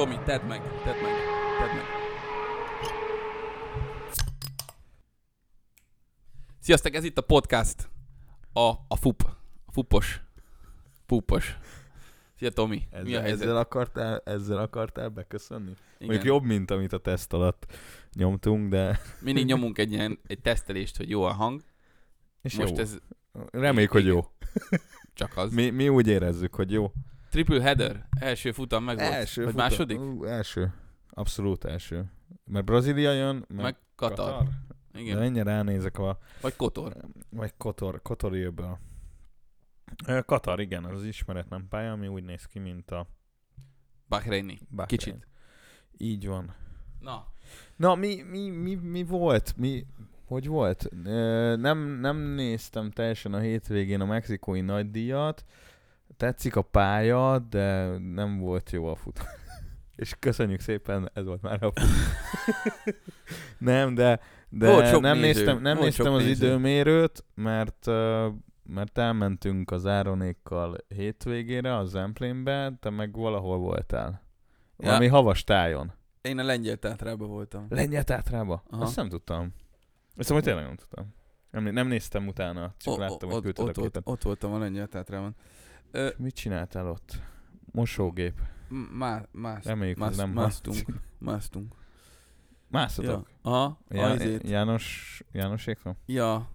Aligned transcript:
Tomi, 0.00 0.18
tedd 0.24 0.44
meg, 0.44 0.62
tedd 0.62 1.02
meg, 1.02 1.12
tedd 1.58 1.74
meg. 1.74 1.84
Sziasztok, 6.60 6.94
ez 6.94 7.04
itt 7.04 7.18
a 7.18 7.22
podcast. 7.22 7.88
A, 8.52 8.60
a 8.88 8.96
FUP. 9.00 9.22
A 9.66 9.72
FUPos. 9.72 10.20
Púpos. 11.06 11.58
Szia 12.38 12.50
Tomi, 12.50 12.82
Ezzel, 12.90 13.04
mi 13.04 13.14
a 13.14 13.20
helyzet? 13.20 13.40
ezzel, 13.40 13.56
akartál, 13.56 14.22
ezzel 14.24 14.58
akartál 14.58 15.08
beköszönni? 15.08 15.70
Igen. 15.70 15.76
Mondjuk 15.98 16.24
jobb, 16.24 16.42
mint 16.42 16.70
amit 16.70 16.92
a 16.92 16.98
teszt 16.98 17.32
alatt 17.32 17.66
nyomtunk, 18.12 18.70
de... 18.70 19.00
Mindig 19.18 19.44
nyomunk 19.44 19.78
egy 19.78 19.92
ilyen 19.92 20.18
egy 20.26 20.40
tesztelést, 20.40 20.96
hogy 20.96 21.10
jó 21.10 21.22
a 21.22 21.32
hang. 21.32 21.60
És 22.42 22.56
Most 22.56 22.76
jó. 22.76 22.82
ez 22.82 22.98
Reméljük, 23.50 23.92
hogy 23.92 24.06
jó. 24.06 24.20
csak 25.14 25.36
az. 25.36 25.52
Mi, 25.52 25.70
mi 25.70 25.88
úgy 25.88 26.08
érezzük, 26.08 26.54
hogy 26.54 26.72
jó. 26.72 26.92
Triple 27.30 27.62
header, 27.62 28.06
első 28.18 28.52
futam 28.52 28.84
meg 28.84 28.96
volt. 28.98 29.12
Első 29.12 29.44
Vagy 29.44 29.52
futam- 29.52 29.70
második? 29.70 29.98
Ú, 30.00 30.24
első. 30.24 30.72
Abszolút 31.10 31.64
első. 31.64 32.10
Mert 32.44 32.64
Brazília 32.64 33.12
jön, 33.12 33.44
meg, 33.48 33.62
Meg 33.62 33.76
Katar. 33.94 34.16
Katar. 34.32 34.48
Igen. 34.94 35.16
De 35.16 35.22
ennyire 35.22 35.42
ránézek 35.42 35.98
a... 35.98 36.18
Vagy 36.40 36.56
Kotor. 36.56 36.96
Vagy 37.30 37.52
Kotor, 37.56 38.02
Kotori 38.02 38.40
öböl. 38.42 38.78
Ö, 40.06 40.20
Katar, 40.26 40.60
igen, 40.60 40.84
az 40.84 41.04
ismeretlen 41.04 41.66
pálya, 41.68 41.92
ami 41.92 42.06
úgy 42.08 42.24
néz 42.24 42.44
ki, 42.46 42.58
mint 42.58 42.90
a 42.90 43.06
Bahreini. 44.08 44.58
Bahrein. 44.70 44.86
Kicsit. 44.98 45.26
Így 45.96 46.26
van. 46.26 46.54
Na, 47.00 47.26
Na, 47.76 47.94
mi, 47.94 48.22
mi, 48.22 48.48
mi, 48.50 48.74
mi 48.74 49.04
volt? 49.04 49.56
Mi, 49.56 49.86
hogy 50.24 50.46
volt? 50.46 50.88
Nem, 51.56 51.78
nem 51.78 52.16
néztem 52.18 52.90
teljesen 52.90 53.32
a 53.34 53.38
hétvégén 53.38 54.00
a 54.00 54.04
mexikói 54.04 54.60
nagydíjat. 54.60 55.44
Tetszik 56.20 56.56
a 56.56 56.62
pálya, 56.62 57.38
de 57.38 57.98
nem 57.98 58.38
volt 58.38 58.70
jó 58.70 58.86
a 58.86 58.94
fut. 58.94 59.20
És 59.96 60.14
köszönjük 60.18 60.60
szépen, 60.60 61.10
ez 61.14 61.24
volt 61.24 61.42
már 61.42 61.62
a 61.62 61.72
fut. 61.72 61.88
nem, 63.58 63.94
de, 63.94 64.20
de 64.48 64.98
nem 64.98 65.18
néző, 65.18 65.20
néztem, 65.20 65.60
nem 65.60 65.76
volt 65.76 65.86
néztem 65.86 66.12
az 66.12 66.22
néző. 66.22 66.46
időmérőt, 66.46 67.24
mert 67.34 67.86
mert 68.62 68.98
elmentünk 68.98 69.70
az 69.70 69.86
Áronékkal 69.86 70.76
hétvégére 70.88 71.76
a 71.76 71.84
Zemplénbe, 71.84 72.72
te 72.80 72.90
meg 72.90 73.12
valahol 73.12 73.58
voltál. 73.58 74.22
Ja. 74.78 74.86
Valami 74.86 75.06
havas 75.06 75.44
tájon. 75.44 75.92
én 76.22 76.38
a 76.38 76.42
lengyel 76.42 76.76
teátrában 76.76 77.28
voltam. 77.28 77.66
Lengyel 77.68 78.04
tátrába? 78.04 78.62
Aha. 78.70 78.82
Azt 78.82 78.96
nem 78.96 79.08
tudtam. 79.08 79.54
Azt 80.16 80.30
hogy 80.30 80.42
tényleg 80.42 80.64
nem 80.64 80.76
tudtam. 80.76 81.14
Nem, 81.50 81.64
nem 81.64 81.86
néztem 81.86 82.26
utána, 82.26 82.74
csak 82.78 82.94
O- 82.94 82.98
láttam, 82.98 83.28
hogy 83.28 83.36
ott, 83.36 83.42
küldted 83.42 83.64
a 83.64 83.68
ott, 83.68 83.76
képet. 83.76 84.02
ott 84.04 84.22
voltam 84.22 84.52
a 84.52 84.58
lengyel 84.58 84.86
teátrában. 84.86 85.36
Ö, 85.90 86.08
Mit 86.16 86.34
csináltál 86.34 86.86
ott? 86.90 87.20
Mosógép. 87.72 88.40
má, 88.92 89.22
mász, 89.32 89.64
Reméljük, 89.64 89.96
mász, 89.98 90.16
nem 90.16 90.30
másztunk. 90.30 90.76
Másztunk. 91.18 91.74
Mászotok? 92.68 93.28
Ja. 93.44 93.50
Aha, 93.50 93.78
Ja. 93.88 94.06
a 94.06 94.14
izét. 94.14 94.48
János, 94.48 95.22
Jánosékra? 95.32 95.96
Ja. 96.06 96.50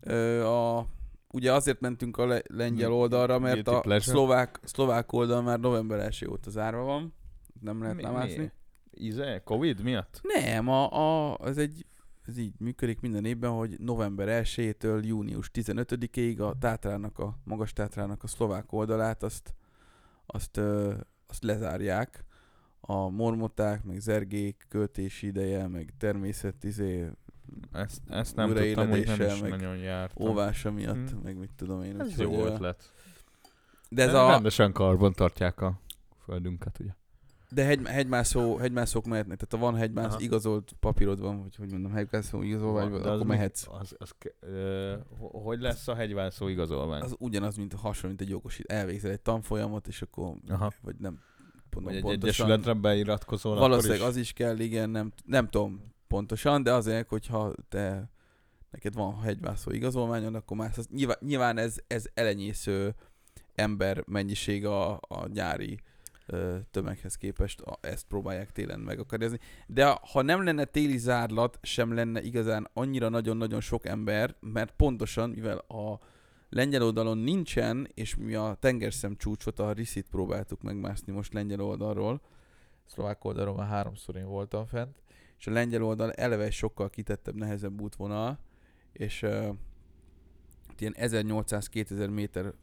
Ö, 0.00 0.44
a, 0.46 0.86
ugye 1.32 1.52
azért 1.52 1.80
mentünk 1.80 2.16
a 2.16 2.26
le- 2.26 2.42
lengyel 2.46 2.92
oldalra, 2.92 3.38
mert 3.38 3.52
guilty 3.54 3.68
a 3.70 3.80
pleasure? 3.80 4.16
szlovák, 4.16 4.60
szlovák 4.64 5.12
oldal 5.12 5.42
már 5.42 5.60
november 5.60 5.98
1 6.00 6.26
óta 6.30 6.50
zárva 6.50 6.82
van. 6.82 7.14
Nem 7.60 7.80
lehet 7.80 7.96
Mi- 7.96 8.02
mászni. 8.02 8.36
mi? 8.38 8.50
Íze? 8.98 9.40
Covid 9.44 9.82
miatt? 9.82 10.20
Nem, 10.22 10.68
a, 10.68 10.92
a, 10.92 11.36
az 11.38 11.58
egy, 11.58 11.86
ez 12.26 12.38
így 12.38 12.52
működik 12.58 13.00
minden 13.00 13.24
évben, 13.24 13.50
hogy 13.50 13.76
november 13.78 14.42
1-től 14.44 15.04
június 15.04 15.50
15-ig 15.54 16.38
a 16.48 16.58
Tátrának, 16.58 17.18
a 17.18 17.38
magas 17.44 17.72
Tátrának 17.72 18.22
a 18.22 18.26
szlovák 18.26 18.72
oldalát 18.72 19.22
azt, 19.22 19.54
azt, 20.26 20.56
ö, 20.56 20.94
azt 21.26 21.42
lezárják. 21.44 22.24
A 22.80 23.08
mormoták, 23.08 23.84
meg 23.84 24.00
zergék, 24.00 24.64
költési 24.68 25.26
ideje, 25.26 25.66
meg 25.68 25.92
természet 25.98 26.64
izé, 26.64 27.10
Ezt, 27.72 28.00
ezt 28.08 28.36
nem 28.36 28.54
tudtam, 28.54 28.88
hogy 28.88 29.06
nem 29.06 29.20
is 29.20 29.40
meg 29.40 29.50
nagyon 29.50 29.76
jártam. 29.76 30.28
óvása 30.28 30.70
miatt, 30.72 31.10
Hm. 31.10 31.16
meg 31.22 31.36
mit 31.38 31.50
tudom 31.56 31.82
én. 31.82 32.00
Ez 32.00 32.18
jó 32.18 32.44
ötlet. 32.44 32.92
De 33.88 34.02
ez 34.02 34.10
De 34.12 34.18
a, 34.18 34.28
Rendesen 34.30 34.72
karban 34.72 35.12
tartják 35.12 35.60
a 35.60 35.80
földünket, 36.24 36.78
ugye? 36.80 36.90
De 37.50 37.64
hegy, 37.64 37.86
hegymászó, 37.86 38.56
hegymászók 38.56 39.04
mehetnek, 39.06 39.38
tehát 39.38 39.64
ha 39.64 39.70
van 39.70 39.80
hegymász, 39.80 40.12
Aha. 40.12 40.20
igazolt 40.20 40.72
papírod 40.80 41.20
van, 41.20 41.42
vagy 41.42 41.56
hogy 41.56 41.70
mondom, 41.70 41.92
hegymászó 41.92 42.42
igazolvány, 42.42 42.90
van, 42.90 43.02
akkor 43.02 43.18
mi- 43.18 43.24
mehetsz. 43.24 43.66
Az, 43.68 43.94
az, 43.98 44.12
ö, 44.40 44.94
ho- 45.18 45.42
hogy 45.44 45.60
lesz 45.60 45.88
a 45.88 45.94
hegyvászó 45.94 46.48
igazolvány? 46.48 47.00
Az 47.02 47.14
ugyanaz, 47.18 47.56
mint 47.56 47.72
hasonló, 47.72 48.08
mint 48.08 48.20
egy 48.20 48.28
jogosít. 48.28 48.66
Elvégzel 48.72 49.10
egy 49.10 49.20
tanfolyamot, 49.20 49.86
és 49.86 50.02
akkor, 50.02 50.34
Aha. 50.48 50.72
vagy 50.82 50.96
nem 50.98 51.20
tudom 51.70 51.84
Vagy 51.84 51.94
egy 51.96 52.02
pontosan. 52.02 52.46
egyesületre 52.46 52.72
beiratkozol, 52.80 53.58
Valószínűleg 53.58 53.98
akkor 53.98 54.10
az 54.10 54.16
is 54.16 54.32
kell, 54.32 54.58
igen, 54.58 54.90
nem, 54.90 55.12
nem 55.24 55.48
tudom 55.48 55.92
pontosan, 56.08 56.62
de 56.62 56.72
azért, 56.72 57.08
hogyha 57.08 57.52
te 57.68 58.10
neked 58.70 58.94
van 58.94 59.20
hegymászó 59.20 59.70
igazolványod, 59.70 60.34
akkor 60.34 60.56
már 60.56 60.72
nyilván, 60.90 61.16
nyilván 61.20 61.58
ez, 61.58 61.76
ez 61.86 62.04
elenyésző 62.14 62.94
ember 63.54 64.02
mennyiség 64.06 64.66
a, 64.66 64.92
a 64.94 65.26
nyári 65.32 65.78
tömeghez 66.70 67.16
képest, 67.16 67.62
ezt 67.80 68.06
próbálják 68.06 68.52
télen 68.52 68.80
megakadályozni. 68.80 69.38
De 69.66 69.98
ha 70.12 70.22
nem 70.22 70.44
lenne 70.44 70.64
téli 70.64 70.98
zárlat, 70.98 71.58
sem 71.62 71.94
lenne 71.94 72.22
igazán 72.22 72.68
annyira 72.72 73.08
nagyon-nagyon 73.08 73.60
sok 73.60 73.86
ember, 73.86 74.36
mert 74.40 74.72
pontosan, 74.76 75.30
mivel 75.30 75.58
a 75.58 76.00
lengyel 76.48 76.82
oldalon 76.82 77.18
nincsen, 77.18 77.88
és 77.94 78.16
mi 78.16 78.34
a 78.34 78.56
tengerszem 78.60 79.16
csúcsot, 79.16 79.58
a 79.58 79.72
Riszit 79.72 80.06
próbáltuk 80.10 80.62
megmászni 80.62 81.12
most 81.12 81.32
lengyel 81.32 81.60
oldalról, 81.60 82.20
szlovák 82.86 83.24
oldalról 83.24 83.54
már 83.54 83.68
háromszor 83.68 84.16
én 84.16 84.26
voltam 84.26 84.66
fent, 84.66 85.02
és 85.38 85.46
a 85.46 85.50
lengyel 85.50 85.82
oldal 85.82 86.12
eleve 86.12 86.50
sokkal 86.50 86.90
kitettebb, 86.90 87.34
nehezebb 87.34 87.80
útvonal, 87.80 88.38
és 88.92 89.22
uh, 89.22 89.48
ilyen 90.78 90.94
1800-2000 90.98 92.10
méter, 92.10 92.44
mé- 92.44 92.54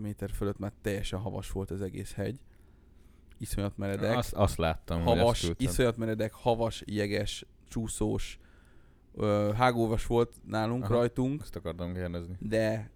méter 0.00 0.30
fölött 0.30 0.58
már 0.58 0.72
teljesen 0.82 1.18
havas 1.18 1.50
volt 1.50 1.70
az 1.70 1.80
egész 1.82 2.12
hegy. 2.12 2.40
Iszonyat 3.38 3.76
meredek. 3.76 4.16
Azt, 4.16 4.32
azt 4.32 4.56
láttam, 4.56 5.02
hogy 5.02 5.18
havas, 5.18 5.40
küldted. 5.40 5.68
iszonyat 5.68 5.96
meredek, 5.96 6.32
havas, 6.32 6.82
jeges, 6.86 7.46
csúszós, 7.68 8.38
ö, 9.14 9.52
hágóvas 9.56 10.06
volt 10.06 10.36
nálunk, 10.46 10.84
Aha. 10.84 10.94
rajtunk, 10.94 11.40
Ezt 11.42 11.56
akartam 11.56 11.94
kérdezni. 11.94 12.36
de 12.40 12.90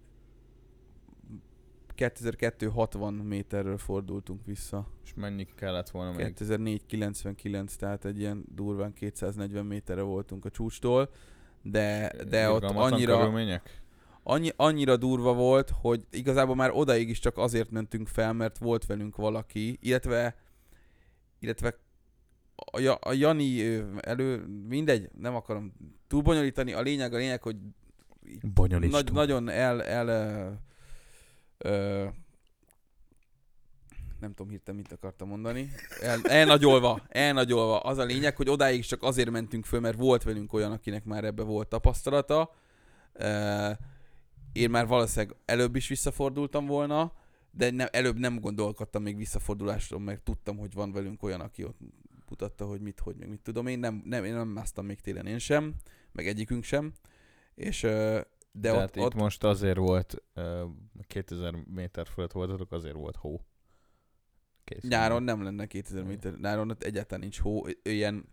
2260 1.95 3.13
méterről 3.13 3.77
fordultunk 3.77 4.45
vissza. 4.45 4.87
És 5.03 5.13
mennyi 5.13 5.47
kellett 5.55 5.89
volna 5.89 6.11
még? 6.11 6.33
2004-99, 6.39 7.75
tehát 7.75 8.05
egy 8.05 8.19
ilyen 8.19 8.45
durván 8.55 8.93
240 8.93 9.65
méterre 9.65 10.01
voltunk 10.01 10.45
a 10.45 10.49
csúcstól, 10.49 11.09
de, 11.61 12.13
de 12.29 12.49
ott 12.49 12.63
annyira, 12.63 13.17
Körülmények? 13.17 13.81
Annyi, 14.23 14.49
annyira 14.55 14.97
durva 14.97 15.33
volt, 15.33 15.71
hogy 15.81 16.05
igazából 16.11 16.55
már 16.55 16.71
odaig 16.73 17.09
is 17.09 17.19
csak 17.19 17.37
azért 17.37 17.71
mentünk 17.71 18.07
fel, 18.07 18.33
mert 18.33 18.57
volt 18.57 18.85
velünk 18.85 19.15
valaki, 19.15 19.77
illetve 19.81 20.35
illetve 21.39 21.77
a, 22.55 22.79
Ja- 22.79 23.05
a 23.05 23.13
Jani 23.13 23.75
elő, 23.99 24.45
mindegy, 24.67 25.09
nem 25.19 25.35
akarom 25.35 25.73
túlbonyolítani, 26.07 26.73
a 26.73 26.81
lényeg 26.81 27.13
a 27.13 27.17
lényeg, 27.17 27.41
hogy 27.41 27.55
Bonyolítsd. 28.53 28.91
nagy, 28.93 29.11
nagyon 29.11 29.49
el, 29.49 29.83
el 29.83 30.07
ö, 30.07 31.69
ö, 31.69 32.05
nem 34.19 34.33
tudom 34.33 34.51
hirtelen 34.51 34.79
mit 34.79 34.91
akartam 34.91 35.27
mondani. 35.27 35.69
El, 36.01 36.19
elnagyolva, 36.23 37.01
elnagyolva. 37.07 37.79
Az 37.79 37.97
a 37.97 38.03
lényeg, 38.03 38.35
hogy 38.35 38.49
odáig 38.49 38.85
csak 38.85 39.03
azért 39.03 39.29
mentünk 39.29 39.65
föl, 39.65 39.79
mert 39.79 39.97
volt 39.97 40.23
velünk 40.23 40.53
olyan, 40.53 40.71
akinek 40.71 41.05
már 41.05 41.23
ebbe 41.23 41.43
volt 41.43 41.67
tapasztalata. 41.67 42.55
Ö, 43.13 43.69
Én 44.59 44.69
már 44.69 44.87
valószínűleg 44.87 45.35
előbb 45.45 45.75
is 45.75 45.87
visszafordultam 45.87 46.65
volna, 46.65 47.13
de 47.51 47.71
nem, 47.71 47.87
előbb 47.91 48.17
nem 48.19 48.39
gondolkodtam 48.39 49.01
még 49.03 49.17
visszafordulásról, 49.17 49.99
mert 49.99 50.21
tudtam, 50.21 50.57
hogy 50.57 50.73
van 50.73 50.91
velünk 50.91 51.23
olyan, 51.23 51.41
aki 51.41 51.63
ott 51.63 51.77
mutatta, 52.29 52.65
hogy 52.65 52.81
mit, 52.81 52.99
hogy 52.99 53.15
meg 53.15 53.29
mit 53.29 53.41
tudom. 53.41 53.67
Én 53.67 53.79
nem, 53.79 54.01
nem, 54.05 54.25
én 54.25 54.33
nem 54.33 54.47
másztam 54.47 54.85
még 54.85 54.99
télen 55.01 55.25
én 55.25 55.39
sem, 55.39 55.73
meg 56.11 56.27
egyikünk 56.27 56.63
sem. 56.63 56.93
És 57.55 57.81
de 57.81 58.25
Tehát 58.71 58.83
ott, 58.89 58.95
itt 58.95 59.01
ott 59.03 59.13
most 59.13 59.43
azért 59.43 59.77
volt, 59.77 60.23
uh, 60.35 60.69
2000 61.07 61.53
méter 61.73 62.07
fölött 62.07 62.31
voltatok, 62.31 62.71
azért 62.71 62.95
volt 62.95 63.15
hó. 63.15 63.41
Kész. 64.63 64.83
Nyáron 64.83 65.23
nem 65.23 65.43
lenne 65.43 65.65
2000 65.65 66.03
méter, 66.03 66.39
nyáron 66.39 66.69
ott 66.69 66.83
egyáltalán 66.83 67.19
nincs 67.21 67.39
hó, 67.39 67.65
ilyen 67.83 68.25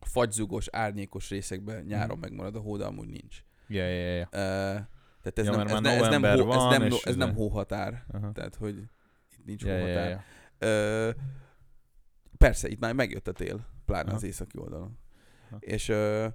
fagyzugos, 0.00 0.68
árnyékos 0.70 1.28
részekben 1.28 1.84
nyáron 1.84 2.18
Mhm. 2.18 2.20
megmarad 2.20 2.56
a 2.56 2.60
hó, 2.60 2.76
de 2.76 2.84
amúgy 2.84 3.08
nincs. 3.08 3.44
Ja, 3.68 3.86
ja, 3.88 4.14
ja. 4.14 4.28
Tehát 5.22 5.38
ez, 5.38 5.44
Ja, 5.46 5.56
nem, 5.56 5.66
ez, 5.66 5.80
ne, 5.80 5.90
ez, 5.90 6.08
nem, 6.08 6.22
hó, 6.22 6.52
ez, 6.52 6.78
nem, 6.78 6.88
ez 7.02 7.16
nem 7.16 7.34
hóhatár. 7.34 8.04
Aha. 8.12 8.32
Tehát, 8.32 8.54
hogy 8.54 8.76
itt 9.38 9.44
nincs 9.44 9.64
Ja, 9.64 9.72
ja, 9.72 9.80
hóhatár. 9.80 10.10
ja. 10.10 10.22
Ö, 10.58 11.10
persze, 12.38 12.68
itt 12.68 12.78
már 12.80 12.92
megjött 12.94 13.28
a 13.28 13.32
tél, 13.32 13.66
pláne 13.84 14.06
Aha. 14.08 14.16
az 14.16 14.22
északi 14.22 14.58
oldalon. 14.58 14.98
Aha. 15.50 15.58
És, 15.60 15.88
ö, 15.88 16.26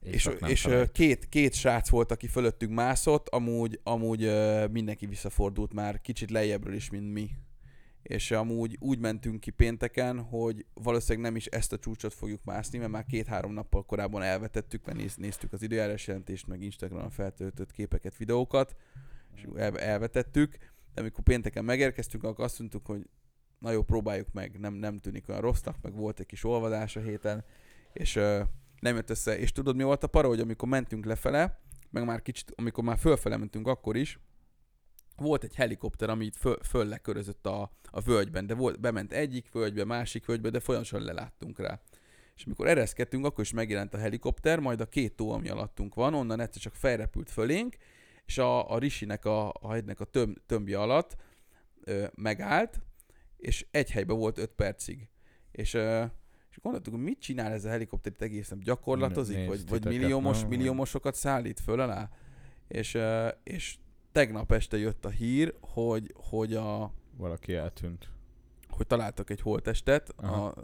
és, 0.00 0.30
és 0.46 0.68
két, 0.92 1.28
két 1.28 1.54
srác 1.54 1.88
volt, 1.88 2.10
aki 2.10 2.26
fölöttünk 2.26 2.72
mászott, 2.72 3.28
amúgy, 3.28 3.80
amúgy 3.82 4.32
mindenki 4.70 5.06
visszafordult 5.06 5.72
már 5.74 6.00
kicsit 6.00 6.30
lejjebbről 6.30 6.74
is, 6.74 6.90
mint 6.90 7.12
mi. 7.12 7.30
És 8.08 8.30
amúgy 8.30 8.76
úgy 8.80 8.98
mentünk 8.98 9.40
ki 9.40 9.50
pénteken, 9.50 10.20
hogy 10.20 10.66
valószínűleg 10.74 11.22
nem 11.22 11.36
is 11.36 11.46
ezt 11.46 11.72
a 11.72 11.78
csúcsot 11.78 12.14
fogjuk 12.14 12.44
mászni, 12.44 12.78
mert 12.78 12.90
már 12.90 13.04
két-három 13.04 13.52
nappal 13.52 13.84
korábban 13.84 14.22
elvetettük, 14.22 14.84
mert 14.84 14.98
néz, 14.98 15.16
néztük 15.16 15.52
az 15.52 15.62
időjárás 15.62 16.06
jelentést, 16.06 16.46
meg 16.46 16.62
Instagramon 16.62 17.10
feltöltött 17.10 17.72
képeket, 17.72 18.16
videókat, 18.16 18.76
és 19.34 19.46
el, 19.56 19.78
elvetettük, 19.78 20.58
de 20.94 21.00
amikor 21.00 21.24
pénteken 21.24 21.64
megérkeztünk, 21.64 22.24
akkor 22.24 22.44
azt 22.44 22.58
mondtuk, 22.58 22.86
hogy 22.86 23.08
na 23.58 23.70
jó, 23.70 23.82
próbáljuk 23.82 24.32
meg, 24.32 24.58
nem, 24.58 24.74
nem 24.74 24.98
tűnik 24.98 25.28
olyan 25.28 25.40
rossznak, 25.40 25.76
meg 25.82 25.94
volt 25.94 26.20
egy 26.20 26.26
kis 26.26 26.44
olvadás 26.44 26.96
a 26.96 27.00
héten, 27.00 27.44
és 27.92 28.16
uh, 28.16 28.40
nem 28.80 28.94
jött 28.94 29.10
össze. 29.10 29.38
És 29.38 29.52
tudod, 29.52 29.76
mi 29.76 29.82
volt 29.82 30.02
a 30.02 30.06
para, 30.06 30.28
hogy 30.28 30.40
amikor 30.40 30.68
mentünk 30.68 31.04
lefele, 31.04 31.60
meg 31.90 32.04
már 32.04 32.22
kicsit, 32.22 32.52
amikor 32.56 32.84
már 32.84 32.98
fölfele 32.98 33.36
mentünk 33.36 33.66
akkor 33.66 33.96
is, 33.96 34.18
volt 35.20 35.44
egy 35.44 35.54
helikopter, 35.54 36.10
ami 36.10 36.24
itt 36.24 36.36
föl, 36.36 36.58
föl 36.62 36.84
lekörözött 36.86 37.46
a, 37.46 37.70
a 37.90 38.00
völgyben, 38.00 38.46
de 38.46 38.54
volt, 38.54 38.80
bement 38.80 39.12
egyik 39.12 39.52
völgybe, 39.52 39.84
másik 39.84 40.26
völgybe, 40.26 40.50
de 40.50 40.60
folyamatosan 40.60 41.02
leláttunk 41.02 41.58
rá. 41.58 41.80
És 42.36 42.44
amikor 42.44 42.66
ereszkedtünk, 42.66 43.24
akkor 43.24 43.44
is 43.44 43.52
megjelent 43.52 43.94
a 43.94 43.98
helikopter, 43.98 44.58
majd 44.58 44.80
a 44.80 44.86
két 44.86 45.16
tó, 45.16 45.30
ami 45.30 45.48
alattunk 45.48 45.94
van, 45.94 46.14
onnan 46.14 46.40
egyszer 46.40 46.62
csak 46.62 46.74
felrepült 46.74 47.30
fölénk, 47.30 47.76
és 48.24 48.38
a, 48.38 48.70
a 48.70 48.78
Risinek 48.78 49.24
a, 49.24 49.48
a 49.48 49.72
hegynek 49.72 50.00
a 50.00 50.04
töm, 50.04 50.34
tömbje 50.46 50.80
alatt 50.80 51.16
ö, 51.84 52.06
megállt, 52.14 52.80
és 53.36 53.66
egy 53.70 53.90
helyben 53.90 54.16
volt 54.16 54.38
öt 54.38 54.50
percig. 54.50 55.08
És, 55.52 55.74
ö, 55.74 56.04
és 56.50 56.58
gondoltuk, 56.62 56.94
hogy 56.94 57.02
mit 57.02 57.20
csinál 57.20 57.52
ez 57.52 57.64
a 57.64 57.68
helikopter 57.68 58.12
itt 58.12 58.22
egészen 58.22 58.60
gyakorlatozik, 58.60 59.46
vagy, 59.46 59.68
vagy 59.68 59.84
milliómos, 59.84 60.46
milliómosokat 60.46 61.14
szállít 61.14 61.60
föl 61.60 61.80
alá. 61.80 62.10
És, 62.68 62.98
és 63.42 63.76
tegnap 64.18 64.52
este 64.52 64.78
jött 64.78 65.04
a 65.04 65.08
hír, 65.08 65.54
hogy, 65.60 66.14
hogy 66.16 66.54
a... 66.54 66.92
Valaki 67.16 67.54
eltűnt. 67.54 68.08
Hogy 68.68 68.86
találtak 68.86 69.30
egy 69.30 69.40
holtestet 69.40 70.12
Aha. 70.16 70.46
a 70.46 70.54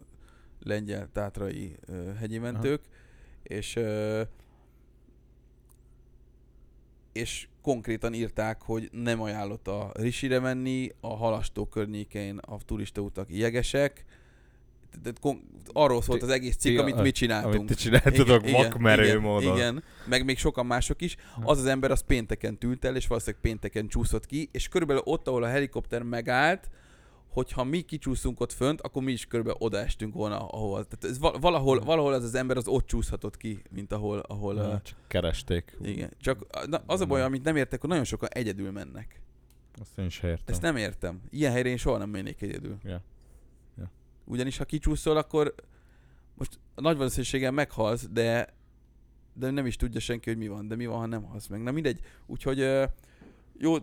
lengyel 0.61 1.09
tátrai 1.13 1.77
ö, 1.87 2.13
hegyi 2.15 2.39
mentők, 2.39 2.81
Aha. 2.85 2.93
és 3.43 3.77
ö, 3.77 4.23
és 7.13 7.49
konkrétan 7.63 8.15
írták, 8.15 8.63
hogy 8.63 8.89
nem 8.93 9.21
ajánlott 9.21 9.69
a 9.69 9.93
Risire 9.95 10.39
menni, 10.39 10.91
a 11.01 11.17
halastó 11.17 11.67
környékén 11.67 12.39
a 12.39 12.57
turistautak 12.65 13.31
jegesek, 13.31 14.05
arról 15.73 16.03
szólt 16.03 16.23
az 16.23 16.29
egész 16.29 16.57
cikk, 16.57 16.79
amit 16.79 17.01
mi 17.01 17.11
csináltunk. 17.11 17.55
Amit 17.55 17.67
ti 17.67 17.75
csináltatok 17.75 18.51
vakmerő 18.51 19.05
igen, 19.05 19.21
módon. 19.21 19.57
Igen, 19.57 19.83
meg 20.07 20.25
még 20.25 20.39
sokan 20.39 20.67
mások 20.67 21.01
is. 21.01 21.17
Az 21.43 21.59
az 21.59 21.67
ember 21.67 21.91
az 21.91 22.01
pénteken 22.01 22.59
tűnt 22.59 22.85
el, 22.85 22.97
és 22.97 23.07
valószínűleg 23.07 23.41
pénteken 23.41 23.89
csúszott 23.89 24.27
ki, 24.27 24.49
és 24.53 24.69
körülbelül 24.69 25.03
ott, 25.05 25.29
ahol 25.29 25.43
a 25.43 25.47
helikopter 25.47 26.03
megállt, 26.03 26.71
hogyha 27.29 27.65
mi 27.65 27.81
kicsúszunk 27.81 28.41
ott 28.41 28.53
fönt, 28.53 28.81
akkor 28.81 29.03
mi 29.03 29.13
is 29.13 29.27
körülbelül 29.27 29.59
odaestünk 29.61 30.15
volna, 30.15 30.47
ahol. 30.47 30.87
Tehát 30.87 31.17
ez 31.17 31.41
valahol, 31.41 31.81
valahol 31.81 32.13
az 32.13 32.25
az 32.25 32.35
ember 32.35 32.57
az 32.57 32.69
ott 32.69 32.87
csúszhatott 32.87 33.37
ki, 33.37 33.63
mint 33.71 33.93
ahol... 33.93 34.19
ahol 34.19 34.55
ja, 34.55 34.63
uh, 34.63 34.83
csak 34.83 34.97
keresték. 35.07 35.77
Igen. 35.83 36.11
Csak 36.21 36.67
na, 36.67 36.83
az 36.87 37.01
a 37.01 37.07
baj, 37.07 37.23
amit 37.23 37.45
nem 37.45 37.57
értek, 37.57 37.81
hogy 37.81 37.89
nagyon 37.89 38.05
sokan 38.05 38.29
egyedül 38.33 38.71
mennek. 38.71 39.21
Azt 39.81 39.99
én 39.99 40.05
is 40.05 40.21
értem. 40.23 40.45
Ezt 40.47 40.63
nem 40.63 40.77
értem. 40.77 41.21
Ilyen 41.31 41.53
helyre 41.53 41.69
én 41.69 41.77
soha 41.77 41.99
nem 41.99 42.11
mennék 42.11 42.43
egyedül. 42.43 42.77
Ja. 42.83 43.03
Ugyanis 44.25 44.57
ha 44.57 44.65
kicsúszol, 44.65 45.17
akkor 45.17 45.55
most 46.35 46.59
nagy 46.75 46.97
valószínűséggel 46.97 47.51
meghalsz, 47.51 48.09
de 48.13 48.55
de 49.37 49.51
nem 49.51 49.67
is 49.67 49.77
tudja 49.77 50.01
senki, 50.01 50.29
hogy 50.29 50.39
mi 50.39 50.49
van. 50.49 50.69
De 50.69 50.77
mi 50.77 50.87
van, 50.87 50.99
ha 50.99 51.07
nem 51.07 51.23
halsz 51.23 51.47
meg. 51.47 51.63
Na 51.63 51.71
mindegy. 51.71 52.01
Úgyhogy 52.27 52.89
jó, 53.59 53.77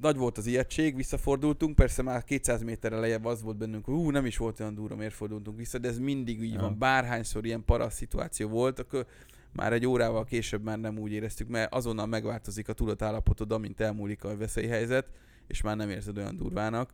nagy 0.00 0.16
volt 0.16 0.38
az 0.38 0.46
ijegység, 0.46 0.96
visszafordultunk, 0.96 1.76
persze 1.76 2.02
már 2.02 2.24
200 2.24 2.62
méterre 2.62 2.96
lejjebb 2.96 3.24
az 3.24 3.42
volt 3.42 3.56
bennünk, 3.56 3.84
hogy 3.84 3.94
hú, 3.94 4.10
nem 4.10 4.26
is 4.26 4.36
volt 4.36 4.60
olyan 4.60 4.74
durva, 4.74 4.96
miért 4.96 5.14
fordultunk 5.14 5.56
vissza, 5.56 5.78
de 5.78 5.88
ez 5.88 5.98
mindig 5.98 6.42
így 6.42 6.52
ja. 6.52 6.60
van. 6.60 6.78
Bárhányszor 6.78 7.44
ilyen 7.44 7.64
parasz 7.64 7.94
szituáció 7.94 8.48
volt, 8.48 8.78
akkor 8.78 9.06
már 9.52 9.72
egy 9.72 9.86
órával 9.86 10.24
később 10.24 10.62
már 10.62 10.78
nem 10.78 10.98
úgy 10.98 11.12
éreztük, 11.12 11.48
mert 11.48 11.74
azonnal 11.74 12.06
megváltozik 12.06 12.68
a 12.68 12.72
tudatállapotod, 12.72 13.52
amint 13.52 13.80
elmúlik 13.80 14.24
a 14.24 14.36
veszélyhelyzet, 14.36 15.06
és 15.46 15.60
már 15.60 15.76
nem 15.76 15.90
érzed 15.90 16.18
olyan 16.18 16.36
durvának. 16.36 16.92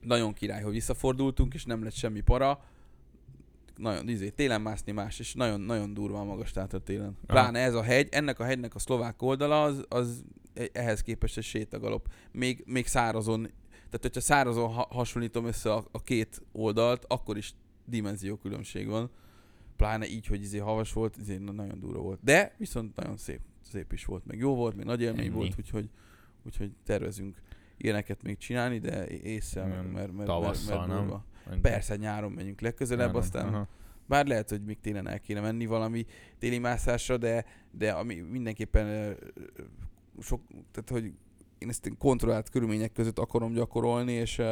Nagyon 0.00 0.32
király, 0.32 0.62
hogy 0.62 0.72
visszafordultunk, 0.72 1.54
és 1.54 1.64
nem 1.64 1.82
lett 1.82 1.92
semmi 1.94 2.20
para. 2.20 2.64
Nagyon, 3.76 4.08
izé, 4.08 4.28
télen 4.28 4.60
mászni 4.60 4.92
más, 4.92 5.18
és 5.18 5.34
nagyon, 5.34 5.60
nagyon 5.60 5.94
durva 5.94 6.18
a 6.20 6.24
magas 6.24 6.50
tátra 6.50 6.78
télen. 6.78 7.16
Pláne 7.26 7.58
ez 7.58 7.74
a 7.74 7.82
hegy, 7.82 8.08
ennek 8.10 8.38
a 8.38 8.44
hegynek 8.44 8.74
a 8.74 8.78
szlovák 8.78 9.22
oldala, 9.22 9.62
az, 9.62 9.84
az 9.88 10.24
ehhez 10.72 11.02
képest 11.02 11.36
egy 11.36 11.44
sétagalop. 11.44 12.08
Még, 12.32 12.62
még 12.66 12.86
szárazon, 12.86 13.42
tehát 13.72 14.00
hogyha 14.00 14.20
szárazon 14.20 14.72
ha- 14.72 14.88
hasonlítom 14.90 15.46
össze 15.46 15.72
a, 15.72 15.84
a 15.90 16.02
két 16.02 16.42
oldalt, 16.52 17.04
akkor 17.08 17.36
is 17.36 17.54
dimenzió 17.84 18.36
különbség 18.36 18.86
van. 18.86 19.10
Pláne 19.76 20.06
így, 20.08 20.26
hogy 20.26 20.40
izé 20.40 20.58
havas 20.58 20.92
volt, 20.92 21.16
izé 21.16 21.36
nagyon 21.36 21.80
durva 21.80 22.00
volt. 22.00 22.18
De 22.22 22.54
viszont 22.56 22.96
nagyon 22.96 23.16
szép, 23.16 23.40
szép 23.70 23.92
is 23.92 24.04
volt, 24.04 24.26
meg 24.26 24.38
jó 24.38 24.54
volt, 24.54 24.76
még 24.76 24.84
nagy 24.84 25.00
élmény 25.00 25.24
Ennyi. 25.24 25.34
volt, 25.34 25.54
úgyhogy, 25.58 25.88
úgyhogy 26.46 26.72
tervezünk 26.84 27.36
ilyeneket 27.78 28.22
még 28.22 28.36
csinálni, 28.36 28.78
de 28.78 29.08
észre, 29.08 29.64
mert, 29.64 29.92
mert, 29.92 30.12
mert, 30.12 30.28
Tavasszal, 30.28 30.86
mert, 30.86 31.08
mert 31.08 31.22
nem? 31.48 31.60
Persze, 31.60 31.96
nyáron 31.96 32.32
megyünk 32.32 32.60
legközelebb, 32.60 33.14
aztán 33.14 33.54
aha. 33.54 33.68
bár 34.06 34.26
lehet, 34.26 34.48
hogy 34.48 34.64
még 34.64 34.80
télen 34.80 35.08
el 35.08 35.20
kéne 35.20 35.40
menni 35.40 35.66
valami 35.66 36.06
téli 36.38 36.58
mászásra, 36.58 37.16
de, 37.16 37.44
de 37.70 37.90
ami 37.90 38.14
mindenképpen 38.14 39.16
sok, 40.20 40.40
tehát 40.70 40.90
hogy 40.90 41.12
én 41.58 41.68
ezt 41.68 41.90
kontrollált 41.98 42.48
körülmények 42.48 42.92
között 42.92 43.18
akarom 43.18 43.52
gyakorolni, 43.52 44.12
és, 44.12 44.42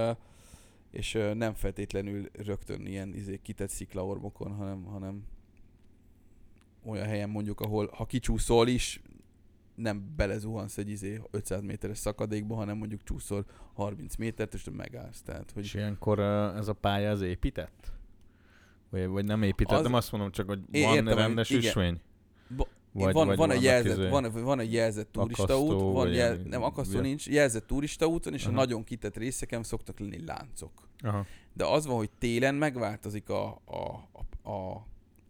és 0.90 1.18
nem 1.34 1.54
feltétlenül 1.54 2.28
rögtön 2.32 2.86
ilyen 2.86 3.14
izé, 3.14 3.40
kitett 3.42 3.70
sziklaormokon, 3.70 4.52
hanem, 4.52 4.84
hanem 4.84 5.24
olyan 6.84 7.06
helyen 7.06 7.30
mondjuk, 7.30 7.60
ahol 7.60 7.90
ha 7.92 8.06
kicsúszol 8.06 8.68
is, 8.68 9.00
nem 9.76 10.12
belezuhansz 10.16 10.78
egy 10.78 10.90
izé 10.90 11.20
500 11.30 11.60
méteres 11.60 11.98
szakadékba, 11.98 12.54
hanem 12.54 12.76
mondjuk 12.76 13.02
csúszol 13.02 13.44
30 13.74 14.16
métert, 14.16 14.54
és 14.54 14.66
megállsz. 14.72 15.22
Tehát, 15.22 15.50
hogy... 15.50 15.64
És 15.64 15.74
ilyenkor 15.74 16.20
ez 16.56 16.68
a 16.68 16.72
pálya 16.72 17.10
az 17.10 17.20
épített? 17.20 17.92
Vagy, 18.90 19.06
vagy 19.06 19.24
nem 19.24 19.42
épített, 19.42 19.78
az... 19.78 19.82
nem 19.82 19.94
azt 19.94 20.12
mondom 20.12 20.30
csak, 20.30 20.46
hogy 20.46 20.60
van 20.70 20.94
értem, 20.94 21.16
rendes 21.16 21.50
igen. 21.50 21.62
üsvény? 21.62 22.00
Vagy, 22.92 23.12
van, 23.12 23.26
vagy 23.26 23.36
van, 23.36 23.50
egy 23.50 23.62
jelzett, 23.62 23.98
izé 23.98 24.08
van, 24.08 24.32
van 24.32 24.60
egy 24.60 24.72
jelzett 24.72 25.12
turistaút, 25.12 25.80
van 25.80 26.12
jel, 26.12 26.36
nem 26.44 26.62
akasztó 26.62 27.00
nincs, 27.00 27.28
jelzett 27.28 27.66
turistaúton, 27.66 28.32
és 28.32 28.44
Aha. 28.44 28.52
a 28.52 28.56
nagyon 28.56 28.84
kitett 28.84 29.16
részeken 29.16 29.62
szoktak 29.62 29.98
lenni 29.98 30.24
láncok. 30.24 30.72
Aha. 30.98 31.26
De 31.52 31.64
az 31.64 31.86
van, 31.86 31.96
hogy 31.96 32.10
télen 32.18 32.54
megváltozik 32.54 33.28
a, 33.28 33.60
a, 33.64 34.08
a, 34.12 34.50
a, 34.50 34.86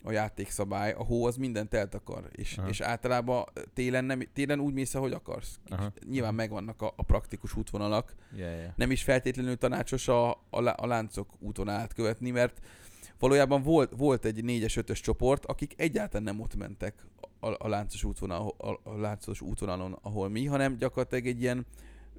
a 0.07 0.13
játékszabály, 0.13 0.93
a 0.93 1.05
hó 1.05 1.27
az 1.27 1.37
mindent 1.37 1.75
eltakar, 1.75 2.29
és, 2.33 2.61
és 2.69 2.81
általában 2.81 3.45
télen, 3.75 4.05
nem, 4.05 4.23
télen 4.33 4.61
úgy 4.61 4.73
mész, 4.73 4.95
ahogy 4.95 5.13
akarsz. 5.13 5.59
Aha. 5.69 5.93
Nyilván 6.09 6.35
megvannak 6.35 6.83
a, 6.83 6.93
a 6.97 7.03
praktikus 7.03 7.57
útvonalak. 7.57 8.15
Yeah, 8.37 8.59
yeah. 8.59 8.73
Nem 8.77 8.91
is 8.91 9.03
feltétlenül 9.03 9.57
tanácsos 9.57 10.09
a, 10.09 10.31
a, 10.31 10.75
a 10.77 10.87
láncok 10.87 11.29
úton 11.39 11.69
átkövetni, 11.69 12.31
mert 12.31 12.61
valójában 13.19 13.63
volt, 13.63 13.93
volt 13.97 14.25
egy 14.25 14.41
4-es, 14.43 14.85
5-ös 14.87 15.01
csoport, 15.01 15.47
akik 15.47 15.75
egyáltalán 15.77 16.23
nem 16.23 16.41
ott 16.41 16.57
mentek 16.57 17.07
a, 17.41 17.65
a 17.65 17.69
láncos, 17.69 18.05
útvonal, 18.05 18.55
a, 18.59 18.91
a 18.91 18.97
láncos 18.97 19.41
útvonalon, 19.41 19.99
ahol 20.03 20.29
mi, 20.29 20.45
hanem 20.45 20.77
gyakorlatilag 20.77 21.27
egy 21.27 21.41
ilyen 21.41 21.67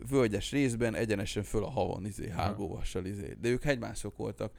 völgyes 0.10 0.52
részben 0.52 0.96
egyenesen 0.96 1.44
föl 1.44 1.64
a 1.64 1.70
havon, 1.70 2.06
izé, 2.06 2.30
hágóvassal, 2.30 3.06
izé. 3.06 3.38
De 3.42 3.50
ők 3.50 3.64
hegymászok 3.64 4.18
voltak. 4.18 4.54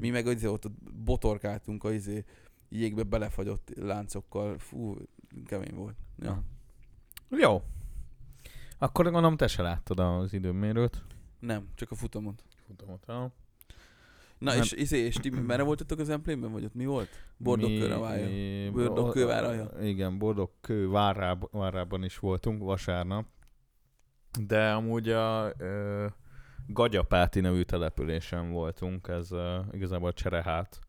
Mi 0.00 0.10
meg 0.10 0.26
izé, 0.26 0.46
ott, 0.46 0.64
ott 0.64 0.82
botorkáltunk 1.04 1.84
a 1.84 1.92
izé, 1.92 2.24
jégbe 2.72 3.02
belefagyott 3.02 3.72
láncokkal. 3.76 4.58
Fú, 4.58 4.96
kemény 5.46 5.74
volt. 5.74 5.96
Ja. 6.18 6.42
Jó. 7.28 7.62
Akkor 8.78 9.04
gondolom 9.04 9.36
te 9.36 9.46
se 9.46 9.62
láttad 9.62 9.98
az 9.98 10.32
időmérőt. 10.32 11.04
Nem, 11.38 11.68
csak 11.74 11.90
a 11.90 11.94
futamot. 11.94 12.42
Futamot, 12.66 13.04
ja. 13.08 13.32
Na 14.38 14.50
nem. 14.50 14.62
és, 14.62 14.72
izé, 14.72 14.98
és 14.98 15.14
ti 15.14 15.30
merre 15.30 15.62
voltatok 15.62 15.98
az 15.98 16.08
emplénben, 16.08 16.52
vagy 16.52 16.64
ott 16.64 16.74
mi 16.74 16.86
volt? 16.86 17.08
Bordogkőváraja. 17.36 18.70
Bordogkőváraja. 18.72 19.70
Igen, 19.80 20.18
Bordogkő 20.18 20.88
várában, 20.88 21.48
várában 21.52 22.04
is 22.04 22.18
voltunk 22.18 22.62
vasárnap. 22.62 23.26
De 24.40 24.72
amúgy 24.72 25.08
a 25.08 25.52
ö, 25.58 26.06
Gagyapáti 26.66 27.40
nevű 27.40 27.62
településen 27.62 28.50
voltunk, 28.50 29.08
ez 29.08 29.32
ö, 29.32 29.58
igazából 29.72 30.08
a 30.08 30.12
Cserehát 30.12 30.80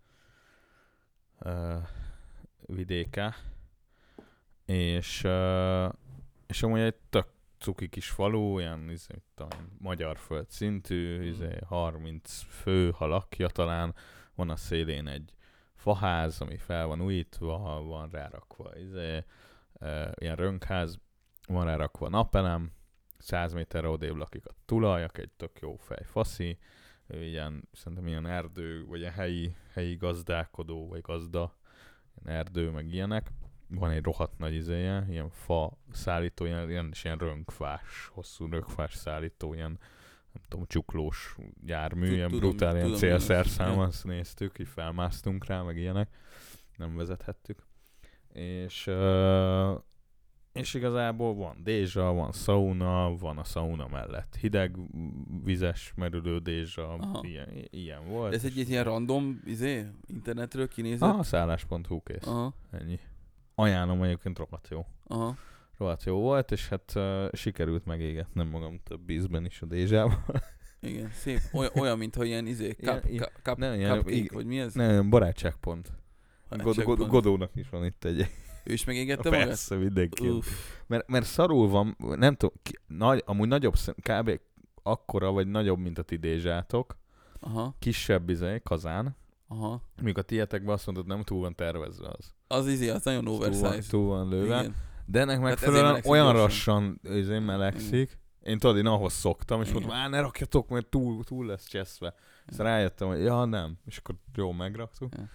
vidéke. 2.66 3.36
És, 4.66 5.28
és 6.48 6.64
amúgy 6.64 6.80
egy 6.80 6.96
tök 7.10 7.28
cuki 7.64 7.90
kis 7.90 8.10
falu, 8.10 8.60
ilyen 8.60 8.90
izé, 8.90 9.14
magyar 9.78 10.18
föld 10.18 10.50
szintű, 10.50 11.18
mm. 11.18 11.22
izé, 11.22 11.58
30 11.68 12.42
fő, 12.42 12.92
ha 12.92 13.06
lakja 13.06 13.48
talán, 13.48 13.96
van 14.36 14.50
a 14.50 14.56
szélén 14.56 15.08
egy 15.08 15.34
faház, 15.76 16.42
ami 16.42 16.58
fel 16.58 16.86
van 16.86 17.02
újítva, 17.02 17.84
van 17.84 18.10
rárakva 18.10 18.78
izé, 18.78 19.24
e, 19.80 20.12
ilyen 20.16 20.36
rönkház, 20.36 21.00
van 21.48 21.66
rárakva 21.66 22.10
napelem, 22.10 22.72
100 23.18 23.54
méterre 23.54 23.88
odébb 23.88 24.16
lakik 24.16 24.46
a 24.46 24.52
tulajak, 24.66 25.18
egy 25.18 25.32
tök 25.38 25.60
jó 25.62 25.76
fej 25.76 26.04
faszi, 26.04 26.58
ilyen, 27.10 27.68
szerintem 27.72 28.08
ilyen 28.08 28.26
erdő, 28.26 28.86
vagy 28.86 29.00
ilyen 29.00 29.12
helyi, 29.12 29.56
helyi 29.74 29.96
gazdálkodó, 29.96 30.88
vagy 30.88 31.02
gazda, 31.02 31.58
ilyen 32.24 32.38
erdő, 32.38 32.70
meg 32.70 32.94
ilyenek. 32.94 33.32
Van 33.68 33.92
egy 33.92 34.04
rohadt 34.04 34.38
nagy 34.38 34.54
izéje, 34.54 35.06
ilyen 35.10 35.30
fa 35.30 35.78
szállító, 35.92 36.46
ilyen, 36.46 36.70
ilyen, 36.70 36.90
és 36.92 37.04
ilyen 37.04 37.18
rönkfás, 37.18 38.10
hosszú 38.12 38.50
rönkfás 38.50 38.94
szállító, 38.94 39.54
ilyen 39.54 39.80
nem 40.34 40.44
tudom, 40.48 40.66
csuklós 40.68 41.36
jármű, 41.66 42.06
Tud- 42.06 42.16
ilyen 42.16 42.30
tudom, 42.30 42.50
brutál, 42.50 42.72
ilyen 42.72 42.84
tudom, 42.84 43.00
célszerszám, 43.00 43.72
igen. 43.72 43.84
azt 43.84 44.04
néztük, 44.04 44.60
így 44.60 44.68
felmásztunk 44.68 45.46
rá, 45.46 45.62
meg 45.62 45.78
ilyenek. 45.78 46.10
Nem 46.78 46.96
vezethettük. 46.96 47.64
És, 48.34 48.90
és 50.54 50.74
igazából 50.74 51.36
van 51.36 51.56
dézsa, 51.64 52.14
van 52.14 52.32
sauna, 52.32 53.16
van 53.18 53.38
a 53.38 53.44
sauna 53.44 53.88
mellett 53.88 54.36
hideg 54.40 54.76
vizes 55.44 55.94
merülő 55.96 56.40
dézsa, 56.40 56.94
Aha. 56.94 57.20
ilyen, 57.24 57.50
ilyen 57.70 58.08
volt. 58.08 58.30
De 58.30 58.36
ez 58.36 58.44
egy 58.44 58.70
ilyen 58.70 58.84
random, 58.84 59.42
izé, 59.46 59.86
internetről 60.08 60.68
kinézett? 60.68 61.10
Ah, 61.10 61.24
szállás.hu 61.24 62.04
kész. 62.04 62.28
Aha, 62.28 62.54
Ennyi. 62.72 63.00
Ajánlom 63.56 64.04
egyébként 64.04 64.38
rohadt 64.38 64.68
jó. 64.72 64.86
aha. 65.08 65.36
Rohadt 65.78 66.04
jó 66.04 66.20
volt, 66.20 66.52
és 66.52 66.68
hát 66.68 66.92
uh, 66.96 67.26
sikerült 67.32 67.86
megégetnem 67.86 68.48
magam 68.48 68.80
több 68.84 69.10
ízben 69.10 69.46
is 69.46 69.62
a 69.62 69.66
dézsában. 69.66 70.24
Igen, 70.80 71.10
szép. 71.12 71.40
Olyan, 71.54 71.72
olyan 71.76 71.98
mintha 71.98 72.24
ilyen 72.24 72.46
izé, 72.48 72.70
cup, 72.70 73.06
ilyen- 73.06 73.30
cup, 73.44 73.58
nem, 73.58 73.74
ilyen- 73.74 73.98
cupcake, 73.98 74.34
vagy 74.34 74.46
mi 74.46 74.60
ez? 74.60 74.74
Nem, 74.74 75.10
barátságpont. 75.10 75.92
God, 76.50 76.62
God, 76.64 76.76
Barátságban. 76.76 77.08
Godónak 77.08 77.52
is 77.56 77.70
van 77.70 77.86
itt 77.86 78.04
egy. 78.04 78.28
Ő 78.64 78.74
is 78.74 78.84
megégette 78.84 79.30
magát? 79.30 79.48
Persze, 79.48 79.76
mindenki. 79.76 80.32
Mert, 80.88 81.08
mert 81.08 81.26
szarul 81.26 81.68
van, 81.70 81.96
nem 82.00 82.36
tudom, 82.36 82.56
ki, 82.64 82.80
nagy, 82.88 83.24
amúgy 83.26 83.48
nagyobb, 83.48 83.74
kb. 83.96 84.40
akkora, 84.84 85.32
vagy 85.32 85.48
nagyobb, 85.48 85.80
mint 85.80 85.98
a 85.98 86.02
ti 86.04 86.16
dézsátok. 86.16 86.98
Aha, 87.40 87.76
Kisebb 87.80 88.30
izé, 88.30 88.62
kazán. 88.64 89.16
aha. 89.48 89.82
Míg 90.02 90.18
a 90.18 90.22
tietekben 90.22 90.74
azt 90.74 90.86
mondod, 90.86 91.06
nem 91.08 91.24
túl 91.24 91.40
van 91.40 91.56
tervezve 91.56 92.08
az. 92.18 92.34
Az 92.48 92.68
izé, 92.68 92.90
az 92.90 93.04
nagyon 93.04 93.24
Túl 93.24 93.38
van, 93.38 93.54
oversize. 93.54 93.90
túl 93.90 94.08
van 94.08 94.30
lőve. 94.30 94.60
Igen. 94.60 94.76
De 95.06 95.20
ennek 95.20 95.40
megfelelően 95.42 95.86
melegszik 95.86 96.12
olyan 96.12 96.36
lassan 96.36 97.00
izé, 97.04 97.40
melegszik. 97.40 98.18
Én 98.44 98.58
tudod, 98.60 98.78
én 98.78 98.86
ahhoz 98.86 99.14
szoktam, 99.14 99.62
és 99.62 99.68
Igen. 99.70 99.80
mondtam, 99.82 100.00
á, 100.02 100.08
ne 100.08 100.20
rakjatok, 100.22 100.70
mert 100.70 100.88
túl, 100.88 101.24
túl 101.24 101.46
lesz 101.46 101.66
cseszve. 101.68 102.14
Aztán 102.48 102.66
rájöttem, 102.66 103.08
hogy 103.08 103.20
ja, 103.22 103.46
nem. 103.46 103.78
És 103.86 103.98
akkor 103.98 104.16
jó, 104.36 104.52
megraktuk. 104.52 105.14
Ja. 105.18 105.30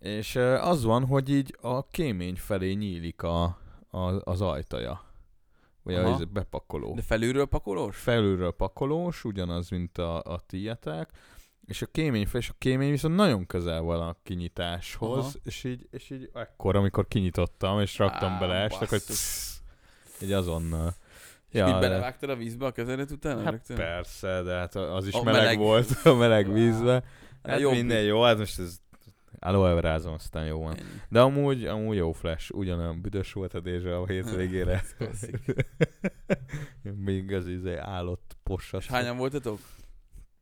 És 0.00 0.36
az 0.60 0.84
van, 0.84 1.06
hogy 1.06 1.30
így 1.30 1.56
a 1.60 1.86
kémény 1.88 2.36
felé 2.36 2.72
nyílik 2.72 3.22
a, 3.22 3.42
a, 3.90 4.30
az 4.30 4.40
ajtaja. 4.40 5.02
Vagy 5.82 5.94
Aha. 5.94 6.14
izé, 6.14 6.24
bepakoló. 6.24 6.94
De 6.94 7.02
felülről 7.02 7.46
pakolós? 7.46 7.96
Felülről 7.96 8.50
pakolós, 8.52 9.24
ugyanaz, 9.24 9.68
mint 9.70 9.98
a, 9.98 10.22
a 10.22 10.40
tietek. 10.46 11.10
És 11.64 11.82
a 11.82 11.86
kémény 11.86 12.26
fel, 12.26 12.40
és 12.40 12.48
a 12.48 12.54
kémény 12.58 12.90
viszont 12.90 13.14
nagyon 13.14 13.46
közel 13.46 13.80
van 13.80 14.00
a 14.08 14.16
kinyitáshoz, 14.22 15.18
Aha. 15.18 15.30
és 15.44 15.64
így, 15.64 15.86
és 15.90 16.10
így 16.10 16.30
ekkor, 16.34 16.76
amikor 16.76 17.08
kinyitottam, 17.08 17.80
és 17.80 17.98
raktam 17.98 18.32
Á, 18.32 18.38
bele 18.38 18.54
estek, 18.54 18.88
hogy 18.88 19.00
csz, 19.00 19.60
így 20.22 20.32
azonnal. 20.32 20.94
Ja, 21.50 21.66
így 21.68 21.78
belevágtad 21.78 22.30
a 22.30 22.36
vízbe 22.36 22.66
a 22.66 22.72
kezedet 22.72 23.10
utána? 23.10 23.42
Hát 23.42 23.50
rögtön? 23.50 23.76
persze, 23.76 24.42
de 24.42 24.54
hát 24.54 24.74
az 24.76 25.06
is 25.06 25.14
A 25.14 25.22
meleg, 25.22 25.40
meleg. 25.40 25.58
volt 25.58 25.90
a 26.04 26.14
meleg 26.14 26.52
vízbe. 26.52 26.92
Hát 26.92 27.02
Hát 27.50 27.60
jobb. 27.60 27.72
minden 27.72 28.02
jó, 28.02 28.22
hát 28.22 28.38
most 28.38 28.58
ez 28.58 28.80
aloe 29.38 29.74
verázom, 29.74 30.12
aztán 30.12 30.46
jó 30.46 30.62
van. 30.62 30.76
De 31.08 31.20
amúgy, 31.20 31.64
amúgy 31.66 31.96
jó 31.96 32.12
flash, 32.12 32.54
ugyanolyan 32.54 33.00
büdös 33.00 33.32
volt 33.32 33.54
a 33.54 33.60
dézsa 33.60 34.00
a 34.00 34.06
hétvégére. 34.06 34.72
Ez 34.72 34.94
klasszik. 34.94 35.54
Még 37.04 37.32
az 37.32 37.46
izé 37.46 37.76
állott 37.76 38.36
possat. 38.42 38.80
És 38.80 38.86
hányan 38.86 39.16
voltatok? 39.16 39.58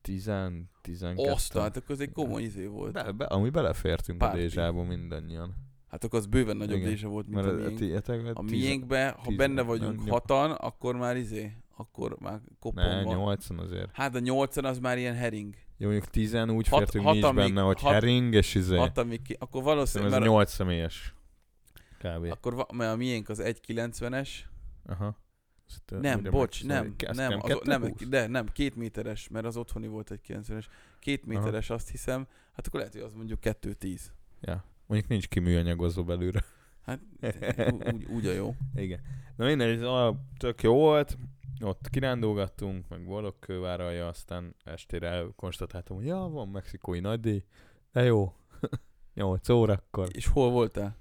10, 0.03 0.25
12. 0.83 1.31
Oszta, 1.31 1.61
hát 1.61 1.77
akkor 1.77 1.91
az 1.91 2.01
egy 2.01 2.13
komoly 2.13 2.43
izé 2.43 2.67
volt. 2.67 2.93
Be, 2.93 3.13
be, 3.13 3.25
amúgy 3.25 3.51
belefértünk 3.51 4.19
Party. 4.19 4.33
a 4.35 4.37
dézsába 4.37 4.83
mindannyian. 4.83 5.55
Hát 5.89 6.05
akkor 6.05 6.19
az 6.19 6.27
bőven 6.27 6.57
nagyobb 6.57 6.77
Igen. 6.79 6.89
dése 6.89 7.07
volt, 7.07 7.27
mint 7.29 7.45
Mert 7.45 7.57
a 7.57 7.59
miénk. 7.59 7.79
tietek, 7.79 8.31
A 8.35 8.43
miénkbe, 8.43 9.09
ha 9.19 9.27
tíz- 9.27 9.37
benne 9.37 9.63
vagyunk 9.63 9.97
nem, 9.99 10.09
hatan, 10.09 10.51
akkor 10.51 10.97
már 10.97 11.17
izé, 11.17 11.53
akkor 11.77 12.17
már 12.21 12.33
Ne, 12.33 12.57
kopon 12.61 13.05
van. 13.05 13.15
8 13.17 13.47
azért. 13.51 13.89
Hát 13.93 14.15
a 14.15 14.19
nyolcan 14.19 14.65
az 14.65 14.79
már 14.79 14.99
ilyen 14.99 15.15
hering. 15.15 15.55
Jó, 15.77 15.89
mondjuk 15.89 16.11
10 16.11 16.35
úgy 16.35 16.69
Hat- 16.69 16.79
fértünk 16.79 17.05
mi 17.05 17.17
is 17.17 17.25
még- 17.25 17.35
benne, 17.35 17.61
hogy 17.61 17.81
hat- 17.81 17.93
hering 17.93 18.35
és 18.35 18.55
izé. 18.55 18.77
Hat, 18.77 18.99
amik 18.99 19.23
ki, 19.23 19.37
akkor 19.39 19.63
valószínűleg, 19.63 20.13
ez 20.13 20.19
mert, 20.19 20.31
8 20.31 20.51
személyes. 20.51 21.15
Kb. 21.99 22.25
akkor 22.31 22.67
mert 22.73 22.93
a 22.93 22.97
miénk 22.97 23.29
az 23.29 23.41
1,90-es. 23.41 24.29
Aha. 24.87 25.17
Azt, 25.69 26.01
Nem, 26.01 26.23
bocs, 26.23 26.65
nem, 26.65 26.95
nem, 26.99 27.29
nem, 27.29 27.39
az, 27.43 27.59
nem, 27.65 27.95
de 28.09 28.27
nem, 28.27 28.47
két 28.53 28.77
méteres, 28.77 29.29
mert 29.29 29.47
az 29.47 29.57
otthoni 29.57 29.87
volt 29.87 30.11
egy 30.11 30.21
90-es. 30.29 30.65
Két 30.99 31.27
méteres 31.27 31.71
azt 31.71 31.91
hiszem, 31.91 32.27
hát 32.53 32.67
akkor 32.67 32.79
lehet, 32.81 32.95
hogy 32.95 33.03
az 33.03 33.13
mondjuk 33.15 33.41
2,10. 33.41 34.01
Ja. 34.41 34.65
Mondjuk 34.87 35.11
nincs 35.11 35.29
kiműanyagozva 35.29 36.03
belőle. 36.03 36.45
Hát 36.87 37.01
úgy, 37.93 38.05
úgy 38.05 38.27
a 38.27 38.33
jó. 38.33 38.55
Igen. 38.75 39.01
Na 39.37 39.45
mindegy, 39.45 39.77
ez 39.77 39.83
alap 39.83 40.19
tök 40.39 40.63
jó 40.63 40.75
volt. 40.75 41.19
Ott 41.61 41.89
kirándulgattunk, 41.91 42.89
meg 42.89 43.05
Boldogkőváralja, 43.05 44.07
aztán 44.09 44.55
estére 44.65 45.25
konstatáltam, 45.37 45.97
hogy 45.97 46.07
ja, 46.07 46.17
van 46.17 46.49
mexikói 46.49 47.01
nagydíj, 47.01 47.45
de 47.93 48.03
jó. 48.03 48.33
8 49.15 49.49
órakor. 49.49 50.09
És 50.13 50.27
hol 50.27 50.51
voltál? 50.51 50.97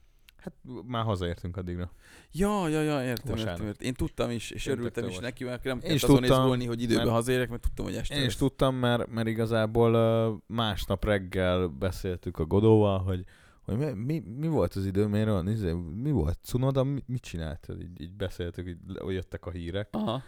Hát 0.45 0.53
már 0.85 1.03
hazaértünk 1.03 1.57
addigra. 1.57 1.91
Ja, 2.31 2.67
ja, 2.67 2.81
ja, 2.81 3.03
értem, 3.03 3.31
Vasárnap. 3.31 3.47
értem, 3.47 3.67
értem. 3.67 3.87
Én 3.87 3.93
tudtam 3.93 4.29
is, 4.29 4.51
és 4.51 4.63
Péntektől 4.63 5.03
örültem 5.03 5.09
is 5.09 5.17
neki, 5.17 5.43
mert 5.43 5.63
nem 5.63 5.79
kellett 5.79 6.03
azon 6.03 6.17
tudtam, 6.17 6.39
izgulni, 6.39 6.65
hogy 6.65 6.81
időben 6.81 7.03
mert- 7.03 7.15
hazaérek, 7.15 7.49
mert 7.49 7.61
tudtam, 7.61 7.85
hogy 7.85 7.95
este 7.95 8.15
Én 8.15 8.25
is 8.25 8.35
tudtam, 8.35 8.75
mert, 8.75 9.09
mert 9.09 9.27
igazából 9.27 9.93
uh, 9.93 10.55
másnap 10.55 11.05
reggel 11.05 11.67
beszéltük 11.67 12.39
a 12.39 12.45
Godóval, 12.45 12.99
hogy, 12.99 13.23
hogy 13.61 13.77
mi, 13.77 13.91
mi, 13.91 14.23
mi 14.37 14.47
volt 14.47 14.73
az 14.73 14.85
idő, 14.85 15.05
miért 15.05 15.27
olyan, 15.27 15.49
izé, 15.49 15.71
mi 16.01 16.11
volt, 16.11 16.39
Cunoda, 16.43 16.83
mi, 16.83 17.03
mit 17.05 17.21
csinált? 17.21 17.67
Így, 17.81 18.01
így 18.01 18.13
beszéltük, 18.13 18.67
így 18.67 18.77
jöttek 19.07 19.45
a 19.45 19.51
hírek, 19.51 19.89
Aha. 19.91 20.21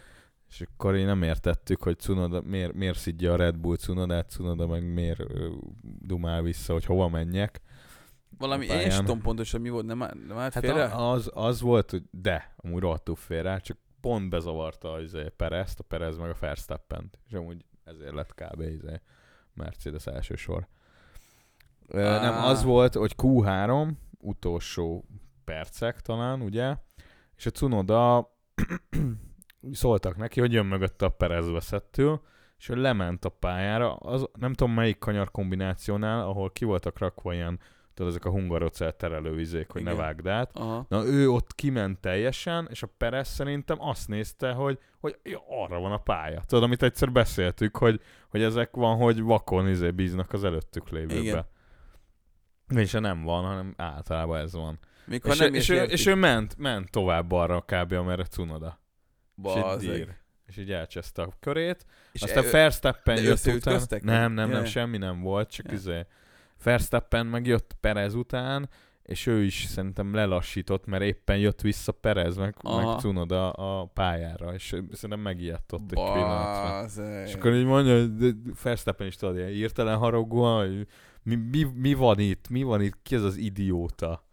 És 0.48 0.60
akkor 0.60 0.94
én 0.96 1.06
nem 1.06 1.22
értettük, 1.22 1.82
hogy 1.82 1.98
Cunoda, 1.98 2.40
miért, 2.40 2.72
miért 2.74 2.98
szidja 2.98 3.32
a 3.32 3.36
Red 3.36 3.56
Bull 3.56 3.76
Cunodát, 3.76 4.30
Cunoda 4.30 4.66
meg 4.66 4.92
miért 4.92 5.22
dumál 6.00 6.42
vissza, 6.42 6.72
hogy 6.72 6.84
hova 6.84 7.08
menjek. 7.08 7.60
Valami, 8.38 8.64
én 8.64 8.70
pályán. 8.70 8.98
tudom 8.98 9.20
pontosan 9.20 9.60
mi 9.60 9.68
volt, 9.68 9.86
nem, 9.86 9.98
nem 9.98 10.36
állt 10.38 10.52
Hát 10.54 10.64
félre? 10.64 10.84
az, 10.84 11.30
az 11.34 11.60
volt, 11.60 11.90
hogy 11.90 12.02
de, 12.10 12.54
amúgy 12.56 12.80
rohadtul 12.80 13.14
félre, 13.16 13.58
csak 13.58 13.76
pont 14.00 14.28
bezavarta 14.30 14.92
az 14.92 15.16
Perezt, 15.36 15.80
a 15.80 15.82
Perez 15.82 16.16
meg 16.16 16.30
a 16.30 16.36
verstappen 16.40 17.10
és 17.26 17.32
amúgy 17.32 17.64
ezért 17.84 18.14
lett 18.14 18.34
kb. 18.34 18.60
izé, 18.60 19.00
Mercedes 19.54 20.06
első 20.06 20.34
sor. 20.34 20.68
Ö, 21.86 22.00
Nem, 22.20 22.44
az 22.44 22.62
volt, 22.62 22.94
hogy 22.94 23.14
Q3, 23.16 23.90
utolsó 24.18 25.04
percek 25.44 26.00
talán, 26.00 26.40
ugye, 26.40 26.76
és 27.36 27.46
a 27.46 27.50
Cunoda 27.50 28.30
szóltak 29.72 30.16
neki, 30.16 30.40
hogy 30.40 30.52
jön 30.52 30.66
mögötte 30.66 31.04
a 31.04 31.08
Perez 31.08 31.50
veszettől, 31.50 32.20
és 32.58 32.68
ő 32.68 32.74
lement 32.74 33.24
a 33.24 33.28
pályára, 33.28 33.96
az, 33.96 34.28
nem 34.38 34.54
tudom 34.54 34.74
melyik 34.74 34.98
kanyar 34.98 35.30
kombinációnál, 35.30 36.20
ahol 36.20 36.50
ki 36.50 36.64
voltak 36.64 36.98
rakva 36.98 37.34
ilyen, 37.34 37.60
tudod, 37.94 38.12
ezek 38.12 38.24
a 38.24 38.30
hungarocel 38.30 38.92
terelővizék, 38.96 39.70
hogy 39.70 39.80
Igen. 39.80 39.94
ne 39.94 40.00
vágd 40.00 40.26
át. 40.26 40.56
Aha. 40.56 40.86
Na 40.88 41.04
ő 41.04 41.30
ott 41.30 41.54
kiment 41.54 42.00
teljesen, 42.00 42.68
és 42.70 42.82
a 42.82 42.86
Perez 42.98 43.28
szerintem 43.28 43.80
azt 43.80 44.08
nézte, 44.08 44.52
hogy, 44.52 44.78
hogy 45.00 45.18
ja, 45.22 45.40
arra 45.48 45.78
van 45.80 45.92
a 45.92 45.98
pálya. 45.98 46.42
Tudod, 46.46 46.64
amit 46.64 46.82
egyszer 46.82 47.12
beszéltük, 47.12 47.76
hogy, 47.76 48.00
hogy 48.28 48.42
ezek 48.42 48.76
van, 48.76 48.96
hogy 48.96 49.22
vakon 49.22 49.68
izé 49.68 49.90
bíznak 49.90 50.32
az 50.32 50.44
előttük 50.44 50.88
lévőbe. 50.88 51.20
Igen. 51.20 51.46
És 52.76 52.92
nem 52.92 53.22
van, 53.22 53.44
hanem 53.44 53.74
általában 53.76 54.38
ez 54.38 54.52
van. 54.52 54.78
Ha 55.06 55.14
És, 55.32 55.38
nem 55.38 55.52
ő, 55.52 55.56
és, 55.56 55.68
ő, 55.68 55.82
és 55.82 56.06
ő 56.06 56.14
ment, 56.14 56.56
ment 56.56 56.90
tovább 56.90 57.32
arra 57.32 57.60
kb. 57.60 57.92
amerre 57.92 58.24
Cunoda. 58.24 58.78
Dír. 59.78 60.14
És 60.46 60.56
így 60.56 60.72
elcseszte 60.72 61.22
a 61.22 61.32
körét. 61.40 61.86
És 62.12 62.22
Aztán 62.22 62.44
e- 62.44 62.50
Verstappen 62.50 63.22
jött 63.22 63.46
után. 63.46 63.80
Nem, 64.02 64.32
nem, 64.32 64.50
nem, 64.50 64.64
semmi 64.64 64.98
nem 64.98 65.20
volt, 65.20 65.50
csak 65.50 65.72
izé. 65.72 66.06
Verstappen 66.62 67.26
meg 67.26 67.46
jött 67.46 67.76
Perez 67.80 68.14
után, 68.14 68.68
és 69.02 69.26
ő 69.26 69.42
is 69.42 69.64
szerintem 69.64 70.14
lelassított, 70.14 70.86
mert 70.86 71.02
éppen 71.02 71.38
jött 71.38 71.60
vissza 71.60 71.92
Perez, 71.92 72.36
meg, 72.36 72.54
Aha. 72.58 72.90
meg 72.90 72.98
Cunoda 72.98 73.50
a 73.50 73.84
pályára, 73.84 74.54
és 74.54 74.64
szerintem 74.92 75.20
megijedt 75.20 75.72
ott 75.72 75.92
egy 75.92 76.12
pillanatra. 76.12 76.86
És 77.24 77.34
akkor 77.34 77.54
így 77.54 77.64
mondja, 77.64 77.98
hogy 77.98 78.34
Verstappen 78.62 79.06
is 79.06 79.16
tudod, 79.16 79.36
ilyen 79.36 79.48
írtelen 79.48 79.96
haragúan, 79.96 80.66
hogy 80.66 80.86
mi, 81.22 81.34
mi, 81.34 81.62
mi, 81.74 81.94
van 81.94 82.18
itt, 82.18 82.48
mi 82.48 82.62
van 82.62 82.82
itt, 82.82 82.98
ki 83.02 83.14
ez 83.14 83.22
az 83.22 83.36
idióta? 83.36 84.24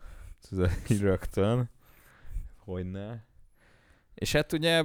Tudod, 0.49 0.71
így 0.89 1.01
rögtön. 1.01 1.69
Hogyne. 2.57 3.25
És 4.15 4.31
hát 4.31 4.53
ugye 4.53 4.83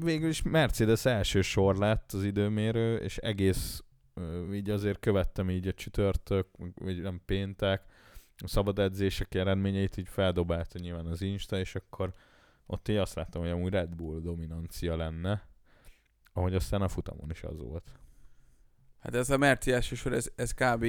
végül 0.00 0.28
is 0.28 0.42
Mercedes 0.42 1.04
első 1.04 1.42
sor 1.42 1.76
lett 1.76 2.12
az 2.12 2.24
időmérő, 2.24 2.96
és 2.96 3.16
egész 3.16 3.82
így 4.52 4.70
azért 4.70 4.98
követtem 4.98 5.50
így 5.50 5.68
a 5.68 5.72
csütörtök, 5.72 6.48
vagy 6.74 7.00
nem 7.00 7.20
péntek, 7.24 7.82
a 8.36 8.48
szabad 8.48 8.78
edzések 8.78 9.34
eredményeit 9.34 9.96
így 9.96 10.08
feldobálta 10.08 10.78
nyilván 10.78 11.06
az 11.06 11.22
Insta, 11.22 11.58
és 11.58 11.74
akkor 11.74 12.14
ott 12.66 12.88
így 12.88 12.96
azt 12.96 13.14
láttam, 13.14 13.42
hogy 13.42 13.50
amúgy 13.50 13.72
Red 13.72 13.94
Bull 13.94 14.20
dominancia 14.20 14.96
lenne, 14.96 15.48
ahogy 16.32 16.54
aztán 16.54 16.82
a 16.82 16.88
futamon 16.88 17.30
is 17.30 17.42
az 17.42 17.62
volt. 17.62 17.92
Hát 18.98 19.14
ez 19.14 19.30
a 19.30 19.36
Merci 19.36 19.72
elsősor, 19.72 20.12
ez, 20.12 20.30
ez 20.34 20.54
kb. 20.54 20.84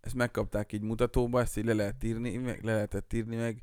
ezt 0.00 0.14
megkapták 0.14 0.72
így 0.72 0.82
mutatóba, 0.82 1.40
ezt 1.40 1.56
így 1.56 1.64
le 1.64 1.72
lehet 1.72 2.04
írni, 2.04 2.36
meg, 2.36 2.64
le 2.64 2.72
lehetett 2.72 3.12
írni 3.12 3.36
meg, 3.36 3.60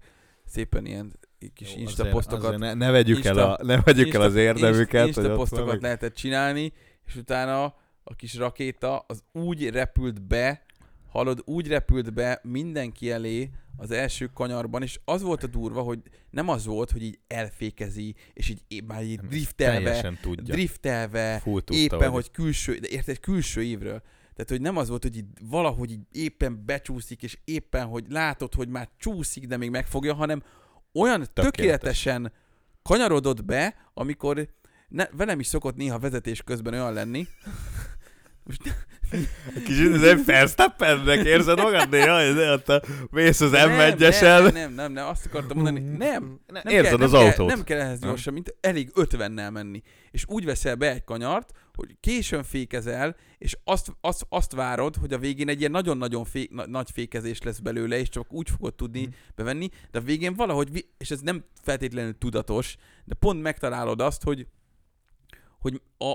szépen 0.48 0.86
ilyen 0.86 1.20
kis 1.54 1.74
Jó, 1.74 1.80
Insta 1.82 2.01
azért- 2.01 2.16
posztokat, 2.16 2.44
azért 2.44 2.60
ne, 2.60 2.74
ne, 2.74 2.92
vegyük 2.92 3.25
el 3.25 3.34
Insta- 3.36 3.58
a, 3.58 3.66
ne 3.66 3.82
vegyük 3.82 4.13
el 4.13 4.22
az 4.22 4.36
érdemüket. 4.36 5.06
Insta 5.06 5.22
ott 5.22 5.36
posztokat 5.36 5.82
lehetett 5.82 6.16
csinálni, 6.16 6.74
és 7.06 7.16
utána 7.16 7.63
a 8.04 8.16
kis 8.16 8.36
rakéta 8.36 9.06
az 9.08 9.24
úgy 9.32 9.70
repült 9.70 10.22
be, 10.22 10.66
hallod, 11.10 11.42
úgy 11.46 11.68
repült 11.68 12.13
be 12.13 12.39
mindenki 12.44 13.12
elé 13.12 13.50
az 13.77 13.92
első 13.92 14.25
kanyarban, 14.34 14.82
és 14.84 15.00
az 15.06 15.22
volt 15.22 15.44
a 15.44 15.48
durva, 15.48 15.82
hogy 15.82 16.00
nem 16.30 16.50
az 16.50 16.66
volt, 16.66 16.92
hogy 16.92 17.04
így 17.04 17.20
elfékezi, 17.27 18.16
és 18.34 18.50
így 18.50 18.84
már 18.84 19.04
így 19.04 19.20
driftelve, 19.20 20.13
tudja. 20.22 20.54
driftelve, 20.54 21.39
Full 21.39 21.62
tudta, 21.62 21.82
éppen, 21.82 22.10
hogy 22.10 22.32
külső, 22.32 22.77
de 22.77 22.88
érted, 22.88 23.20
külső 23.20 23.63
évről. 23.63 24.01
Tehát, 24.38 24.51
hogy 24.51 24.62
nem 24.62 24.77
az 24.77 24.89
volt, 24.89 25.03
hogy 25.03 25.17
így 25.17 25.25
valahogy 25.41 25.91
így 25.91 26.06
éppen 26.12 26.65
becsúszik, 26.65 27.24
és 27.24 27.38
éppen, 27.44 27.86
hogy 27.86 28.06
látod, 28.10 28.53
hogy 28.53 28.67
már 28.70 28.89
csúszik, 28.98 29.48
de 29.48 29.58
még 29.58 29.70
megfogja, 29.70 30.13
hanem 30.13 30.44
olyan 30.94 31.20
tökéletes. 31.22 31.51
tökéletesen 31.51 32.32
kanyarodott 32.82 33.46
be, 33.46 33.75
amikor 33.94 34.48
ne, 34.88 35.06
velem 35.12 35.39
is 35.39 35.48
szokott 35.48 35.75
néha 35.75 36.00
vezetés 36.00 36.41
közben 36.41 36.74
olyan 36.74 36.94
lenni. 36.94 37.27
Most 38.48 38.86
Kicsit 39.66 39.94
ez 39.94 40.01
egy 40.01 40.25
Verstappennek 40.25 41.25
érzed 41.25 41.58
magad 41.58 41.89
néha, 41.89 42.54
ott 42.54 42.70
a 42.70 42.82
mész 43.10 43.42
az 43.42 43.51
nem, 43.51 43.70
m 43.70 43.75
nem, 43.75 43.80
1 43.80 44.00
nem, 44.20 44.54
nem, 44.54 44.74
nem, 44.74 44.92
nem, 44.92 45.08
azt 45.08 45.25
akartam 45.25 45.58
mondani, 45.58 45.80
nem, 45.80 45.98
nem 45.98 46.39
nem 46.63 46.74
érzed 46.74 46.98
kell, 46.98 47.06
az 47.06 47.12
nem 47.12 47.22
autót. 47.22 47.36
Kell, 47.36 47.46
nem 47.46 47.63
kell 47.63 47.80
ehhez 47.80 48.00
Nem? 48.00 48.10
gyorsan, 48.10 48.34
mint 48.34 48.56
elég 48.62 48.92
50-nel 48.96 49.51
menni. 49.51 49.82
És 50.12 50.24
úgy 50.27 50.46
veszel 50.46 50.75
be 50.75 50.92
egy 50.92 51.04
kanyart, 51.04 51.51
hogy 51.74 51.98
későn 52.00 52.44
fékezel, 52.44 53.16
és 53.38 53.58
azt, 53.63 53.92
azt, 54.01 54.25
azt 54.30 54.54
várod, 54.54 54.96
hogy 54.96 55.13
a 55.13 55.18
végén 55.18 55.50
egy 55.50 55.60
ilyen 55.60 55.72
nagyon-nagyon 55.72 56.25
fé, 56.25 56.48
na, 56.51 56.68
nagy 56.68 56.92
fékezés 56.94 57.42
lesz 57.42 57.60
belőle, 57.60 58.00
és 58.00 58.10
csak 58.10 58.34
úgy 58.34 58.50
fogod 58.50 58.75
tudni 58.75 59.04
Hmm. 59.04 59.13
bevenni, 59.36 59.70
de 59.92 60.00
a 60.00 60.01
végén 60.01 60.34
valahogy, 60.34 60.86
és 60.98 61.12
ez 61.12 61.20
nem 61.20 61.46
feltétlenül 61.62 62.18
tudatos, 62.18 62.75
de 63.06 63.16
pont 63.16 63.42
megtalálod 63.42 64.01
azt, 64.01 64.24
hogy, 64.24 64.48
hogy 65.60 65.82
a, 65.98 66.13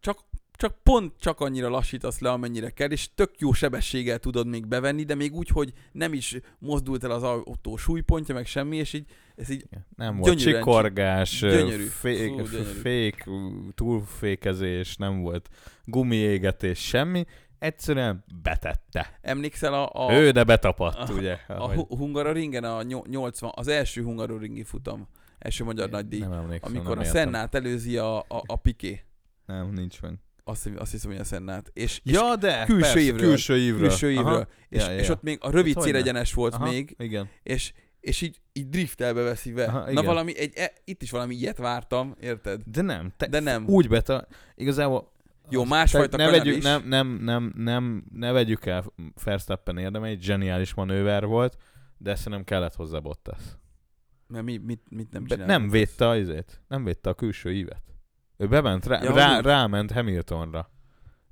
csak, 0.00 0.18
csak 0.56 0.82
pont 0.82 1.12
csak 1.18 1.40
annyira 1.40 1.68
lassítasz 1.68 2.18
le, 2.18 2.30
amennyire 2.30 2.70
kell, 2.70 2.90
és 2.90 3.08
tök 3.14 3.30
jó 3.38 3.52
sebességgel 3.52 4.18
tudod 4.18 4.46
még 4.46 4.66
bevenni, 4.66 5.02
de 5.02 5.14
még 5.14 5.34
úgy, 5.34 5.48
hogy 5.48 5.72
nem 5.92 6.12
is 6.12 6.36
mozdult 6.58 7.04
el 7.04 7.10
az 7.10 7.22
autó 7.22 7.76
súlypontja, 7.76 8.34
meg 8.34 8.46
semmi, 8.46 8.76
és 8.76 8.92
így, 8.92 9.06
ez 9.36 9.48
így 9.50 9.64
Nem 9.96 10.16
volt 10.16 10.38
csikorgás, 10.38 11.40
Gyönyörű. 11.40 11.84
fék, 11.84 12.28
Fú, 12.28 12.34
gyönyörű. 12.42 12.78
fék, 12.80 13.24
túlfékezés, 13.74 14.96
nem 14.96 15.20
volt 15.20 15.48
gumiégetés, 15.84 16.78
semmi. 16.78 17.24
Egyszerűen 17.58 18.24
betette. 18.42 19.18
emlékszel 19.20 19.74
a, 19.74 20.06
a, 20.06 20.12
Ő, 20.12 20.30
de 20.30 20.44
betapadt, 20.44 21.10
a- 21.10 21.12
ugye? 21.12 21.32
a 21.48 21.52
ahogy- 21.52 21.76
Hu- 21.76 21.98
Hungaroringen 21.98 22.64
a 22.64 22.82
nyol- 22.82 23.06
80, 23.08 23.50
az 23.54 23.68
első 23.68 24.02
Hungaroringi 24.02 24.62
futam, 24.62 25.08
első 25.38 25.64
magyar 25.64 25.90
nagydíj, 25.90 26.22
amikor 26.60 26.98
a. 26.98 27.04
Sennát 27.04 27.54
előzi 27.54 27.96
a, 27.96 28.18
a, 28.18 28.24
a 28.46 28.56
Piqué. 28.56 29.00
Nem, 29.46 29.70
nincs 29.72 30.00
meg. 30.02 30.14
Azt, 30.48 30.70
azt 30.76 30.90
hiszem, 30.90 31.10
hogy 31.10 31.20
a 31.20 31.24
Sennát. 31.24 31.70
És, 31.74 32.00
és 32.04 32.12
Ja, 32.12 32.36
de 32.36 32.64
külső 32.64 32.80
persze, 32.80 33.00
évről. 33.00 33.28
Külső 33.28 33.56
évről. 33.56 33.80
külső 33.88 34.10
évről. 34.10 34.24
Aha. 34.26 34.46
És, 34.68 34.82
Ja, 34.84 34.90
ja, 34.90 34.98
és 34.98 35.08
ott 35.08 35.22
még 35.22 35.38
a 35.40 35.50
rövid 35.50 35.74
hogyne. 35.74 35.90
célegyenes 35.90 36.34
volt 36.34 36.54
Aha, 36.54 36.70
még, 36.70 36.94
Igen. 36.98 37.28
és, 37.42 37.72
és 38.00 38.20
így, 38.20 38.40
így 38.52 38.68
driftelbe 38.68 39.22
veszi 39.22 39.52
be. 39.52 39.64
Aha, 39.64 39.92
Na 39.92 40.02
valami, 40.02 40.38
egy, 40.38 40.52
e, 40.56 40.72
itt 40.84 41.02
is 41.02 41.10
valami 41.10 41.34
ilyet 41.34 41.56
vártam, 41.58 42.14
érted? 42.20 42.62
De 42.64 42.82
nem. 42.82 43.12
Te, 43.16 43.26
De 43.26 43.40
nem. 43.40 43.66
Úgy 43.68 43.88
beta... 43.88 44.26
Igazából... 44.54 45.12
Jó, 45.50 45.64
másfajta 45.64 46.16
ne 46.16 46.30
vegyük, 46.30 46.56
is. 46.56 46.62
nem, 46.62 46.82
nem, 46.88 47.06
nem, 47.08 47.52
nem, 47.56 48.04
ne 48.12 48.32
vegyük 48.32 48.66
el 48.66 48.84
Verstappen 49.24 49.78
érdemeit, 49.78 50.22
zseniális 50.22 50.74
manőver 50.74 51.24
volt, 51.26 51.56
de 51.98 52.14
szerintem 52.14 52.44
kellett 52.44 52.74
hozzá 52.74 52.98
Bottas. 52.98 53.40
Mert 54.26 54.44
mi, 54.44 54.56
mit, 54.56 54.80
mit 54.88 55.10
nem 55.12 55.22
Be, 55.22 55.28
csinál? 55.28 55.46
nem 55.46 55.68
védte 55.70 56.08
az 56.08 56.18
izét, 56.18 56.60
nem 56.68 56.84
védte 56.84 57.10
a 57.10 57.14
külső 57.14 57.52
ívet. 57.52 57.82
Ő 58.36 58.46
bement, 58.46 58.86
rá, 58.86 59.02
Ja, 59.02 59.12
rá, 59.14 59.38
úgy. 59.38 59.44
ráment 59.44 59.92
Hamiltonra. 59.92 60.70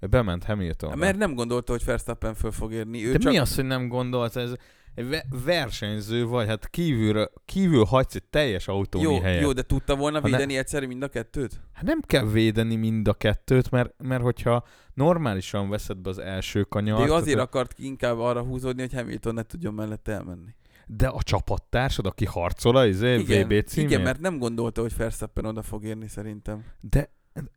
Ő 0.01 0.07
bement 0.07 0.45
Hamiltonra. 0.45 0.97
Mert 0.97 1.17
nem 1.17 1.35
gondolta, 1.35 1.73
hogy 1.73 1.85
Verstappen 1.85 2.35
föl 2.35 2.51
fog 2.51 2.73
érni. 2.73 3.07
Ő 3.07 3.13
De 3.13 3.19
csak... 3.19 3.33
mi 3.33 3.39
az, 3.39 3.55
hogy 3.55 3.65
nem 3.65 3.89
gondolt? 3.89 4.37
Ez 4.37 4.53
egy 4.95 5.09
ve- 5.09 5.27
versenyző 5.45 6.27
vagy, 6.27 6.47
hát 6.47 6.69
kívülről, 6.71 7.31
kívül 7.45 7.85
hagysz 7.85 8.15
egy 8.15 8.23
teljes 8.25 8.69
autónyi 8.69 9.05
jó, 9.05 9.21
helyet. 9.21 9.43
jó, 9.43 9.53
de 9.53 9.63
tudta 9.63 9.97
volna 9.97 10.21
Ha 10.21 10.29
ne- 10.29 10.37
védeni 10.37 10.57
egyszerű 10.57 10.87
mind 10.87 11.03
a 11.03 11.09
kettőt? 11.09 11.61
Hát 11.73 11.85
nem 11.85 12.01
kell 12.01 12.25
védeni 12.27 12.77
mind 12.77 13.09
a 13.09 13.15
kettőt, 13.15 13.71
mert, 13.71 13.95
mert 14.03 14.23
hogyha 14.23 14.65
normálisan 14.95 15.69
veszed 15.69 15.97
be 15.97 16.11
az 16.11 16.19
első 16.19 16.63
kanyart, 16.63 17.01
De 17.03 17.09
ő 17.09 17.13
azért 17.13 17.37
tehát- 17.37 17.49
akart 17.55 17.79
inkább 17.79 18.19
arra 18.19 18.43
húzódni, 18.43 18.81
hogy 18.81 18.93
Hamilton 18.95 19.35
ne 19.35 19.43
tudjon 19.43 19.75
mellette 19.75 20.13
elmenni. 20.13 20.55
De 20.87 21.09
a 21.09 21.23
csapattársad, 21.23 22.07
aki 22.07 22.25
harcol 22.25 22.77
a 22.77 22.87
izé, 22.87 23.17
VB 23.17 23.27
címért, 23.27 23.77
igen, 23.77 24.01
mert 24.01 24.21
nem 24.21 24.39
gondolta, 24.39 24.81
hogy 24.81 24.97
Verstappen 24.97 25.45
oda 25.45 25.63
fog 25.63 25.85
érni 25.85 26.09
szerintem. 26.09 26.65
de 26.81 27.11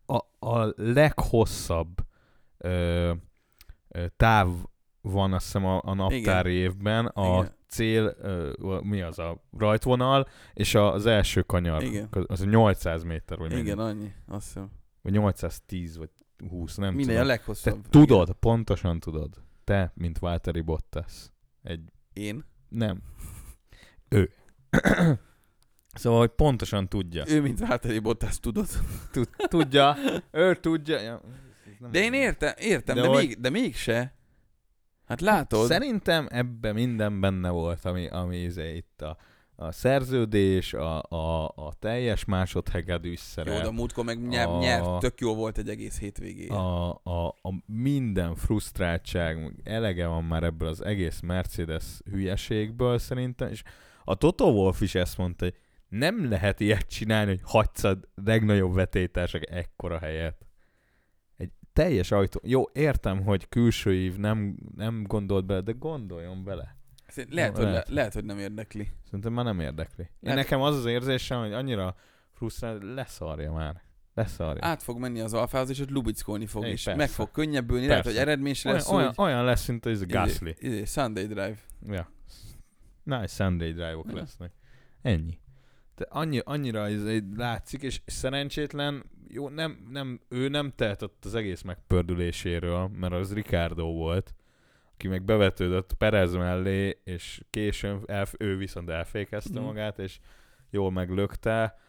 a, 0.06 0.48
a 0.50 0.74
leghosszabb 0.76 1.98
ö, 2.58 3.14
ö, 3.88 4.06
táv 4.18 4.48
van 5.02 5.34
azt 5.34 5.44
hiszem 5.46 5.66
a, 5.66 5.82
a 5.84 5.94
naptári 5.94 6.54
évben, 6.54 7.06
a 7.06 7.38
Igen. 7.40 7.56
cél, 7.68 8.16
ö, 8.22 8.52
mi 8.84 9.02
az 9.02 9.20
a 9.20 9.44
rajtvonal, 9.58 10.28
és 10.54 10.76
a- 10.76 10.94
az 10.94 11.06
első 11.06 11.42
kanyar, 11.42 11.84
Igen. 11.84 12.10
az 12.28 12.46
800 12.46 13.04
méter, 13.04 13.38
vagy, 13.38 13.52
Igen, 13.58 13.78
mennyi? 13.78 13.90
annyi, 13.90 14.14
azt 14.28 14.46
hiszem. 14.46 14.70
vagy 15.02 15.12
810, 15.12 15.98
vagy 15.98 16.10
20, 16.50 16.76
nem 16.76 16.94
a 16.96 16.98
tudom. 17.02 17.16
Te 17.16 17.24
leghosszabb. 17.24 17.88
tudod, 17.90 18.32
pontosan 18.32 19.00
tudod. 19.00 19.30
Te, 19.64 19.92
mint 19.96 20.20
Valtteri 20.20 20.62
Bottas. 20.62 21.32
Egy, 21.64 21.82
Igen. 22.14 22.36
Én? 22.36 22.46
Nem. 22.70 23.02
Ő. 24.10 24.30
szóval, 25.94 26.20
hogy 26.20 26.30
pontosan 26.30 26.88
tudja. 26.90 27.24
Ő, 27.28 27.42
mint 27.42 27.60
Valtteri 27.60 28.00
Bottas, 28.00 28.40
tudod. 28.40 28.68
Tud, 29.12 29.30
tudja. 29.48 29.98
Ő 30.32 30.56
tudja. 30.56 31.00
Ja, 31.02 31.22
De 31.92 32.00
én 32.00 32.14
értem, 32.14 32.54
értem, 32.58 32.96
De 32.96 33.02
de, 33.02 33.08
hogy- 33.08 33.28
még, 33.28 33.40
de 33.40 33.50
mégse. 33.50 34.16
Hát 35.06 35.22
látod, 35.22 35.68
Szerintem 35.68 36.28
ebben 36.30 36.74
minden 36.74 37.20
benne 37.20 37.50
volt, 37.50 37.86
ami, 37.86 38.08
ami 38.08 38.38
izé 38.38 38.76
itt 38.76 39.02
a, 39.02 39.18
a 39.60 39.72
szerződés, 39.72 40.74
a, 40.74 41.02
a, 41.04 41.46
a 41.56 41.74
teljes 41.80 42.26
másodhegedűs 42.26 43.22
jó, 43.36 43.44
de 43.44 43.52
a 43.52 43.56
szerep, 43.56 43.72
múltkor 43.72 44.06
meg 44.06 44.28
nyert, 44.28 44.50
A- 44.50 44.60
nyert, 44.60 45.00
tök 45.00 45.20
jó 45.20 45.36
volt 45.36 45.58
egy 45.58 45.70
egész 45.70 46.00
hétvégé. 46.00 46.48
a, 46.48 46.90
a, 46.90 47.28
a 47.28 47.54
minden 47.66 48.36
frusztráltság, 48.36 49.54
elege 49.64 50.08
van 50.08 50.24
már 50.24 50.44
ebből 50.44 50.68
az 50.68 50.82
egész 50.82 51.20
Mercedes 51.20 51.84
hülyeségből 52.12 52.98
szerintem, 52.98 53.50
és 53.50 53.64
a 54.04 54.16
Toto 54.16 54.46
Wolff 54.52 54.82
is 54.82 54.96
ezt 54.96 55.18
mondta, 55.18 55.46
hogy 55.46 55.56
nem 55.90 56.30
lehet 56.30 56.60
ilyet 56.60 56.88
csinálni, 56.88 57.30
hogy 57.30 57.42
hagysz 57.44 57.84
a 57.84 58.00
legnagyobb 58.24 58.74
vetétársak 58.74 59.50
ekkora 59.50 60.00
helyet. 60.00 60.46
Egy 61.38 61.52
teljes 61.74 62.12
ajtó. 62.12 62.40
Jó, 62.44 62.64
értem, 62.74 63.24
hogy 63.24 63.50
külső 63.50 63.94
ív 63.94 64.16
nem, 64.16 64.58
nem 64.76 65.04
gondolt 65.04 65.46
bele, 65.46 65.62
de 65.62 65.72
gondoljon 65.72 66.44
bele. 66.44 66.77
Lehet, 67.30 67.56
hogy, 67.56 67.66
le, 67.66 67.70
lehet. 67.72 67.90
lehet, 67.90 68.14
hogy 68.14 68.26
nem 68.26 68.38
érdekli. 68.40 68.92
Szerintem 69.06 69.34
már 69.34 69.46
nem 69.46 69.60
érdekli. 69.60 70.04
Én 70.04 70.10
Lehet- 70.20 70.38
nekem 70.40 70.62
az 70.62 70.76
az 70.76 70.86
érzésem, 70.86 71.40
hogy 71.40 71.54
annyira 71.54 71.96
frusztrál, 72.32 72.78
leszarja 72.78 73.52
már. 73.52 73.82
Leszarja. 74.14 74.66
Át 74.66 74.84
fog 74.84 75.00
menni 75.00 75.20
az 75.20 75.34
alfához, 75.34 75.70
és 75.70 75.80
ott 75.80 75.90
lubickolni 75.90 76.46
fog, 76.46 76.64
és 76.64 76.84
persze. 76.84 76.96
meg 76.96 77.10
fog 77.10 77.32
könnyebbülni. 77.32 77.88
Lehet, 77.88 78.04
Persze. 78.04 78.20
hogy 78.20 78.28
eredményse 78.28 78.70
olyan, 78.70 78.80
lesz, 78.80 78.92
olyan, 78.92 79.14
hogy 79.16 79.26
olyan 79.26 79.46
lesz, 79.46 79.68
mint 79.68 79.86
az 79.86 80.06
Gasly. 80.06 80.46
Izé, 80.46 80.56
izé, 80.60 80.84
Sunday 80.86 81.26
Drive. 81.26 81.58
Ja. 81.88 82.12
Nice 83.04 83.28
Sunday 83.28 83.72
drive-ok 83.72 84.06
Ja. 84.10 84.16
lesznek. 84.16 84.52
Ennyi. 85.02 85.40
De 85.96 86.06
annyi, 86.10 86.40
annyira 86.44 86.88
ez 86.88 87.02
látszik, 87.36 87.82
és 87.82 88.02
szerencsétlen, 88.06 89.04
jó, 89.28 89.50
nem, 89.50 89.88
nem, 89.90 90.20
ő 90.30 90.48
nem 90.48 90.72
tehetett 90.76 91.26
az 91.26 91.36
egész 91.36 91.62
megpördüléséről, 91.62 92.88
mert 92.88 93.14
az 93.14 93.34
Ricardo 93.34 93.86
volt, 93.86 94.34
aki 94.98 95.08
meg 95.08 95.24
bevetődött 95.24 95.94
Perez 95.94 96.34
mellé, 96.34 97.00
és 97.04 97.42
későn 97.50 98.04
elf, 98.06 98.34
ő 98.38 98.58
viszont 98.58 98.90
elfékezte 98.90 99.54
Mhm. 99.60 99.64
magát, 99.64 100.00
és 100.00 100.20
jól 100.70 100.92
meglökte 100.92 101.80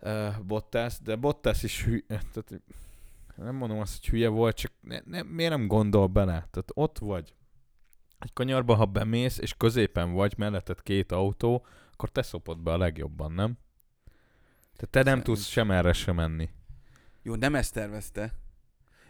uh, 0.00 0.40
Bottas, 0.40 0.98
de 1.00 1.16
Bottas 1.16 1.62
is 1.62 1.84
hű, 1.84 2.04
tehát 2.06 2.60
nem 3.36 3.54
mondom 3.54 3.78
azt, 3.78 3.98
hogy 4.00 4.08
hülye 4.08 4.28
volt, 4.28 4.56
csak 4.56 4.72
ne, 4.80 4.98
ne, 5.04 5.22
miért 5.22 5.50
nem 5.50 5.66
gondol 5.66 6.06
bele? 6.06 6.32
Tehát 6.32 6.70
ott 6.74 6.98
vagy, 6.98 7.34
egy 8.18 8.32
kanyarba, 8.32 8.74
ha 8.74 8.84
bemész, 8.84 9.38
és 9.38 9.54
középen 9.56 10.12
vagy, 10.12 10.34
melletted 10.38 10.82
két 10.82 11.12
autó, 11.12 11.66
akkor 11.92 12.08
te 12.08 12.22
szopod 12.22 12.58
be 12.62 12.72
a 12.72 12.76
legjobban, 12.78 13.32
nem? 13.32 13.58
Tehát 14.76 14.90
te 14.90 14.98
nem 15.02 15.04
Szerint. 15.06 15.24
tudsz 15.24 15.46
sem 15.46 15.70
erre 15.70 15.92
sem 15.92 16.14
menni. 16.14 16.48
Jó, 17.22 17.34
nem 17.34 17.54
ezt 17.54 17.72
tervezte. 17.74 18.32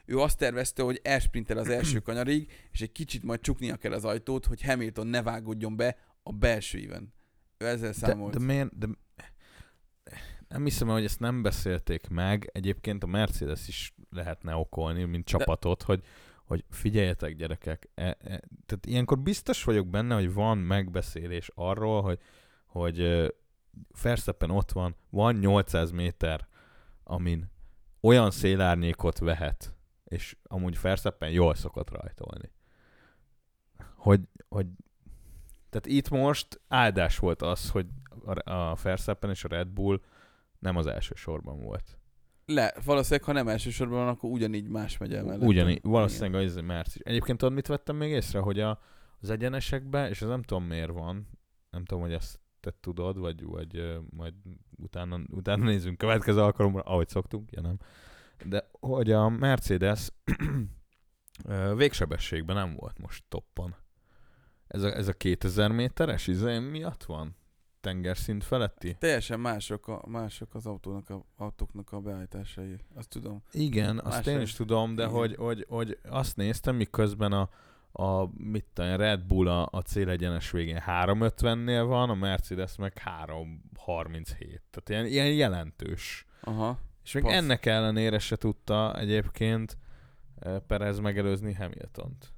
Ő 0.07 0.19
azt 0.19 0.39
tervezte, 0.39 0.83
hogy 0.83 1.01
elsprintel 1.03 1.59
az 1.59 1.69
első 1.69 1.99
kanyarig, 1.99 2.53
és 2.71 2.81
egy 2.81 2.93
kicsit 2.93 3.23
majd 3.23 3.41
csuknia 3.41 3.77
kell 3.77 3.93
az 3.93 4.05
ajtót, 4.05 4.47
hogy 4.47 4.63
Hamilton 4.63 5.07
ne 5.07 5.23
vágódjon 5.23 5.77
be 5.77 5.97
a 6.23 6.33
belső 6.33 6.79
íven. 6.79 7.13
Ő 7.59 7.67
ezzel 7.67 7.91
De, 7.91 7.97
számolt. 7.97 8.39
de 8.39 8.45
miért? 8.45 8.79
De, 8.79 8.87
nem 10.49 10.65
hiszem, 10.65 10.89
hogy 10.89 11.05
ezt 11.05 11.21
nem 11.21 11.43
beszélték 11.43 12.09
meg. 12.09 12.51
Egyébként 12.53 13.03
a 13.03 13.07
Mercedes 13.07 13.69
is 13.69 13.95
lehetne 14.11 14.55
okolni, 14.55 15.05
mint 15.05 15.27
csapatot, 15.27 15.83
hogy, 15.83 16.05
hogy 16.45 16.65
figyeljetek 16.71 17.35
gyerekek, 17.35 17.89
e, 17.95 18.05
e, 18.05 18.17
tehát 18.67 18.87
ilyenkor 18.87 19.19
biztos 19.19 19.65
vagyok 19.65 19.89
benne, 19.89 20.15
hogy 20.15 20.33
van 20.33 20.59
megbeszélés 20.59 21.51
arról, 21.55 22.03
hogy, 22.03 22.19
hogy 22.67 23.01
ö, 23.01 23.29
Verstappen 24.03 24.51
ott 24.51 24.73
van, 24.73 24.97
van 25.11 25.35
800 25.35 25.91
méter, 25.91 26.49
amin 27.05 27.51
olyan 28.01 28.31
szélárnyékot 28.31 29.19
vehet, 29.19 29.74
és 30.15 30.37
amúgy 30.43 30.81
Verstappen 30.81 31.31
jól 31.31 31.55
szokott 31.55 31.91
rajtolni. 31.91 32.51
Hogy, 33.97 34.21
hogy 34.49 34.67
tehát 35.71 35.87
itt 35.87 36.11
most 36.11 36.61
áldás 36.69 37.19
volt 37.19 37.43
az, 37.43 37.71
hogy 37.71 37.87
a, 38.45 38.75
Verstappen 38.75 39.31
és 39.31 39.45
a 39.45 39.49
Red 39.49 39.69
Bull 39.69 40.01
nem 40.59 40.77
az 40.77 40.87
első 40.87 41.15
sorban 41.15 41.61
volt. 41.63 41.99
Le, 42.47 42.75
valószínűleg, 42.85 43.25
ha 43.25 43.33
nem 43.33 43.49
elsősorban 43.49 43.99
van, 43.99 44.09
akkor 44.09 44.31
ugyanígy 44.31 44.69
más 44.69 44.99
megy 44.99 45.15
el 45.15 45.25
mellette. 45.25 45.47
Ugyanígy, 45.47 45.81
valószínűleg 45.83 46.45
az 46.45 46.55
Merc 46.55 46.95
is. 46.95 47.01
Egyébként 47.01 47.39
tudod, 47.39 47.55
mit 47.55 47.67
vettem 47.67 47.97
még 47.97 48.11
észre, 48.11 48.39
hogy 48.39 48.61
a, 48.61 48.81
az 49.21 49.31
egyenesekben, 49.31 50.09
és 50.09 50.23
ez 50.23 50.29
nem 50.29 50.43
tudom 50.43 50.65
miért 50.65 50.91
van, 50.91 51.29
nem 51.71 51.85
tudom, 51.85 52.03
hogy 52.03 52.13
ezt 52.13 52.41
te 52.61 52.75
tudod, 52.81 53.19
vagy, 53.19 53.45
vagy 53.45 53.99
majd 54.11 54.35
utána, 54.77 55.21
utána 55.31 55.65
nézzünk 55.65 55.99
következő 55.99 56.41
alkalomra, 56.41 56.81
ahogy 56.81 57.09
szoktunk, 57.09 57.53
ja 57.53 57.61
nem. 57.61 57.79
De 58.47 58.69
hogy 58.81 59.11
a 59.11 59.29
Mercedes 59.29 60.11
végsebességben 61.77 62.57
nem 62.57 62.75
volt 62.75 62.99
most 62.99 63.25
toppon. 63.29 63.75
Ez 64.67 64.83
a, 64.83 64.97
ez 64.97 65.09
a 65.09 65.13
2000 65.13 65.71
méteres 65.71 66.27
izé 66.27 66.59
miatt 66.59 67.05
van? 67.05 67.37
Tengerszint 67.81 68.45
feletti? 68.45 68.97
Teljesen 68.99 69.41
mások, 69.41 69.89
a, 69.89 70.03
mások 70.07 70.55
az 70.55 70.67
autónak 70.67 71.11
a, 71.11 71.25
autóknak 71.37 71.93
a 71.93 72.01
beállításai. 72.01 72.77
Azt 72.95 73.09
tudom. 73.09 73.43
Igen, 73.53 73.99
azt 73.99 74.17
Más 74.17 74.27
én 74.27 74.37
ez. 74.37 74.43
is 74.43 74.53
tudom, 74.53 74.95
de 74.95 75.03
Igen. 75.03 75.15
hogy, 75.15 75.35
hogy, 75.37 75.67
hogy 75.69 75.99
azt 76.09 76.37
néztem, 76.37 76.77
miközben 76.77 77.33
a, 77.33 77.49
a 77.93 78.29
mit 78.37 78.65
tudom, 78.73 78.91
én, 78.91 78.97
Red 78.97 79.21
Bull 79.21 79.49
a, 79.49 79.69
a 79.71 79.81
célegyenes 79.81 80.51
végén 80.51 80.83
350-nél 80.87 81.85
van, 81.87 82.11
a 82.11 82.15
Mercedes 82.15 82.77
meg 82.77 82.99
337. 82.99 84.63
Tehát 84.71 84.89
ilyen, 84.89 85.07
ilyen 85.07 85.35
jelentős. 85.35 86.27
Aha. 86.41 86.79
És 87.05 87.13
még 87.13 87.23
Passz. 87.23 87.35
ennek 87.35 87.67
ellenére 87.67 88.19
se 88.19 88.37
tudta 88.37 88.99
egyébként 88.99 89.79
Perez 90.67 90.99
megelőzni 90.99 91.53
Hamiltont. 91.53 92.33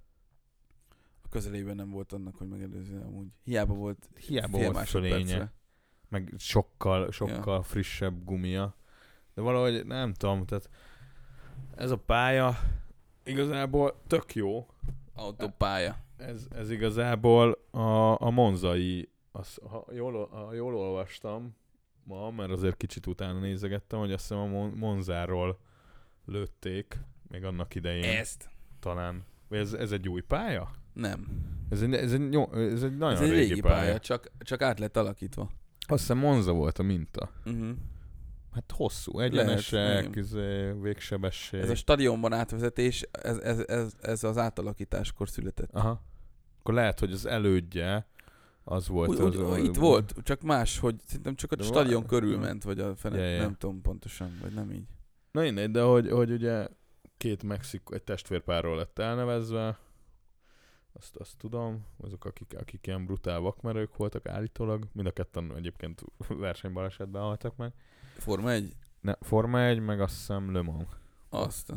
A 1.23 1.29
közelében 1.29 1.77
nem 1.77 1.91
volt 1.91 2.13
annak, 2.13 2.37
hogy 2.37 2.49
megelőzze 2.49 3.01
amúgy. 3.01 3.29
Hiába 3.45 3.75
volt 3.75 4.09
Hiába 4.27 4.59
fél 4.59 4.73
volt 4.73 4.89
fölénye, 4.89 5.53
meg 6.09 6.35
sokkal, 6.39 7.11
sokkal 7.13 7.63
frissebb 7.63 8.25
gumia. 8.25 8.77
De 9.35 9.43
valahogy 9.43 9.87
nem 9.87 10.13
tudom, 10.13 10.45
tehát 10.45 10.71
ez 11.75 11.91
a 11.91 11.99
pálya 11.99 12.59
igazából 13.25 14.03
tök 14.07 14.35
jó, 14.35 14.67
Autópálya. 15.15 15.97
Ez, 16.17 16.47
ez 16.51 16.71
igazából 16.71 17.59
a, 17.71 18.21
a 18.21 18.31
monzai, 18.31 19.09
az, 19.33 19.59
ha, 19.71 19.85
jól, 19.93 20.29
ha 20.29 20.53
jól 20.53 20.75
olvastam 20.75 21.57
ma, 22.07 22.31
mert 22.31 22.51
azért 22.51 22.77
kicsit 22.77 23.07
utána 23.07 23.39
nézegettem, 23.39 23.99
hogy 23.99 24.13
azt 24.13 24.21
hiszem 24.29 24.39
a 24.43 24.47
Mon- 24.47 24.77
Monzáról 24.77 25.59
lőtték, 26.25 26.99
még 27.29 27.45
annak 27.45 27.75
idején 27.75 28.05
Ezt? 28.19 28.49
talán. 28.81 29.25
Ez, 29.51 29.73
ez 29.73 29.93
egy 29.93 30.09
új 30.09 30.21
pálya? 30.21 30.71
Nem. 30.93 31.27
Ez 31.71 31.83
egy, 31.83 31.95
ez 31.95 32.13
egy, 32.13 32.29
nyom, 32.29 32.53
ez 32.53 32.83
egy 32.83 32.97
nagyon 32.97 33.15
Ez 33.15 33.21
egy 33.21 33.31
régi, 33.31 33.49
régi 33.49 33.61
pálya. 33.61 33.77
pálya, 33.77 33.99
csak, 33.99 34.31
csak 34.39 34.63
át 34.63 34.79
lett 34.79 34.97
alakítva. 34.97 35.51
Azt 35.89 36.01
hiszem 36.01 36.19
Monza 36.19 36.53
volt 36.53 36.79
a 36.79 36.83
minta. 36.83 37.31
Uh-huh. 37.45 37.71
Hát 38.53 38.73
hosszú, 38.75 39.19
egyenesek, 39.21 40.17
izé, 40.17 40.71
végsebesség. 40.71 41.61
Ez 41.61 41.71
a 41.71 41.75
stadionban 41.75 42.33
átvezetés, 42.33 43.03
ez, 43.11 43.39
ez, 43.39 43.59
ez, 43.59 43.93
ez 44.01 44.25
az 44.25 44.39
átalakításkor 44.39 45.29
született. 45.29 45.71
Aha. 45.73 46.03
Akkor 46.59 46.75
lehet, 46.75 46.99
hogy 47.01 47.13
az 47.13 47.27
elődje 47.27 48.07
az 48.69 48.89
volt. 48.89 49.09
Úgy, 49.09 49.21
az, 49.21 49.37
úgy, 49.37 49.65
itt 49.65 49.75
volt, 49.77 50.15
csak 50.23 50.41
más, 50.43 50.79
hogy 50.79 50.97
szerintem 51.05 51.35
csak 51.35 51.53
a 51.53 51.57
De 51.57 51.63
stadion 51.65 52.01
va- 52.01 52.11
körül 52.11 52.39
ment, 52.39 52.63
vagy 52.63 52.81
a 52.81 52.97
fene, 52.97 53.19
Ja, 53.19 53.25
ja. 53.25 53.41
nem 53.41 53.55
tudom 53.55 53.81
pontosan, 53.81 54.31
vagy 54.43 54.53
nem 54.55 54.71
így. 54.71 54.87
Na 55.31 55.41
mindegy, 55.41 55.71
de 55.71 55.83
hogy, 55.83 56.11
hogy 56.11 56.31
ugye 56.31 56.69
két 57.17 57.43
Mexikó, 57.43 57.95
egy 57.95 58.03
testvérpárról 58.03 58.77
lett 58.77 58.99
elnevezve, 58.99 59.79
azt, 60.93 61.17
azt 61.17 61.37
tudom, 61.37 61.85
azok, 61.97 62.25
akik, 62.25 62.55
akik 62.59 62.87
ilyen 62.87 63.07
brutál 63.07 63.41
vakmerők 63.41 63.97
voltak 63.97 64.29
állítólag, 64.29 64.85
mind 64.93 65.07
a 65.07 65.11
ketten 65.13 65.53
egyébként 65.57 66.03
versenybalesetben 66.29 67.23
haltak 67.23 67.57
meg. 67.57 67.73
Forma 68.17 68.51
1? 68.51 68.77
Ne, 69.01 69.15
Forma 69.21 69.61
1, 69.63 69.81
meg 69.81 70.01
azt 70.01 70.15
hiszem 70.15 70.53
Le 70.53 70.63
Mans. 70.63 70.89
Azt. 71.29 71.73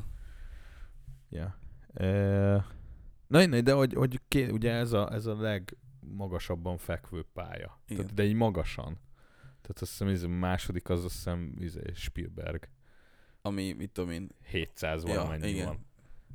Ja. 1.30 1.58
E, 1.93 2.08
na 3.28 3.38
mindegy, 3.38 3.63
de 3.63 3.73
hogy, 3.73 3.93
hogy 3.93 4.19
ké, 4.28 4.49
ugye 4.49 4.71
ez 4.71 4.91
a, 4.91 5.13
ez 5.13 5.25
a 5.25 5.36
legmagasabban 6.10 6.78
fekvő 6.78 7.26
pálya. 7.34 7.80
Igen. 7.88 7.98
Tehát, 7.98 8.13
de 8.13 8.24
így 8.24 8.34
magasan. 8.36 9.00
Tehát 9.62 9.82
azt 9.82 9.91
hiszem, 9.91 10.08
ez 10.08 10.24
a 10.24 10.28
második 10.28 10.89
az 10.89 11.06
azt 11.06 11.13
hiszem 11.13 11.54
izé, 11.60 11.82
Spielberg. 11.93 12.69
Ami, 13.41 13.74
mit 13.74 13.91
tudom 13.91 14.10
én. 14.10 14.30
700 14.43 15.04
Ja, 15.04 15.13
valamennyi 15.13 15.50
igen. 15.50 15.65
van. 15.65 15.88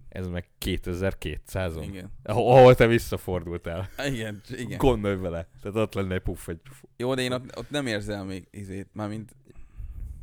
Ez 0.09 0.29
meg 0.29 0.49
2200-on. 0.61 1.85
Igen. 1.89 2.13
Ahol 2.23 2.75
te 2.75 2.87
visszafordultál. 2.87 3.89
Igen, 4.13 4.41
igen. 4.49 4.79
Gondolj 4.79 5.17
vele. 5.17 5.49
Tehát 5.61 5.77
ott 5.77 5.95
lenne 5.95 6.15
egy 6.15 6.23
puff, 6.23 6.49
egy... 6.49 6.61
Jó, 6.97 7.15
de 7.15 7.23
én 7.23 7.33
ott, 7.33 7.57
ott 7.59 7.71
nem 7.71 7.87
érzel 7.87 8.25
még 8.25 8.49
izét, 8.51 8.89
mármint 8.93 9.37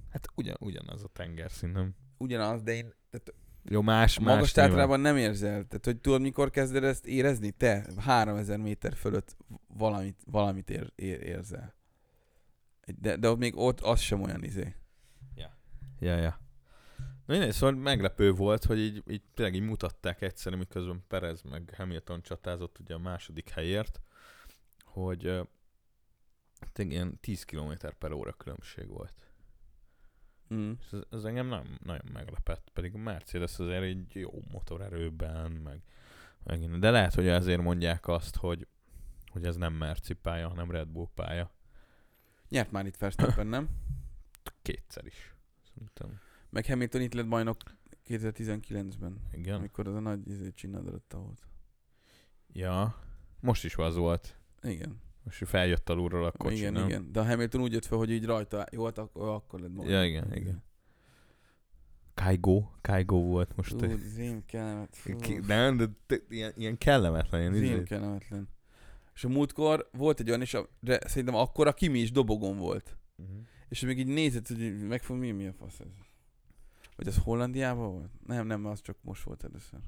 Hát 0.10 0.28
ugyan, 0.36 0.56
ugyanaz 0.60 1.04
a 1.04 1.08
tengerszín, 1.08 1.70
nem? 1.70 1.96
ugyanaz, 2.18 2.62
de 2.62 2.74
én 2.74 2.94
tehát 3.10 3.34
Jó, 3.72 3.82
más, 3.82 4.18
a 4.18 4.22
más 4.22 4.34
magas 4.34 4.52
tátrában 4.52 5.00
nem 5.00 5.18
érzel. 5.18 5.66
Tehát, 5.68 5.86
hogy 5.86 5.98
tudod, 5.98 6.22
mikor 6.22 6.50
kezded 6.50 6.84
ezt 6.84 7.06
érezni? 7.06 7.52
Te 7.52 7.86
3000 7.98 8.58
méter 8.58 8.94
fölött 8.94 9.36
valamit, 9.78 10.18
valamit 10.26 10.70
ér, 10.70 10.92
ér, 10.96 11.22
érzel. 11.22 11.74
De, 13.00 13.16
de 13.16 13.30
ott 13.30 13.38
még 13.38 13.56
ott 13.56 13.80
az 13.80 14.00
sem 14.00 14.22
olyan 14.22 14.44
izé. 14.44 14.76
Ja, 16.02 16.16
ja. 16.16 16.40
Na 17.26 17.34
mindegy, 17.34 17.52
szóval 17.52 17.76
meglepő 17.76 18.32
volt, 18.32 18.64
hogy 18.66 18.80
így, 18.80 19.04
így 19.08 19.22
tényleg 19.34 19.56
így 19.56 19.62
mutatták 19.62 20.22
egyszer, 20.22 20.56
miközben 20.56 21.04
Perez 21.08 21.42
meg 21.42 21.74
Hamilton 21.78 22.22
csatázott 22.22 22.80
ugye 22.80 22.94
a 22.94 23.00
második 23.00 23.50
helyért, 23.50 24.02
hogy 24.84 25.28
uh, 25.28 25.48
tényleg 26.74 26.96
ilyen 26.96 27.20
10 27.20 27.44
km 27.44 27.72
per 28.00 28.12
óra 28.12 28.32
különbség 28.32 28.88
volt. 28.88 29.31
Mm. 30.54 30.72
És 30.80 30.92
ez, 30.92 31.00
ez 31.10 31.24
engem 31.24 31.48
nem 31.48 31.78
nagyon 31.84 32.10
meglepett, 32.14 32.70
pedig 32.74 32.94
a 32.94 32.98
Mercedes 32.98 33.60
azért 33.60 33.84
egy 33.84 34.10
jó 34.14 34.44
motorerőben, 34.52 35.52
meg, 35.52 35.82
meg 36.44 36.80
de 36.80 36.92
lehet, 36.92 37.14
hogy 37.14 37.28
ezért 37.28 37.62
mondják 37.62 38.08
azt, 38.08 38.36
hogy, 38.36 38.68
hogy 39.32 39.46
ez 39.46 39.56
nem 39.56 39.74
Merci 39.74 40.14
pálya, 40.14 40.48
hanem 40.48 40.72
Red 40.72 40.88
Bull 40.88 41.08
pálya. 41.14 41.52
Nyert 42.50 42.72
már 42.72 42.86
itt 42.86 42.98
Verstappen, 42.98 43.48
nem? 43.48 43.70
Kétszer 44.62 45.06
is. 45.06 45.36
Szerintem. 45.74 46.20
Meg 46.50 46.66
Hamilton 46.66 47.02
itt 47.02 47.14
lett 47.14 47.28
bajnok 47.28 47.58
2019-ben. 48.08 49.22
Igen. 49.32 49.56
Amikor 49.56 49.88
az 49.88 49.96
a 49.96 50.00
nagy 50.00 50.28
izé, 50.28 50.52
csinadrötta 50.52 51.18
volt. 51.18 51.48
Ja. 52.54 52.96
Most 53.40 53.64
is 53.64 53.76
az 53.76 53.96
volt. 53.96 54.38
Igen. 54.62 55.00
Most 55.24 55.40
hogy 55.40 55.48
feljött 55.48 55.90
alulról 55.90 56.26
a 56.26 56.32
kocsi, 56.32 56.56
igen, 56.56 56.74
nem? 56.74 56.88
igen. 56.88 57.12
De 57.12 57.20
a 57.20 57.26
Hamilton 57.26 57.62
úgy 57.62 57.74
jött 57.74 57.86
fel, 57.86 57.98
hogy 57.98 58.12
így 58.12 58.26
rajta 58.26 58.66
volt, 58.76 58.98
akkor, 58.98 59.28
akkor 59.28 59.60
lett 59.60 59.72
bajnok. 59.72 59.94
Ja, 59.94 60.04
igen, 60.06 60.34
igen. 60.34 60.64
Kaigo, 62.14 62.64
Kaigo 62.82 63.18
volt 63.18 63.56
most. 63.56 63.74
Ú, 63.74 63.98
zém 63.98 64.46
kellemet. 64.46 64.96
fú. 64.96 65.16
Ki, 65.16 65.40
nem, 65.48 65.78
de 65.78 65.86
te, 66.06 66.16
ilyen, 66.30 66.54
ilyen 66.56 66.78
kellemetlen, 66.78 67.42
ilyen 67.42 67.54
Zém 67.54 67.64
izé. 67.64 67.84
kellemetlen. 67.84 68.50
És 69.14 69.24
a 69.24 69.30
múltkor 69.30 69.90
volt 69.92 70.20
egy 70.20 70.28
olyan, 70.30 70.42
és 70.42 70.54
a, 70.54 70.70
de 70.80 71.00
szerintem 71.08 71.36
akkor 71.36 71.68
a 71.68 71.74
Kimi 71.74 72.00
is 72.00 72.12
dobogon 72.12 72.58
volt. 72.58 72.98
Mhm. 73.16 73.38
És 73.70 73.80
még 73.82 74.00
így 74.00 74.08
nézett, 74.08 74.48
hogy 74.48 74.88
megfog, 74.88 75.18
mi, 75.18 75.32
mi 75.32 75.48
a 75.48 75.54
fasz 75.54 75.80
ez? 75.80 75.88
Vagy 76.96 77.08
az 77.08 77.18
Hollandiában 77.18 77.92
volt? 77.92 78.12
Nem, 78.26 78.48
nem, 78.48 78.66
az 78.66 78.82
csak 78.82 78.98
most 79.02 79.24
volt 79.24 79.44
először. 79.44 79.80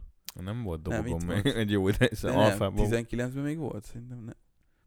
Nem 0.41 0.63
volt 0.63 0.81
dobogon 0.81 1.25
még 1.25 1.45
egy 1.61 1.71
jó 1.71 1.87
ideje, 1.87 2.09
De 2.09 2.15
szóval 2.15 2.43
alfában. 2.43 2.87
19-ben 2.89 3.43
még 3.43 3.57
volt, 3.57 3.85
szerintem 3.85 4.17
nem. 4.17 4.35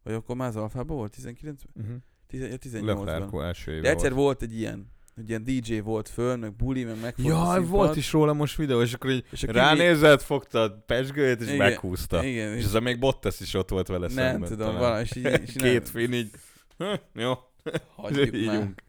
Vagy 0.07 0.15
akkor 0.15 0.37
már 0.37 0.49
az 0.49 0.57
alfában 0.57 0.97
volt, 0.97 1.15
19-ben? 1.21 1.59
Uh-huh. 1.75 1.97
Tizen- 2.29 2.51
ja, 2.51 2.57
18-ban. 2.57 3.05
Leclerc 3.05 3.45
első 3.45 3.71
éve 3.73 3.81
De 3.81 3.91
egyszer 3.91 4.13
volt. 4.13 4.23
volt 4.25 4.43
egy 4.43 4.59
ilyen, 4.59 4.91
hogy 5.15 5.29
ilyen 5.29 5.45
DJ 5.45 5.79
volt 5.79 6.09
föl, 6.09 6.37
meg 6.37 6.57
buli, 6.57 6.85
meg 6.85 7.01
megfogta 7.01 7.49
a 7.51 7.55
Jaj, 7.55 7.65
volt 7.65 7.97
is 7.97 8.13
róla 8.13 8.33
most 8.33 8.57
videó, 8.57 8.81
és 8.83 8.93
akkor 8.95 9.11
így 9.11 9.25
és 9.31 9.43
ránézett, 9.43 10.23
fogta 10.23 10.61
a 10.63 10.83
pesgőjét, 10.87 11.41
és 11.41 11.47
Igen, 11.47 11.57
meghúzta. 11.59 12.25
Igen, 12.25 12.53
És 12.53 12.59
és 12.59 12.65
ezzel 12.65 12.81
még 12.81 12.99
Bottas 12.99 13.41
is 13.41 13.55
ott 13.55 13.69
volt 13.69 13.87
vele 13.89 14.07
nem 14.07 14.17
szemben. 14.17 14.49
tudom, 14.49 14.67
talán. 14.67 14.81
valami, 14.81 15.01
és 15.03 15.17
így, 15.17 15.25
és 15.25 15.55
nem- 15.55 15.71
Két 15.71 15.89
fin 15.89 16.13
így. 16.13 16.31
Hm, 16.79 17.21
jó, 17.21 17.33
hagyjuk 17.95 18.31
már. 18.33 18.41
ígyunk. 18.41 18.83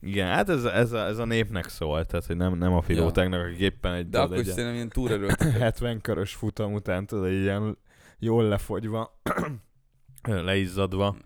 Igen, 0.00 0.26
hát 0.28 0.48
ez, 0.48 0.64
ez, 0.64 0.92
a, 0.92 0.98
ez 1.06 1.18
a 1.18 1.24
népnek 1.24 1.68
szól, 1.68 2.04
tehát 2.04 2.26
hogy 2.26 2.36
nem, 2.36 2.58
nem 2.58 2.72
a 2.72 2.80
pilótáknak, 2.80 3.44
akik 3.46 3.58
éppen 3.58 3.92
egy, 3.94 4.08
De 4.08 4.18
akkor 4.20 4.36
egy 4.36 4.44
szerintem 4.44 4.74
ilyen 4.74 4.88
túrerőlt. 4.88 5.42
70 5.42 6.00
körös 6.06 6.34
futam 6.34 6.72
után, 6.72 7.06
tudod, 7.06 7.30
ilyen 7.32 7.78
jól 8.18 8.44
lefogyva, 8.48 9.20
leizzadva. 10.26 11.16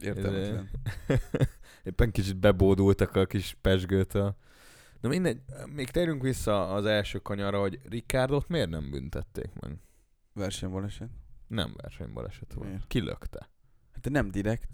Értelmetlen. 0.00 0.70
éppen 1.84 2.10
kicsit 2.10 2.36
bebódultak 2.36 3.16
a 3.16 3.26
kis 3.26 3.56
pesgőtől. 3.60 4.36
Na 5.00 5.08
mindegy, 5.08 5.40
még 5.74 5.90
térjünk 5.90 6.22
vissza 6.22 6.72
az 6.74 6.84
első 6.84 7.18
kanyarra, 7.18 7.60
hogy 7.60 7.78
Ricardot 7.88 8.48
miért 8.48 8.68
nem 8.68 8.90
büntették 8.90 9.50
meg? 9.60 9.76
Versenybaleset. 10.32 11.08
Nem 11.46 11.74
versenybaleset 11.82 12.52
volt. 12.54 12.68
Miért? 12.68 12.86
Kilökte. 12.86 13.50
Hát 13.92 14.00
de 14.02 14.10
nem 14.10 14.30
direkt. 14.30 14.68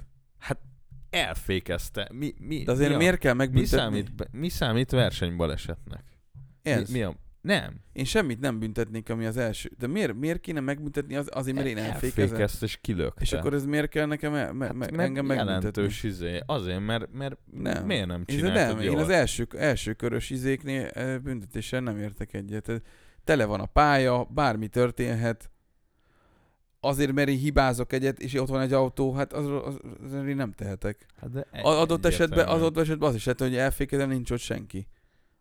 Elfékezte. 1.10 2.08
Mi, 2.12 2.34
mi, 2.38 2.62
De 2.62 2.72
azért 2.72 2.88
mi, 2.88 2.94
a- 2.94 2.98
miért 2.98 3.18
kell 3.18 3.32
mi, 3.32 3.38
megbüntetni? 3.38 3.76
számít, 3.78 4.14
be- 4.14 4.28
mi 4.32 4.48
számít 4.48 4.90
versenybalesetnek? 4.90 6.04
Ez. 6.62 6.90
Mi, 6.90 6.98
mi 6.98 7.04
a... 7.04 7.14
Nem. 7.44 7.80
Én 7.92 8.04
semmit 8.04 8.40
nem 8.40 8.58
büntetnék, 8.58 9.10
ami 9.10 9.26
az 9.26 9.36
első. 9.36 9.70
De 9.78 9.86
miért, 9.86 10.14
miért 10.14 10.40
kéne 10.40 10.60
megbüntetni 10.60 11.16
az, 11.16 11.28
azért, 11.32 11.56
mert 11.56 11.68
én 11.68 11.76
elfékezem? 11.78 12.22
Elfékezte 12.22 12.64
és 12.64 12.78
kilökte. 12.80 13.20
És 13.22 13.32
akkor 13.32 13.54
ez 13.54 13.64
miért 13.64 13.88
kell 13.88 14.06
nekem 14.06 14.34
el, 14.34 14.52
me, 14.52 14.66
hát, 14.66 14.74
me, 14.74 15.02
engem 15.02 15.26
jelentős 15.30 16.02
izé. 16.02 16.40
Azért, 16.46 16.80
mert, 16.80 17.08
mert 17.12 17.38
Nem. 17.52 17.84
miért 17.86 18.06
nem 18.06 18.22
Én, 18.26 18.36
csináltad 18.36 18.76
nem, 18.76 18.84
jól? 18.84 18.94
én 18.94 19.00
az 19.00 19.08
első, 19.08 19.46
első 19.56 19.92
körös 19.92 20.30
izéknél 20.30 20.86
eh, 20.86 21.18
büntetéssel 21.18 21.80
nem 21.80 21.98
értek 21.98 22.34
egyet. 22.34 22.82
Tele 23.24 23.44
van 23.44 23.60
a 23.60 23.66
pálya, 23.66 24.24
bármi 24.24 24.68
történhet. 24.68 25.50
Azért, 26.80 27.12
mert 27.12 27.28
én 27.28 27.38
hibázok 27.38 27.92
egyet, 27.92 28.18
és 28.18 28.34
ott 28.34 28.48
van 28.48 28.60
egy 28.60 28.72
autó, 28.72 29.12
hát 29.12 29.32
az, 29.32 29.46
az, 29.46 29.78
az, 30.02 30.12
az 30.12 30.26
én 30.26 30.36
nem 30.36 30.52
tehetek. 30.52 31.06
Hát 31.20 31.30
de 31.30 31.46
A- 31.62 31.68
Adott 31.80 32.04
esetben, 32.06 32.46
adott 32.46 32.78
esetben 32.78 33.08
az 33.08 33.14
is 33.14 33.24
lehet, 33.24 33.40
hogy 33.40 33.56
elfékezem, 33.56 34.08
nincs 34.08 34.30
ott 34.30 34.38
senki. 34.38 34.86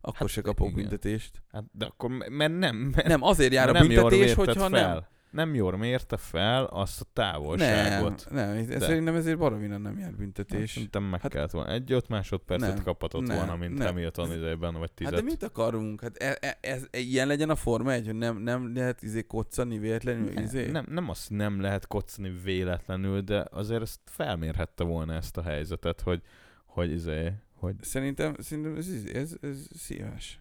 Akkor 0.06 0.20
Hát 0.20 0.28
se 0.30 0.42
kapok 0.42 0.68
igen. 0.68 0.80
büntetést. 0.80 1.44
Hát, 1.52 1.64
de 1.72 1.86
akkor, 1.86 2.10
mert 2.30 2.58
nem, 2.58 2.76
mert 2.76 3.08
Nem, 3.08 3.22
azért 3.24 3.54
jár 3.54 3.70
a 3.70 3.72
nem 3.72 3.88
büntetés, 3.88 4.34
hogyha 4.34 4.70
fel. 4.70 4.70
nem. 4.94 5.04
Nem 5.32 5.56
jól 5.56 5.78
mérte 5.78 6.18
fel 6.18 6.64
azt 6.64 7.02
a 7.02 7.06
Nem, 7.14 7.32
távolságot. 7.32 8.28
nem, 8.32 8.50
ez, 8.50 8.68
De. 8.68 8.80
szerintem 8.80 9.16
ezért 9.16 9.38
baromira 9.38 9.78
nem 9.78 9.98
jár 9.98 10.08
Hát 10.08 10.16
büntetés. 10.18 10.72
Szerintem 10.72 11.04
meg 11.04 11.22
Hát- 11.22 11.32
kellett 11.32 11.52
volna. 11.52 11.72
Egy-öt 11.72 12.08
másodpercet 12.08 12.74
Nem, 12.76 12.84
kaphatott 12.84 13.28
nem, 13.28 13.38
volna, 13.38 13.56
mint 13.56 13.78
nem. 13.78 13.88
Hamilton 13.88 14.32
izében, 14.32 14.74
vagy 14.74 14.80
Hát 14.82 14.92
tizet. 14.94 15.14
de 15.14 15.22
mit 15.22 15.44
akarunk? 15.44 16.02
Hát 16.02 16.18
e, 16.18 16.38
e, 16.42 16.58
ez, 16.62 16.88
e, 16.92 16.98
ilyen 17.00 17.28
legyen 17.28 17.50
a 17.50 17.56
Forma 17.56 17.92
1, 17.92 18.06
hogy 18.06 18.16
nem, 18.16 18.38
nem 18.38 18.74
lehet 18.76 19.02
izé 19.04 19.22
koccani 19.24 19.78
véletlenül? 19.78 20.38
Izé? 20.40 20.62
nem, 20.64 20.72
nem, 20.72 20.86
nem 20.90 21.10
azt 21.10 21.30
nem 21.30 21.62
lehet 21.62 21.88
kocni 21.88 22.34
véletlenül, 22.44 23.22
de 23.22 23.46
azért 23.52 23.82
ezt 23.82 24.00
felmérhette 24.06 24.84
volna 24.84 25.14
ezt 25.14 25.38
a 25.38 25.42
helyzetet, 25.42 26.02
hogy, 26.02 26.22
hogy 26.66 26.92
izé, 26.92 27.32
hogy 27.64 27.76
Szerintem, 27.82 28.36
szerintem 28.40 28.76
ez, 28.76 28.88
ez, 29.14 29.36
ez 29.42 29.68
szívás. 29.78 30.40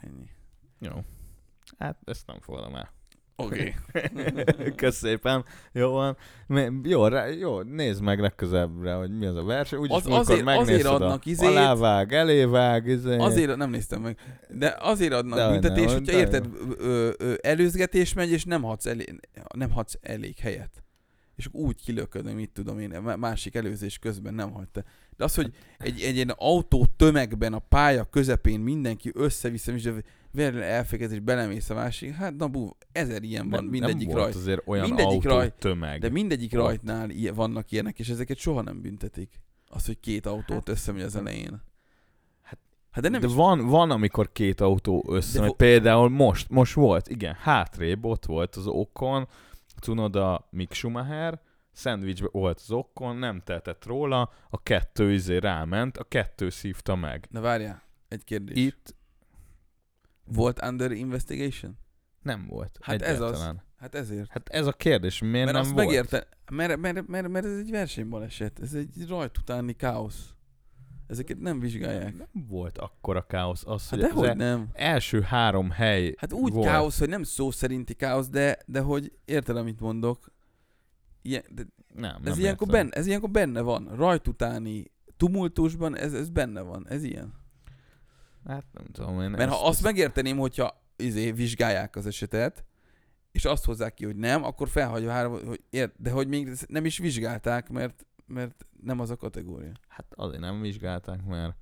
Ennyi. 0.00 0.28
jó. 0.80 1.04
Hát 1.78 1.98
ezt 2.04 2.26
nem 2.26 2.40
fogadom 2.40 2.74
el. 2.74 2.92
Oké. 3.36 3.74
Kösz 4.76 4.96
szépen. 4.96 5.44
Jó 5.72 5.90
van. 5.90 6.16
Jó, 6.82 7.06
rá, 7.06 7.26
jó, 7.26 7.60
nézd 7.62 8.02
meg 8.02 8.20
legközelebbre, 8.20 8.94
hogy 8.94 9.18
mi 9.18 9.26
az 9.26 9.36
a 9.36 9.44
verseny. 9.44 9.78
Úgyis 9.78 9.96
Az- 9.96 10.06
azért- 10.06 10.46
azért 10.46 10.84
adnak 10.84 11.26
izét. 11.26 11.48
Alávág, 11.48 12.12
elévág, 12.12 12.86
izé. 12.86 13.16
Azért 13.16 13.56
nem 13.56 13.70
néztem 13.70 14.00
meg. 14.02 14.18
De 14.48 14.76
azért 14.78 15.12
adnak 15.12 15.38
De, 15.38 15.48
büntetés, 15.50 15.92
hogyha 15.92 16.12
de 16.12 16.18
érted, 16.18 16.48
ö, 16.78 17.12
ö, 17.18 17.34
előzgetés 17.42 18.12
megy, 18.12 18.30
és 18.30 18.44
nem 18.44 18.62
hadsz, 18.62 18.86
elé, 18.86 19.04
nem 19.54 19.70
hadsz 19.70 19.98
elég 20.00 20.36
helyet. 20.38 20.82
És 21.36 21.48
úgy 21.52 21.82
kilököd, 21.84 22.24
hogy 22.24 22.34
mit 22.34 22.50
tudom 22.50 22.78
én, 22.78 23.00
má- 23.02 23.16
másik 23.16 23.54
előzés 23.54 23.98
közben 23.98 24.34
nem 24.34 24.52
hagyta. 24.52 24.84
De 25.16 25.24
az, 25.24 25.34
hogy 25.34 25.52
egy, 25.78 26.00
egy 26.00 26.14
ilyen 26.14 26.32
autó 26.36 26.86
tömegben 26.96 27.52
a 27.52 27.58
pálya 27.58 28.04
közepén 28.04 28.60
mindenki 28.60 29.10
össze-vissza, 29.14 29.72
és 29.72 29.90
véletlenül 30.30 30.68
elfékez, 30.68 31.12
és 31.12 31.20
belemész 31.20 31.70
a 31.70 31.74
másik, 31.74 32.14
hát 32.14 32.36
na 32.36 32.48
bú, 32.48 32.70
ezer 32.92 33.22
ilyen 33.22 33.50
van, 33.50 33.62
nem, 33.62 33.70
mindegyik 33.70 34.08
nem 34.08 34.16
rajt. 34.16 34.34
azért 34.34 34.62
olyan 34.66 34.84
mindegyik 34.86 35.12
autó 35.12 35.28
rajt, 35.28 35.54
tömeg. 35.54 36.00
De 36.00 36.08
mindegyik 36.08 36.52
rajtnál 36.52 37.10
ilyen, 37.10 37.34
vannak 37.34 37.72
ilyenek, 37.72 37.98
és 37.98 38.08
ezeket 38.08 38.36
soha 38.36 38.62
nem 38.62 38.80
büntetik. 38.80 39.40
Az, 39.68 39.86
hogy 39.86 40.00
két 40.00 40.26
autót 40.26 40.48
Hát- 40.56 40.68
összemegy 40.68 41.02
az 41.02 41.16
elején. 41.16 41.62
Hát- 42.42 42.58
hát 42.90 43.02
de 43.02 43.08
nem 43.08 43.20
de 43.20 43.26
is 43.26 43.32
van, 43.32 43.66
van, 43.66 43.90
amikor 43.90 44.32
két 44.32 44.60
autó 44.60 45.04
össze, 45.08 45.46
ho- 45.46 45.56
például 45.56 46.08
most, 46.08 46.50
most 46.50 46.74
volt, 46.74 47.08
igen, 47.08 47.34
hátrébb 47.34 48.04
ott 48.04 48.26
volt 48.26 48.56
az 48.56 48.66
Okon, 48.66 49.28
Cunoda, 49.80 50.48
Mick 50.50 50.72
Schumacher, 50.72 51.40
szendvicsbe 51.74 52.28
volt 52.32 52.58
az 52.58 52.70
Okon, 52.70 53.16
nem 53.16 53.40
tehetett 53.40 53.84
róla, 53.84 54.30
a 54.50 54.62
kettő 54.62 55.12
izé 55.12 55.36
ráment, 55.36 55.96
a 55.96 56.04
kettő 56.04 56.50
szívta 56.50 56.94
meg. 56.94 57.26
Na 57.30 57.40
várjál, 57.40 57.82
egy 58.08 58.24
kérdés. 58.24 58.56
Itt 58.56 58.94
Volt 60.24 60.62
under 60.64 60.90
investigation? 60.92 61.78
nem 62.22 62.46
volt. 62.48 62.78
Hát 62.80 63.02
ez 63.02 63.20
az. 63.20 63.30
egyáltalán. 63.30 63.62
Hát 63.76 63.94
ezért. 63.94 64.30
Hát 64.30 64.48
ez 64.48 64.66
a 64.66 64.72
kérdés, 64.72 65.20
miért 65.20 65.34
mert 65.34 65.52
nem 65.52 65.60
azt 65.60 65.70
volt? 65.72 65.86
megérte, 65.86 66.28
mert, 66.50 66.76
mert, 66.76 67.06
mert, 67.06 67.28
mert, 67.28 67.44
ez 67.46 67.58
egy 67.58 67.70
versenybaleset, 67.70 68.60
ez 68.60 68.74
egy 68.74 69.06
rajt 69.08 69.38
utáni 69.38 69.72
káosz. 69.72 70.28
Ezeket 71.06 71.38
nem 71.38 71.60
vizsgálják. 71.60 72.16
Nem 72.16 72.46
volt 72.48 72.78
akkora 72.78 73.22
káosz 73.26 73.62
az, 73.66 73.88
Hát 73.88 73.90
hogy 73.90 74.00
az 74.00 74.08
dehogy 74.08 74.28
e- 74.28 74.34
nem. 74.34 74.68
első 74.72 75.20
három 75.20 75.70
hely 75.70 76.14
Hát 76.18 76.32
úgy 76.32 76.52
volt. 76.52 76.66
káosz, 76.66 76.98
hogy 76.98 77.08
nem 77.08 77.22
szó 77.22 77.50
szerinti 77.50 77.94
káosz, 77.94 78.28
de, 78.28 78.58
de 78.66 78.80
hogy 78.80 79.12
érted, 79.24 79.56
amit 79.56 79.80
mondok? 79.80 80.32
Ilyen, 81.26 81.42
de 81.54 81.62
Nem, 81.94 82.16
ez, 82.16 82.22
nem 82.22 82.38
ilyenkor 82.38 82.66
értem. 82.68 82.80
benne, 82.82 82.96
ez 83.00 83.06
ilyenkor 83.06 83.30
benne 83.30 83.60
van. 83.60 83.88
Rajt 83.96 84.28
utáni 84.28 84.84
tumultusban 85.16 85.96
ez, 85.96 86.14
ez 86.14 86.28
benne 86.28 86.60
van. 86.60 86.86
Ez 86.88 87.02
ilyen. 87.02 87.34
Hát 88.46 88.64
nem 88.72 88.84
tudom 88.92 89.20
én. 89.20 89.30
Mert 89.30 89.42
ezt- 89.42 89.50
ha 89.50 89.64
azt 89.66 89.74
ezt- 89.74 89.82
megérteném, 89.84 90.36
hogyha 90.36 90.82
izé, 90.96 91.32
vizsgálják 91.32 91.96
az 91.96 92.06
esetet, 92.06 92.64
és 93.32 93.44
azt 93.44 93.64
hozzák 93.64 93.94
ki, 93.94 94.04
hogy 94.04 94.16
nem, 94.16 94.44
akkor 94.44 94.68
felhagyja 94.68 95.10
három, 95.10 95.32
hogy 95.46 95.90
de 95.96 96.10
hogy 96.10 96.28
még 96.28 96.48
nem 96.66 96.84
is 96.84 96.98
vizsgálták, 96.98 97.68
mert, 97.68 98.06
mert 98.26 98.66
nem 98.80 99.00
az 99.00 99.10
a 99.10 99.16
kategória. 99.16 99.72
Hát 99.88 100.06
azért 100.16 100.40
nem 100.40 100.60
vizsgálták, 100.60 101.24
mert 101.24 101.56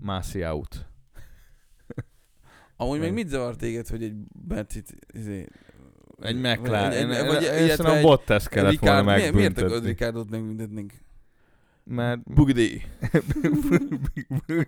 Mászi 0.00 0.44
out. 0.44 0.86
Amúgy 2.76 2.98
Meg- 2.98 3.12
mit 3.12 3.28
zavar 3.28 3.56
téged, 3.56 3.88
hogy 3.88 4.02
egy 4.02 4.14
Bentit, 4.46 4.94
izé, 5.12 5.46
Egy 6.22 6.40
vagy 6.40 6.58
McLaren. 6.58 7.26
vagy- 7.26 7.42
én 7.42 7.64
illetve 7.64 7.96
egy 7.96 8.02
Bottas 8.02 8.48
kellett 8.48 8.78
volna 8.78 9.14
Ricard, 9.14 9.34
miért, 9.34 9.50
akarod 9.50 9.70
megbüntetni. 9.70 9.88
Ricardot 9.88 10.30
megbüntetnénk? 10.30 10.92
Mert 11.84 12.22
Bugdi. 12.34 12.82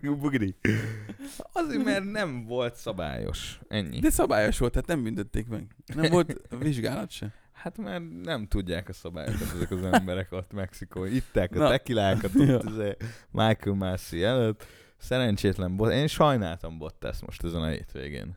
Bugri. 0.20 0.54
Azért, 1.52 1.84
mert 1.84 2.10
nem 2.10 2.44
volt 2.46 2.74
szabályos. 2.76 3.58
Ennyi. 3.68 3.98
De 3.98 4.10
szabályos 4.10 4.58
volt, 4.58 4.72
tehát 4.72 4.88
nem 4.88 5.02
büntették 5.02 5.48
meg. 5.48 5.74
Nem 5.94 6.10
volt 6.10 6.40
vizsgálat 6.58 7.10
se. 7.10 7.32
Hát 7.52 7.78
mert 7.78 8.02
nem 8.22 8.46
tudják 8.46 8.88
a 8.88 8.92
szabályokat 8.92 9.52
ezek 9.54 9.70
az 9.70 9.82
emberek 9.84 10.32
ott 10.32 10.52
Mexikó. 10.52 11.04
Itták 11.04 11.54
a 11.54 11.58
Na. 11.58 11.68
tekilákat 11.68 12.30
ott 12.34 12.68
izé, 12.68 12.96
Michael 13.30 13.76
Massey 13.76 14.22
előtt. 14.22 14.66
Szerencsétlen 14.98 15.76
bot. 15.76 15.92
Én 15.92 16.06
sajnáltam 16.06 16.78
Bottas 16.78 17.18
most 17.26 17.44
ezen 17.44 17.62
a 17.62 17.68
hétvégén. 17.68 18.36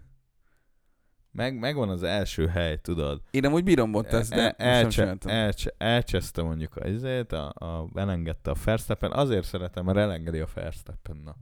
Meg, 1.37 1.59
megvan 1.59 1.89
az 1.89 2.03
első 2.03 2.47
hely, 2.47 2.77
tudod. 2.77 3.21
Én 3.31 3.45
amúgy 3.45 3.63
bírom 3.63 3.91
Bottas, 3.91 4.27
de 4.27 4.51
El- 4.55 4.83
most 4.83 4.99
elcse, 4.99 5.17
elcse, 5.25 5.73
elcseszte 5.77 6.41
mondjuk 6.41 6.75
a 6.75 6.87
izét, 6.87 7.31
a, 7.31 7.53
a, 7.53 7.89
elengedte 7.95 8.51
a 8.51 8.55
Verstappen, 8.63 9.11
azért 9.11 9.45
szeretem, 9.45 9.85
mert 9.85 9.97
elengedi 9.97 10.39
a 10.39 10.47
Verstappen, 10.53 11.21
na. 11.25 11.35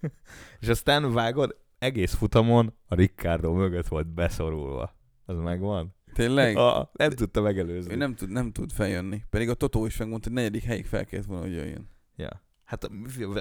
És 0.60 0.68
aztán 0.68 1.12
vágod, 1.12 1.56
egész 1.78 2.14
futamon 2.14 2.74
a 2.88 2.94
Ricardo 2.94 3.52
mögött 3.52 3.86
volt 3.88 4.06
beszorulva. 4.06 4.94
Az 5.24 5.38
megvan? 5.38 5.94
Tényleg? 6.14 6.56
A, 6.56 6.90
nem 6.92 7.10
tudta 7.10 7.40
megelőzni. 7.40 7.92
Ő 7.92 7.96
nem 7.96 8.14
tud, 8.14 8.30
nem 8.30 8.52
tud 8.52 8.72
feljönni. 8.72 9.24
Pedig 9.30 9.48
a 9.48 9.54
Totó 9.54 9.86
is 9.86 9.96
megmondta, 9.96 10.28
hogy 10.28 10.38
negyedik 10.38 10.62
helyig 10.62 10.86
fel 10.86 11.04
kellett 11.04 11.26
volna, 11.26 11.42
hogy 11.42 11.52
jöjjön. 11.52 11.88
Ja. 12.16 12.42
Hát 12.72 12.84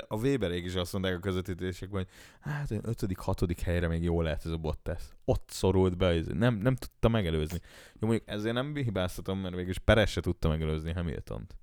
a, 0.08 0.16
Weberék 0.16 0.66
is 0.66 0.76
azt 0.76 0.94
mondták 0.94 1.16
a 1.16 1.20
közvetítésekben, 1.20 2.04
hogy 2.04 2.12
hát 2.40 2.72
ötödik, 2.72 3.18
hatodik 3.18 3.60
helyre 3.60 3.88
még 3.88 4.04
jó 4.04 4.22
lehet 4.22 4.46
ez 4.46 4.52
a 4.52 4.58
Bottas. 4.58 5.04
Ott 5.26 5.50
szorult 5.50 5.98
be, 5.98 6.22
nem, 6.34 6.56
nem 6.56 6.76
tudta 6.76 7.08
megelőzni. 7.08 7.60
Jó, 8.00 8.08
mondjuk 8.08 8.30
ezért 8.30 8.54
nem 8.54 8.76
hibáztatom, 8.76 9.40
mert 9.40 9.56
végülis 9.56 9.80
Perez 9.80 10.10
se 10.10 10.22
tudta 10.22 10.48
megelőzni 10.48 10.94
Hamiltont. 10.94 11.56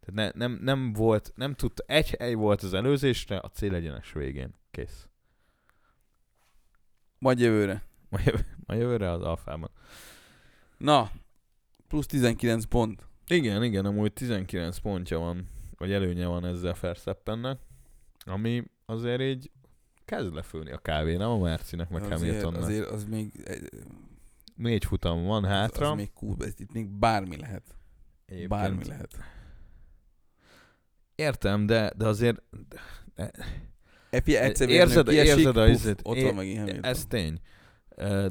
Tehát 0.00 0.34
ne, 0.34 0.46
nem, 0.46 0.58
nem 0.62 0.92
volt, 0.92 1.32
nem 1.34 1.54
tudta, 1.54 1.84
egy 1.86 2.10
hely 2.10 2.34
volt 2.34 2.62
az 2.62 2.74
előzésre, 2.74 3.38
a 3.38 3.48
célegyenes 3.48 4.12
végén. 4.12 4.54
Kész. 4.70 5.08
Majd 7.18 7.38
jövőre. 7.38 7.82
Majd, 8.08 8.26
jövő, 8.26 8.46
majd 8.66 8.80
jövőre 8.80 9.10
az 9.10 9.22
alfában. 9.22 9.70
Na, 10.78 11.10
plusz 11.88 12.06
19 12.06 12.64
pont. 12.64 13.06
Igen, 13.26 13.64
igen, 13.64 13.84
amúgy 13.84 14.12
19 14.12 14.78
pontja 14.78 15.18
van, 15.18 15.48
vagy 15.80 15.92
előnye 15.92 16.26
van 16.26 16.44
ezzel 16.46 16.76
Verstappennek, 16.80 17.58
ami 18.24 18.64
azért 18.86 19.20
így 19.20 19.50
kezd 20.04 20.34
lefőni 20.34 20.70
a 20.70 20.78
kávé, 20.78 21.16
nem 21.16 21.30
a 21.30 21.38
Mercinek, 21.38 21.88
meg 21.88 22.02
azért, 22.02 22.18
Hamiltonnak. 22.20 22.62
azért 22.62 22.88
az 22.88 23.04
még, 23.04 23.32
Négy 24.54 24.84
futam 24.84 25.24
van 25.24 25.44
az, 25.44 25.50
hátra. 25.50 25.90
az 25.90 25.96
még 25.96 26.12
cool, 26.12 26.36
ez 26.40 26.52
itt 26.60 26.72
még 26.72 26.88
bármi 26.88 27.36
lehet. 27.36 27.62
Egyébként 28.26 28.48
Bármi 28.50 28.84
lehet. 28.84 29.18
Értem, 31.14 31.66
de, 31.66 31.92
de 31.96 32.06
azért 32.06 32.42
Epi 34.10 34.36
egyszer 34.36 34.68
Érzed- 34.68 35.08
kiesik, 35.08 35.36
érzed 35.38 35.56
a 35.56 35.68
izét- 35.68 36.00
ott 36.02 36.20
van 36.20 36.34
megint 36.34 36.58
Hamilton. 36.58 36.84
ez 36.84 37.06
tény. 37.06 37.40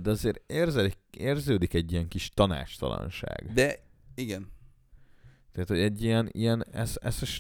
De 0.02 0.10
azért 0.10 0.42
érzed, 0.52 0.98
érződik 1.12 1.74
egy 1.74 1.92
ilyen 1.92 2.08
kis 2.08 2.30
tanástalanság. 2.30 3.52
De 3.54 3.76
igen. 4.16 4.52
Tehát, 5.66 5.84
hogy 5.84 5.92
egy 5.92 6.04
ilyen, 6.04 6.30
ilyen 6.32 6.66
ez, 6.72 6.98
ez, 7.02 7.22
ez, 7.22 7.38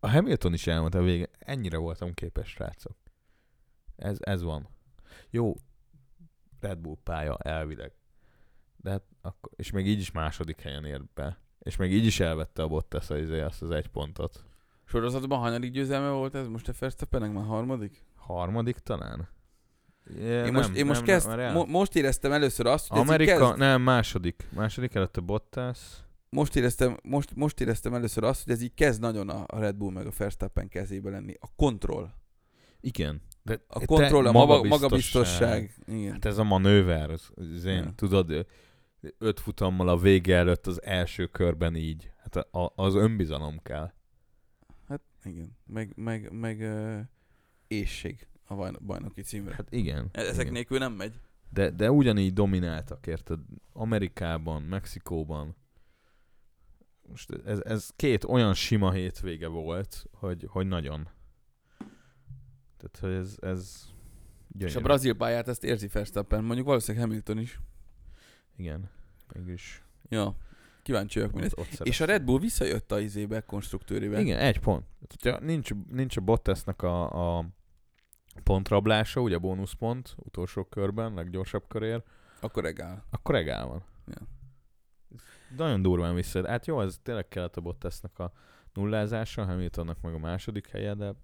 a 0.00 0.08
Hamilton 0.08 0.52
is 0.52 0.66
elmondta 0.66 0.98
a 0.98 1.02
végén, 1.02 1.26
ennyire 1.38 1.76
voltam 1.76 2.14
képes, 2.14 2.48
srácok. 2.48 2.96
Ez, 3.96 4.16
ez 4.20 4.42
van. 4.42 4.68
Jó, 5.30 5.54
Red 6.60 6.78
Bull 6.78 6.96
pálya 7.02 7.36
elvileg. 7.38 7.92
De 8.76 8.90
hát 8.90 9.02
akkor, 9.20 9.52
és 9.56 9.70
még 9.70 9.86
így 9.86 10.00
is 10.00 10.10
második 10.10 10.60
helyen 10.60 10.84
ért 10.84 11.12
be. 11.14 11.38
És 11.58 11.76
még 11.76 11.92
így 11.92 12.04
is 12.04 12.20
elvette 12.20 12.62
a 12.62 12.68
Bottas 12.68 13.10
az, 13.10 13.30
azt 13.30 13.62
az 13.62 13.70
egy 13.70 13.88
pontot. 13.88 14.44
Sorozatban 14.84 15.38
hanyadik 15.38 15.70
győzelme 15.70 16.10
volt 16.10 16.34
ez? 16.34 16.46
Most 16.48 16.68
a 16.68 16.72
Verstappennek 16.78 17.32
már 17.32 17.44
harmadik? 17.44 18.04
Harmadik 18.14 18.78
talán? 18.78 19.28
Yeah, 20.16 20.46
én 20.46 20.52
most, 20.52 20.74
én 20.74 20.86
most, 20.86 21.02
kezd, 21.02 21.28
mo- 21.28 21.66
most 21.68 21.96
éreztem 21.96 22.32
először 22.32 22.66
azt, 22.66 22.88
hogy 22.88 22.98
Amerika, 22.98 23.32
ez 23.32 23.38
kezd... 23.38 23.56
nem, 23.56 23.82
második. 23.82 24.48
Második 24.54 24.94
előtt 24.94 25.16
a 25.16 25.20
Bottas. 25.20 26.06
Most 26.30 26.56
éreztem, 26.56 26.96
most, 27.02 27.34
most 27.34 27.60
éreztem 27.60 27.94
először 27.94 28.24
azt, 28.24 28.44
hogy 28.44 28.52
ez 28.52 28.62
így 28.62 28.74
kezd 28.74 29.00
nagyon 29.00 29.28
a 29.28 29.58
Red 29.58 29.76
Bull 29.76 29.92
meg 29.92 30.06
a 30.06 30.12
Verstappen 30.18 30.68
kezébe 30.68 31.10
lenni. 31.10 31.34
A 31.40 31.54
kontroll. 31.56 32.10
Igen. 32.80 33.22
De 33.42 33.60
a 33.66 33.84
kontroll, 33.84 34.26
a 34.26 34.32
magabiztosság. 34.32 34.80
magabiztosság. 34.80 35.74
Igen. 35.86 36.12
Hát 36.12 36.24
ez 36.24 36.38
a 36.38 36.44
manőver, 36.44 37.10
az, 37.10 37.30
az 37.34 37.64
én, 37.64 37.82
ja. 37.82 37.92
tudod, 37.94 38.46
öt 39.18 39.40
futammal 39.40 39.88
a 39.88 39.96
vége 39.96 40.36
előtt 40.36 40.66
az 40.66 40.82
első 40.82 41.26
körben 41.26 41.76
így. 41.76 42.10
Hát 42.16 42.36
a, 42.36 42.72
az 42.76 42.94
önbizalom 42.94 43.60
kell. 43.62 43.92
Hát 44.88 45.00
igen, 45.24 45.56
meg, 45.66 45.92
meg, 45.96 46.32
meg 46.32 46.58
uh, 46.60 46.98
ésség 47.66 48.26
a 48.46 48.70
bajnoki 48.80 49.22
címre. 49.22 49.54
Hát 49.54 49.72
igen. 49.72 50.08
Ezek 50.12 50.40
igen. 50.40 50.52
nélkül 50.52 50.78
nem 50.78 50.92
megy. 50.92 51.20
De, 51.50 51.70
de 51.70 51.90
ugyanígy 51.90 52.32
domináltak, 52.32 53.06
érted? 53.06 53.40
Amerikában, 53.72 54.62
Mexikóban. 54.62 55.56
Most 57.08 57.30
ez, 57.44 57.60
ez 57.64 57.90
két 57.96 58.24
olyan 58.24 58.54
sima 58.54 58.92
hétvége 58.92 59.46
volt, 59.46 60.04
hogy, 60.12 60.46
hogy 60.48 60.66
nagyon. 60.66 61.08
Tehát, 62.76 62.98
hogy 63.00 63.12
ez, 63.12 63.36
ez 63.40 63.86
gyönyörű. 64.48 64.70
És 64.70 64.76
a 64.76 64.80
brazil 64.80 65.14
pályát 65.14 65.48
ezt 65.48 65.64
érzi 65.64 65.88
Verstappen, 65.92 66.44
mondjuk 66.44 66.66
valószínűleg 66.66 67.06
Hamilton 67.06 67.38
is. 67.38 67.60
Igen, 68.56 68.90
mégis. 69.34 69.82
Ja, 70.08 70.36
kíváncsi 70.82 71.20
vagyok 71.20 71.36
ott, 71.36 71.58
ott 71.58 71.86
És 71.86 72.00
a 72.00 72.04
Red 72.04 72.22
Bull 72.22 72.38
visszajött 72.38 72.92
a 72.92 73.00
izébe, 73.00 73.40
konstruktőrébe. 73.40 74.20
Igen, 74.20 74.38
egy 74.38 74.60
pont. 74.60 74.84
Tehát, 75.16 75.40
nincs, 75.40 75.70
nincs 75.90 76.16
a 76.16 76.20
Bottasnak 76.20 76.82
a, 76.82 77.38
a 77.38 77.44
pontrablása, 78.42 79.20
ugye 79.20 79.38
bónuszpont, 79.38 80.14
utolsó 80.16 80.64
körben, 80.64 81.14
leggyorsabb 81.14 81.64
körér. 81.68 82.02
Akkor 82.40 82.64
egál. 82.64 83.04
Akkor 83.10 83.34
egál 83.34 83.66
van. 83.66 83.84
Ja. 84.06 84.26
Nagyon 85.56 85.82
durván 85.82 86.14
vissza. 86.14 86.46
Hát 86.48 86.66
jó, 86.66 86.80
ez 86.80 86.98
tényleg 87.02 87.28
kellett 87.28 87.56
a 87.56 87.60
Bottasnak 87.60 88.18
a 88.18 88.32
nullázása, 88.72 89.44
Hamiltonnak 89.44 90.00
meg 90.00 90.14
a 90.14 90.18
második 90.18 90.68
helye, 90.68 90.94
de 90.94 91.14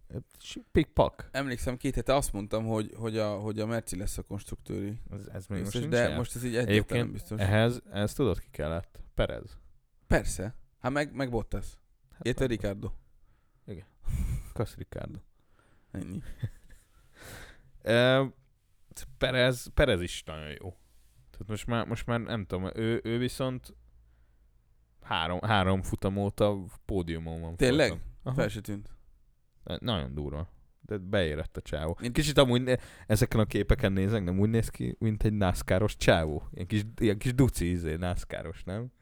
pikpak. 0.73 1.29
Emlékszem, 1.31 1.77
két 1.77 1.95
hete 1.95 2.15
azt 2.15 2.33
mondtam, 2.33 2.65
hogy, 2.65 2.93
hogy, 2.97 3.19
a, 3.19 3.39
hogy 3.39 3.61
a 3.61 3.67
Merci 3.67 3.97
lesz 3.97 4.19
a 4.19 4.23
konstruktőri. 4.23 5.01
Ez, 5.11 5.27
ez 5.33 5.47
még 5.47 5.61
most 5.61 5.89
De 5.89 6.11
el. 6.11 6.17
most 6.17 6.37
ez 6.37 6.45
így 6.45 6.57
egyébként 6.57 7.13
biztos. 7.13 7.41
Ehhez, 7.41 7.83
ehhez 7.93 8.13
tudod 8.15 8.39
ki 8.39 8.49
kellett? 8.51 9.01
Perez. 9.15 9.59
Persze. 10.07 10.55
Hát 10.79 10.93
meg, 10.93 11.15
meg 11.15 11.31
Bottas. 11.31 11.67
Hát 12.13 12.27
Érted 12.27 12.49
Ricardo? 12.49 12.91
Igen. 13.67 13.87
Kösz 14.53 14.77
Ricardo. 14.77 15.19
Ennyi. 15.91 16.23
Perez, 19.19 19.71
Perez 19.75 20.01
is 20.01 20.23
nagyon 20.23 20.49
jó. 20.49 20.77
Tehát 21.31 21.47
most 21.49 21.67
már, 21.67 21.87
most 21.87 22.07
már 22.07 22.21
nem 22.21 22.47
tudom, 22.47 22.71
ő, 22.75 23.01
ő 23.05 23.19
viszont 23.19 23.75
három, 25.05 25.41
három 25.41 25.83
futam 25.83 26.17
óta 26.17 26.65
pódiumon 26.85 27.41
van. 27.41 27.57
Tényleg? 27.57 27.93
Fel 28.35 28.49
se 28.49 28.61
tűnt. 28.61 28.91
Nagyon 29.79 30.15
durva. 30.15 30.53
De 30.81 30.99
beérett 30.99 31.57
a 31.57 31.61
csávó. 31.61 31.99
Én 32.03 32.13
kicsit 32.13 32.39
amúgy 32.39 32.79
ezeken 33.07 33.41
a 33.41 33.45
képeken 33.45 33.93
nézek, 33.93 34.25
nem 34.25 34.39
úgy 34.39 34.51
néz 34.51 34.69
ki, 34.69 34.97
mint 34.99 35.23
egy 35.23 35.33
nászkáros 35.33 35.97
csávó. 35.97 36.49
Ilyen 36.53 36.67
kis, 36.67 36.83
ilyen 37.01 37.19
kis 37.19 37.35
duci 37.35 37.71
izé, 37.71 37.95
nászkáros, 37.95 38.65
nem? 38.65 38.93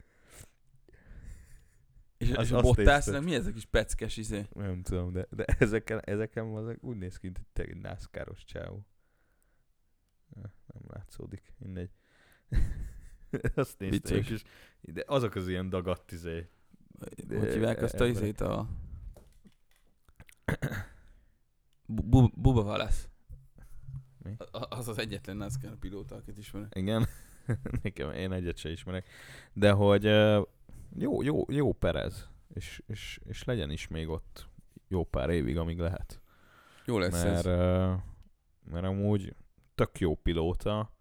És, 2.17 2.31
az, 2.31 2.45
és 2.45 2.51
a 2.51 2.61
Bottas, 2.61 3.05
mi 3.05 3.33
ez 3.33 3.45
a 3.45 3.51
kis 3.51 3.65
peckes 3.65 4.17
izé? 4.17 4.47
Nem 4.53 4.81
tudom, 4.81 5.11
de, 5.11 5.27
de 5.29 5.45
ezeken, 5.45 5.99
ezeken 6.03 6.45
az 6.45 6.75
úgy 6.79 6.97
néz 6.97 7.17
ki, 7.17 7.25
mint 7.25 7.69
egy 7.69 7.77
nászkáros 7.77 8.43
csávó. 8.43 8.85
Nem 10.73 10.83
látszódik, 10.87 11.53
mindegy. 11.57 11.89
Azt 13.55 13.79
néztem, 13.79 14.17
és 14.17 14.43
de 14.81 15.03
azok 15.07 15.35
az 15.35 15.47
ilyen 15.47 15.69
dagadt 15.69 16.11
izé. 16.11 16.49
Hogy 17.27 17.53
hívják 17.53 17.81
azt 17.81 17.99
a 17.99 18.05
izét 18.05 18.41
a... 18.41 18.67
Buba 22.35 22.77
lesz. 22.77 23.09
Mi? 24.23 24.35
Az 24.69 24.87
az 24.87 24.97
egyetlen 24.97 25.37
NASCAR 25.37 25.75
pilóta, 25.75 26.15
akit 26.15 26.37
ismerek. 26.37 26.75
Igen. 26.75 27.07
Nekem 27.83 28.11
én 28.11 28.31
egyet 28.31 28.57
se 28.57 28.71
ismerek. 28.71 29.07
De 29.53 29.71
hogy 29.71 30.03
jó, 30.97 31.21
jó, 31.21 31.45
jó 31.47 31.73
Perez. 31.73 32.29
És, 32.53 32.81
és, 32.87 33.19
és 33.25 33.43
legyen 33.43 33.69
is 33.69 33.87
még 33.87 34.09
ott 34.09 34.47
jó 34.87 35.03
pár 35.03 35.29
évig, 35.29 35.57
amíg 35.57 35.79
lehet. 35.79 36.21
Jó 36.85 36.97
lesz 36.97 37.23
mert, 37.23 37.45
ez. 37.45 37.45
Mert 38.63 38.85
amúgy 38.85 39.35
tök 39.75 39.99
jó 39.99 40.15
pilóta. 40.15 40.91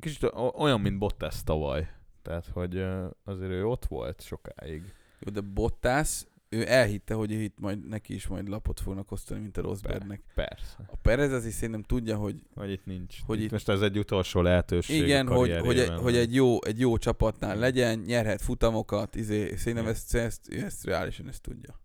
Kicsit 0.00 0.32
olyan, 0.34 0.80
mint 0.80 0.98
Bottas 0.98 1.42
tavaly. 1.42 1.88
Tehát, 2.22 2.46
hogy 2.46 2.84
azért 3.24 3.50
ő 3.50 3.66
ott 3.66 3.84
volt 3.84 4.20
sokáig. 4.20 4.92
Jó, 5.18 5.32
de 5.32 5.40
Bottas, 5.40 6.24
ő 6.48 6.68
elhitte, 6.68 7.14
hogy 7.14 7.30
itt 7.30 7.58
majd 7.58 7.88
neki 7.88 8.14
is 8.14 8.26
majd 8.26 8.48
lapot 8.48 8.80
fognak 8.80 9.10
osztani, 9.10 9.40
mint 9.40 9.56
a 9.56 9.60
Rosbergnek. 9.60 10.22
Persze. 10.34 10.76
A 10.86 10.96
Perez 10.96 11.32
azért 11.32 11.54
szerintem 11.54 11.82
tudja, 11.82 12.16
hogy... 12.16 12.42
Hogy 12.54 12.70
itt 12.70 12.84
nincs. 12.84 13.16
Hogy 13.26 13.38
itt, 13.38 13.44
itt 13.44 13.50
most 13.50 13.68
ez 13.68 13.80
egy 13.80 13.98
utolsó 13.98 14.40
lehetőség 14.40 15.02
Igen, 15.02 15.26
hogy, 15.26 15.56
hogy, 15.56 15.78
egy, 15.78 15.90
hogy 15.90 16.16
egy, 16.16 16.34
jó, 16.34 16.64
egy 16.64 16.80
jó 16.80 16.96
csapatnál 16.96 17.56
legyen, 17.56 17.98
nyerhet 17.98 18.42
futamokat, 18.42 19.14
izé, 19.14 19.56
szerintem 19.56 19.86
ezt, 19.86 20.14
ezt, 20.14 20.48
ezt, 20.48 20.64
ezt 20.64 20.84
reálisan 20.84 21.28
ezt 21.28 21.42
tudja. 21.42 21.80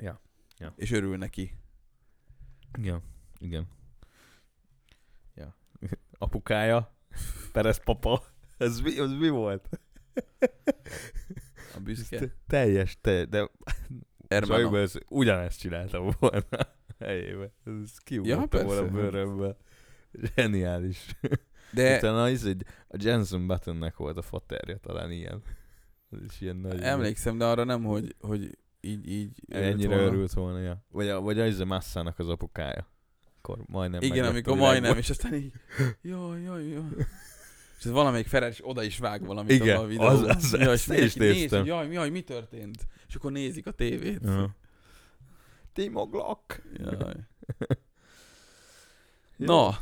Ja. 0.00 0.20
ja. 0.58 0.72
És 0.76 0.90
örül 0.90 1.16
neki. 1.16 1.54
Igen. 2.78 3.02
Igen 3.38 3.66
apukája, 6.24 6.96
Perez 7.52 7.84
papa. 7.84 8.22
Ez 8.58 8.80
mi, 8.80 8.98
az 8.98 9.12
mi 9.12 9.28
volt? 9.28 9.68
A 11.76 11.80
büszke. 11.82 12.34
Teljes, 12.46 12.98
te, 13.00 13.24
de 13.24 13.50
Sajnálom, 14.28 14.74
ez 14.74 14.94
ugyanezt 15.08 15.58
csináltam 15.58 16.10
volna 16.18 16.46
helyébe. 16.98 17.52
Ez 17.64 17.98
kiugrott 17.98 18.52
ja, 18.54 18.64
volna 18.64 18.80
a 18.80 18.90
bőrömbe. 18.90 19.56
Zseniális. 20.12 21.16
De... 21.72 21.96
Utána 21.96 22.22
az 22.22 22.44
egy, 22.44 22.64
a 22.88 22.96
Jensen 23.00 23.46
Buttonnek 23.46 23.96
volt 23.96 24.16
a 24.16 24.22
faterja, 24.22 24.76
talán 24.76 25.10
ilyen. 25.10 25.42
Ez 26.10 26.18
is 26.22 26.40
ilyen 26.40 26.56
nagy. 26.56 26.80
Emlékszem, 26.80 27.38
de 27.38 27.44
arra 27.44 27.64
nem, 27.64 27.84
hogy, 27.84 28.16
hogy 28.20 28.58
így, 28.80 29.08
így 29.08 29.38
Ennyire 29.48 29.88
volna. 29.88 30.04
örült 30.12 30.32
volna, 30.32 30.58
ja. 30.58 30.84
Vagy, 30.88 31.08
a, 31.08 31.20
vagy 31.20 31.40
az 31.40 31.60
a 31.60 31.64
Massának 31.64 32.18
az 32.18 32.28
apukája 32.28 32.93
akkor 33.44 33.64
majdnem 33.66 34.02
Igen, 34.02 34.24
amikor 34.24 34.56
majdnem, 34.56 34.96
és 34.96 35.10
aztán 35.10 35.34
így, 35.34 35.52
jaj, 36.02 36.42
jaj, 36.42 36.68
jaj. 36.68 36.82
És 37.78 37.84
ez 37.84 37.90
valamelyik 37.90 38.26
Ferenc 38.26 38.58
oda 38.60 38.82
is 38.82 38.98
vág 38.98 39.24
valamit 39.26 39.50
Igen, 39.50 39.76
a 39.76 39.86
videóban. 39.86 40.30
az, 40.30 40.52
az, 40.52 40.60
ja, 40.60 40.72
és 40.72 40.86
is 41.04 41.14
néztem. 41.14 41.58
Néz, 41.58 41.68
jaj, 41.68 41.92
jaj, 41.92 42.10
mi 42.10 42.20
történt? 42.22 42.86
És 43.08 43.14
akkor 43.14 43.32
nézik 43.32 43.66
a 43.66 43.70
tévét. 43.70 44.20
Uh-huh. 44.22 44.50
Timo 45.72 46.06
Glock. 46.06 46.62
Jaj. 46.78 47.14
Na, 49.36 49.78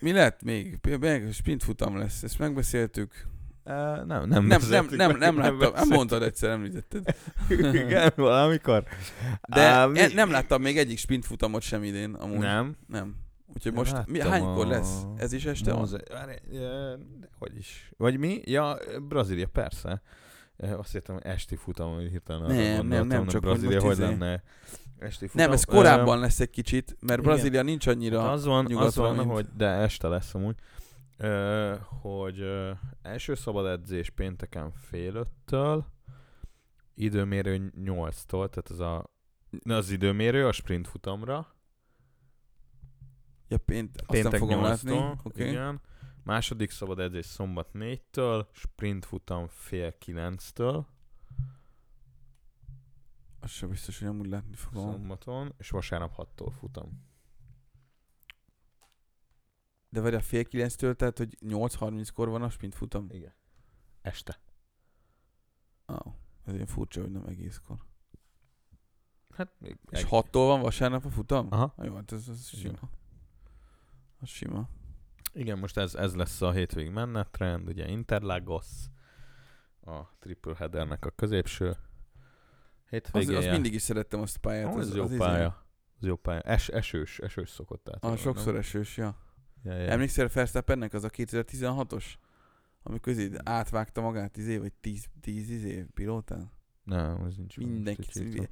mi 0.00 0.12
lett 0.12 0.42
még? 0.42 0.78
Még 0.98 1.32
sprint 1.32 1.62
futam 1.62 1.96
lesz, 1.96 2.22
ezt 2.22 2.38
megbeszéltük. 2.38 3.26
Uh, 3.64 4.04
nem, 4.04 4.28
nem, 4.28 4.44
nem, 4.44 4.60
nem, 4.68 4.86
nem, 4.90 5.16
nem, 5.16 5.18
nem, 5.18 5.38
láttam, 5.38 5.72
nem 5.74 5.88
mondtad 5.88 6.22
egyszer, 6.22 6.50
említetted. 6.50 7.16
Igen, 7.48 8.12
valamikor. 8.16 8.84
De 9.48 9.86
uh, 9.86 9.98
e, 9.98 10.08
nem 10.14 10.30
láttam 10.30 10.62
még 10.62 10.78
egyik 10.78 10.98
sprint 10.98 11.26
futamot 11.26 11.62
sem 11.62 11.82
idén, 11.82 12.14
amúgy. 12.14 12.38
Nem? 12.38 12.76
Nem. 12.86 13.14
Úgyhogy 13.54 13.72
most 13.72 14.06
mi, 14.06 14.20
hánykor 14.20 14.66
a... 14.66 14.68
lesz? 14.68 15.02
Ez 15.16 15.32
is 15.32 15.44
este 15.44 15.72
van? 15.72 15.88
Hogy 17.38 17.56
is. 17.58 17.90
Vagy 17.96 18.18
mi? 18.18 18.40
Ja, 18.44 18.76
Brazília, 19.08 19.46
persze. 19.46 20.02
Azt 20.76 20.92
hittem, 20.92 21.14
hogy 21.14 21.24
esti 21.26 21.56
futam, 21.56 21.94
hogy 21.94 22.08
hirtelen 22.10 22.56
nem, 22.56 22.86
nem, 22.86 23.06
nem, 23.06 23.26
csak 23.26 23.40
Brazília, 23.40 23.80
hogy, 23.80 23.82
hogy 23.82 23.92
izé- 23.92 24.04
lenne 24.04 24.42
esti 24.98 25.26
futam. 25.26 25.44
Nem, 25.44 25.52
ez 25.52 25.64
korábban 25.64 26.20
lesz 26.20 26.40
egy 26.40 26.50
kicsit, 26.50 26.96
mert 27.00 27.22
Brazília 27.22 27.62
nincs 27.62 27.86
annyira 27.86 28.30
az 28.30 28.44
van, 28.44 28.76
az 28.76 28.96
van, 28.96 29.24
hogy 29.24 29.46
de 29.56 29.66
este 29.66 30.08
lesz 30.08 30.34
amúgy 30.34 30.54
hogy 32.00 32.44
első 33.02 33.34
szabad 33.34 33.66
edzés 33.66 34.10
pénteken 34.10 34.72
fél 34.72 35.14
öttől, 35.14 35.86
időmérő 36.94 37.72
8-tól, 37.76 38.48
tehát 38.48 38.70
ez 38.70 38.78
a, 38.78 39.10
az 39.64 39.90
időmérő 39.90 40.46
a 40.46 40.52
sprint 40.52 40.88
futamra. 40.88 41.54
Ja, 43.48 43.58
pént, 43.58 44.02
péntek 44.06 44.38
fogom 44.38 44.62
látni. 44.62 44.98
Okay. 45.22 45.48
Igen. 45.48 45.80
Második 46.24 46.70
szabad 46.70 46.98
edzés 46.98 47.26
szombat 47.26 47.68
4-től, 47.74 48.46
sprint 48.52 49.04
futam 49.04 49.46
fél 49.48 49.94
9-től 50.06 50.84
Az 53.42 53.50
sem 53.50 53.68
biztos, 53.68 53.98
hogy 53.98 54.08
amúgy 54.08 54.26
látni 54.26 54.54
fogom. 54.54 54.90
szombaton, 54.90 55.54
és 55.58 55.70
vasárnap 55.70 56.14
6-tól 56.16 56.52
futam. 56.58 57.10
De 59.92 60.00
vagy 60.00 60.14
a 60.14 60.20
fél 60.20 60.44
kilenctől, 60.44 60.94
tehát 60.96 61.18
hogy 61.18 61.36
8.30-kor 61.40 62.28
van 62.28 62.42
a 62.42 62.50
sprint 62.50 62.74
futam? 62.74 63.06
Igen. 63.10 63.34
Este. 64.02 64.40
Oh, 65.86 66.12
ez 66.44 66.54
ilyen 66.54 66.66
furcsa, 66.66 67.00
hogy 67.00 67.10
nem 67.10 67.26
egészkor. 67.26 67.76
Hát 69.30 69.52
még 69.58 69.78
És 69.90 69.98
egy- 69.98 70.06
6-tól 70.10 70.46
van 70.46 70.60
vasárnap 70.60 71.04
a 71.04 71.10
futam? 71.10 71.46
Aha. 71.50 71.74
Ah, 71.76 71.86
jó, 71.86 71.94
hát 71.94 72.12
ez, 72.12 72.28
ez 72.28 72.48
Igen. 72.52 72.74
sima. 72.74 72.90
Az 74.20 74.28
sima. 74.28 74.68
Igen, 75.32 75.58
most 75.58 75.76
ez, 75.76 75.94
ez 75.94 76.14
lesz 76.14 76.42
a 76.42 76.50
hétvég 76.52 76.90
menetrend, 76.90 77.68
ugye 77.68 77.88
Interlagos, 77.88 78.66
a 79.80 80.16
triple 80.18 80.54
headernek 80.56 81.04
a 81.04 81.10
középső 81.10 81.68
Az, 81.68 81.76
hétvégéje. 82.88 83.38
az 83.38 83.44
mindig 83.46 83.74
is 83.74 83.82
szerettem 83.82 84.20
azt 84.20 84.36
a 84.36 84.40
pályát. 84.40 84.74
Ó, 84.74 84.78
az, 84.78 84.88
ez 84.88 84.94
jó 84.94 85.02
az 85.02 85.08
izé- 85.10 85.18
pálya. 85.18 85.66
Az 86.00 86.06
jó 86.06 86.16
pálya. 86.16 86.40
Es, 86.40 86.68
esős, 86.68 87.18
esős 87.18 87.50
szokott 87.50 87.88
át. 87.88 88.04
Ah, 88.04 88.16
sokszor 88.16 88.56
esős, 88.56 88.96
ja. 88.96 89.16
Ja, 89.64 89.72
ja. 89.74 89.88
Emlékszel 89.90 90.28
Verstappennek 90.34 90.92
az 90.94 91.04
a 91.04 91.10
2016-os? 91.10 92.04
Amikor 92.82 93.12
izé 93.12 93.30
átvágta 93.44 94.00
magát 94.00 94.36
izé, 94.36 94.56
vagy 94.56 94.72
10, 94.72 95.04
10 95.20 95.50
izé 95.50 95.86
pilótán? 95.94 96.50
Nem, 96.84 97.24
ez 97.24 97.36
nincs. 97.36 97.56
Mindenki. 97.56 98.08
Izé-. 98.20 98.48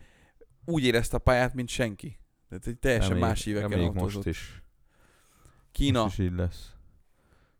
Úgy 0.64 0.84
érezte 0.84 1.16
a 1.16 1.18
pályát, 1.18 1.54
mint 1.54 1.68
senki. 1.68 2.18
Tehát 2.48 2.66
egy 2.66 2.78
teljesen 2.78 3.08
Reméljük- 3.08 3.30
más 3.30 3.46
éveken 3.46 3.68
reméljük 3.68 3.94
autózott. 3.94 4.24
most 4.24 4.26
is. 4.38 4.62
Kína. 5.72 6.02
Most 6.02 6.18
is 6.18 6.24
így 6.24 6.32
lesz. 6.34 6.72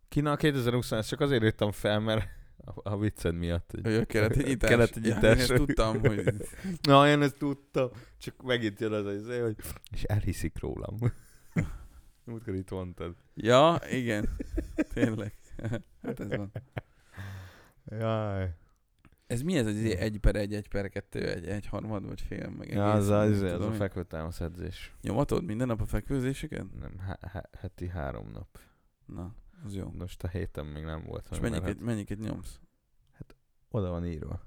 Kína 0.09 0.37
2020 0.37 0.93
ezt 0.93 1.09
csak 1.09 1.21
azért 1.21 1.43
írtam 1.43 1.73
fel, 1.73 2.01
mert 2.01 2.29
a, 2.65 2.91
a 2.91 2.99
vicced 2.99 3.35
miatt. 3.35 3.71
Hogy... 3.83 3.95
A 3.95 4.05
keleti 4.05 4.43
nyitás. 4.43 4.71
Keleti 4.71 5.01
Ja, 5.09 5.33
én 5.33 5.47
tudtam, 5.47 6.01
hogy 6.01 6.35
Na, 6.83 7.09
én 7.09 7.23
ezt 7.23 7.39
tudtam. 7.39 7.91
Csak 8.19 8.43
megint 8.43 8.81
jön 8.81 8.93
az 8.93 9.07
az, 9.07 9.41
hogy 9.41 9.57
és 9.93 10.03
elhiszik 10.03 10.59
rólam. 10.61 10.99
Múltkor 12.31 12.55
itt 12.55 12.71
mondtad. 12.71 13.17
Ja, 13.35 13.79
igen. 13.91 14.29
Tényleg. 14.93 15.35
hát 16.03 16.21
ez 16.21 16.29
van. 16.29 16.53
Jaj. 17.85 18.55
Ez 19.27 19.43
mi 19.43 19.57
ez, 19.57 19.65
hogy 19.65 19.75
izé 19.75 19.97
egy 19.97 20.19
per 20.19 20.37
egy, 20.37 20.55
egy 20.55 20.69
per 20.69 20.89
kettő, 20.89 21.29
egy, 21.29 21.47
egy 21.47 21.67
harmad, 21.67 22.07
vagy 22.07 22.21
fél, 22.21 22.49
meg 22.49 22.69
Ja, 22.71 22.91
egész, 22.91 23.01
az, 23.01 23.09
az, 23.09 23.41
nem 23.41 23.47
az, 23.47 23.53
tudom 23.53 23.73
a 23.73 23.75
fekvőtámasz 23.75 24.41
edzés. 24.41 24.95
Nyomatod 25.01 25.45
minden 25.45 25.67
nap 25.67 25.81
a 25.81 25.85
fekvőzéseket? 25.85 26.79
Nem, 26.79 26.99
há- 26.99 27.55
heti 27.59 27.89
három 27.89 28.31
nap. 28.31 28.59
Na, 29.07 29.35
az 29.65 29.75
jó. 29.75 29.91
Most 29.91 30.23
a 30.23 30.29
héten 30.29 30.67
még 30.67 30.85
nem 30.85 31.05
volt. 31.05 31.29
És 31.31 31.41
mennyiket, 31.41 31.81
mennyiket 31.81 32.19
nyomsz? 32.19 32.61
hát 33.13 33.37
oda 33.69 33.91
van 33.91 34.07
írva. 34.07 34.41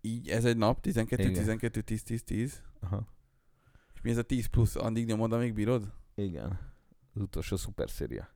Így 0.00 0.28
ez 0.28 0.44
egy 0.44 0.56
nap, 0.56 0.80
12, 0.80 1.22
Igen. 1.22 1.34
12, 1.34 1.80
10, 1.80 2.02
10, 2.02 2.22
10. 2.22 2.62
Aha. 2.80 3.06
És 4.00 4.06
mi 4.06 4.12
ez 4.12 4.18
a 4.18 4.22
10 4.22 4.46
plusz, 4.46 4.76
addig 4.76 5.06
nyomod, 5.06 5.32
amíg 5.32 5.54
bírod? 5.54 5.92
Igen. 6.14 6.58
Az 7.14 7.22
utolsó 7.22 7.56
szuper 7.56 7.90
széria. 7.90 8.28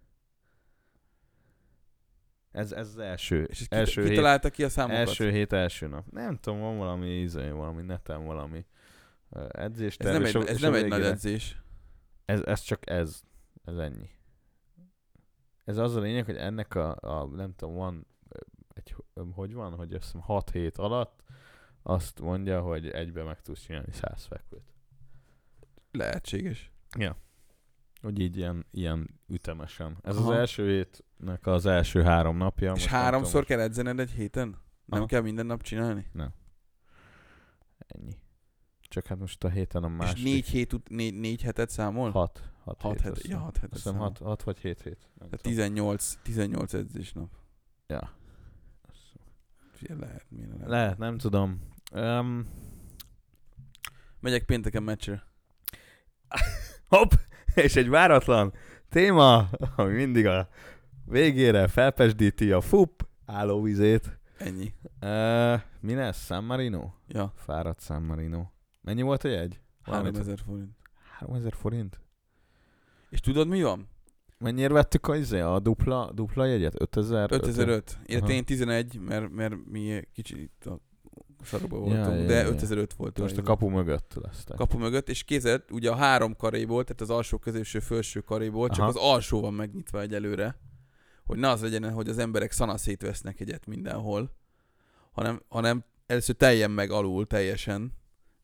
Ez, 2.50 2.72
ez 2.72 2.88
az 2.88 2.98
első, 2.98 3.44
És 3.44 3.58
ki, 3.58 3.66
első, 3.76 4.00
hét, 4.00 4.10
kitalálta 4.10 4.50
ki 4.50 4.64
a 4.64 4.68
számokat? 4.68 4.98
első 4.98 5.30
hét, 5.30 5.52
első 5.52 5.86
nap. 5.86 6.06
Nem 6.10 6.36
tudom, 6.36 6.60
van 6.60 6.76
valami 6.76 7.20
izé, 7.20 7.50
valami 7.50 7.82
neten 7.82 8.24
valami 8.24 8.66
edzés. 9.48 9.96
ez 9.96 10.12
nem 10.12 10.24
egy, 10.24 10.36
ez 10.36 10.60
nem 10.60 10.74
egy 10.74 10.88
nagy 10.88 11.02
edzés. 11.02 11.62
Ez, 12.24 12.42
ez 12.42 12.60
csak 12.60 12.90
ez. 12.90 13.22
Ez 13.64 13.76
ennyi. 13.76 14.10
Ez 15.64 15.76
az 15.76 15.96
a 15.96 16.00
lényeg, 16.00 16.24
hogy 16.24 16.36
ennek 16.36 16.74
a, 16.74 16.96
a 17.00 17.26
nem 17.26 17.54
tudom, 17.54 17.74
van 17.74 18.06
egy, 18.74 18.94
hogy 19.32 19.54
van, 19.54 19.74
hogy 19.74 19.92
azt 19.92 20.04
hiszem 20.04 20.20
6 20.20 20.50
hét 20.50 20.76
alatt 20.78 21.22
azt 21.82 22.20
mondja, 22.20 22.60
hogy 22.60 22.88
egybe 22.88 23.22
meg 23.22 23.40
tudsz 23.40 23.60
csinálni 23.60 23.92
100 23.92 24.24
fekvőt. 24.24 24.73
Lehetséges. 25.94 26.72
Hogy 28.00 28.18
így 28.20 28.36
ilyen, 28.36 28.66
ilyen 28.70 29.20
ütemesen. 29.28 29.96
Ez 30.02 30.16
Aha. 30.16 30.30
az 30.32 30.36
első 30.38 30.68
hétnek 30.68 31.46
az 31.46 31.66
első 31.66 32.02
három 32.02 32.36
napja. 32.36 32.72
És 32.72 32.84
nem 32.84 32.92
háromszor 33.00 33.30
tudom, 33.30 33.44
kell 33.44 33.60
edzened 33.60 34.00
egy 34.00 34.10
héten? 34.10 34.48
Nem 34.84 34.98
Aha. 34.98 35.06
kell 35.06 35.20
minden 35.20 35.46
nap 35.46 35.62
csinálni? 35.62 36.10
Ennyi. 37.86 38.16
Csak 38.80 39.06
hát 39.06 39.18
most 39.18 39.44
a 39.44 39.48
héten 39.48 39.84
a 39.84 39.88
És 39.88 39.94
másik. 39.96 40.24
négy, 40.24 40.46
hét 40.48 40.72
ut- 40.72 40.88
négy, 40.88 41.14
négy 41.14 41.42
hetet 41.42 41.70
számol? 41.70 42.10
Hat. 42.10 42.50
Hat, 42.64 42.80
Hat 42.80 43.00
hét, 43.00 43.10
azt 43.10 43.26
ja, 43.26 43.38
hat 43.38 43.56
hetet 43.56 43.72
Azt 43.72 43.82
hiszem 43.82 43.98
hat, 43.98 44.18
hat 44.18 44.42
vagy 44.42 44.58
hét 44.58 44.82
hét. 44.82 44.98
Nem 45.14 45.28
Tehát 45.28 45.42
tudom. 45.42 45.52
18, 45.52 46.18
18 46.22 46.72
edzésnap. 46.74 47.28
Ja. 47.86 48.16
Figyelj, 49.72 50.00
lehet, 50.00 50.26
lehet. 50.30 50.68
Lehet, 50.68 50.98
nem 50.98 51.18
tudom. 51.18 51.60
Um, 51.92 52.48
Megyek 54.20 54.44
pénteken 54.44 54.82
meccsre. 54.82 55.26
Hopp! 56.88 57.12
És 57.54 57.76
egy 57.76 57.88
váratlan 57.88 58.52
téma, 58.88 59.48
ami 59.76 59.92
mindig 59.92 60.26
a 60.26 60.48
végére 61.04 61.68
felpesdíti 61.68 62.52
a 62.52 62.60
fup 62.60 63.06
állóvizét. 63.26 64.18
Ennyi. 64.38 64.74
Uh, 65.02 65.60
mi 65.80 65.94
lesz? 65.94 66.24
San 66.24 66.44
Marino? 66.44 66.90
Ja, 67.06 67.32
Fáradt 67.36 67.80
San 67.80 68.02
Marino. 68.02 68.42
Mennyi 68.80 69.02
volt 69.02 69.24
a 69.24 69.28
jegy? 69.28 69.60
Valamit- 69.84 70.12
3000 70.12 70.38
forint. 70.46 70.70
3000 71.18 71.52
forint? 71.52 72.00
És 73.10 73.20
tudod 73.20 73.48
mi 73.48 73.62
van? 73.62 73.88
Mennyire 74.38 74.72
vettük 74.72 75.06
a, 75.06 75.16
izé, 75.16 75.40
a 75.40 75.58
dupla, 75.58 76.10
dupla 76.12 76.44
jegyet? 76.44 76.80
5000? 76.80 77.28
5005. 77.30 77.98
Illetve 78.06 78.32
én 78.32 78.44
11, 78.44 78.98
mert, 79.00 79.30
mert 79.30 79.54
mi 79.70 80.00
kicsit 80.12 80.66
a 80.66 80.80
sarokban 81.44 81.78
Ja, 81.80 81.84
voltunk, 81.96 82.20
ja, 82.20 82.26
de 82.26 82.34
ja. 82.34 82.48
5005 82.48 82.92
volt. 82.94 83.18
Most 83.18 83.30
a 83.30 83.34
izé. 83.34 83.44
kapu 83.46 83.68
mögött 83.68 84.14
lesz. 84.22 84.44
kapu 84.56 84.78
mögött, 84.78 85.08
és 85.08 85.22
kézed, 85.22 85.62
ugye 85.70 85.90
a 85.90 85.94
három 85.94 86.36
karéból, 86.36 86.84
tehát 86.84 87.00
az 87.00 87.10
alsó, 87.10 87.38
középső, 87.38 87.78
felső 87.78 88.20
karéból, 88.20 88.68
csak 88.68 88.78
Aha. 88.78 88.88
az 88.88 88.96
alsó 88.96 89.40
van 89.40 89.54
megnyitva 89.54 90.00
egyelőre, 90.00 90.58
hogy 91.24 91.38
ne 91.38 91.48
az 91.48 91.62
legyen, 91.62 91.92
hogy 91.92 92.08
az 92.08 92.18
emberek 92.18 92.52
szana 92.52 92.76
szétvesznek 92.76 93.40
egyet 93.40 93.66
mindenhol, 93.66 94.30
hanem, 95.12 95.42
hanem 95.48 95.84
először 96.06 96.34
teljen 96.34 96.70
meg 96.70 96.90
alul 96.90 97.26
teljesen, 97.26 97.92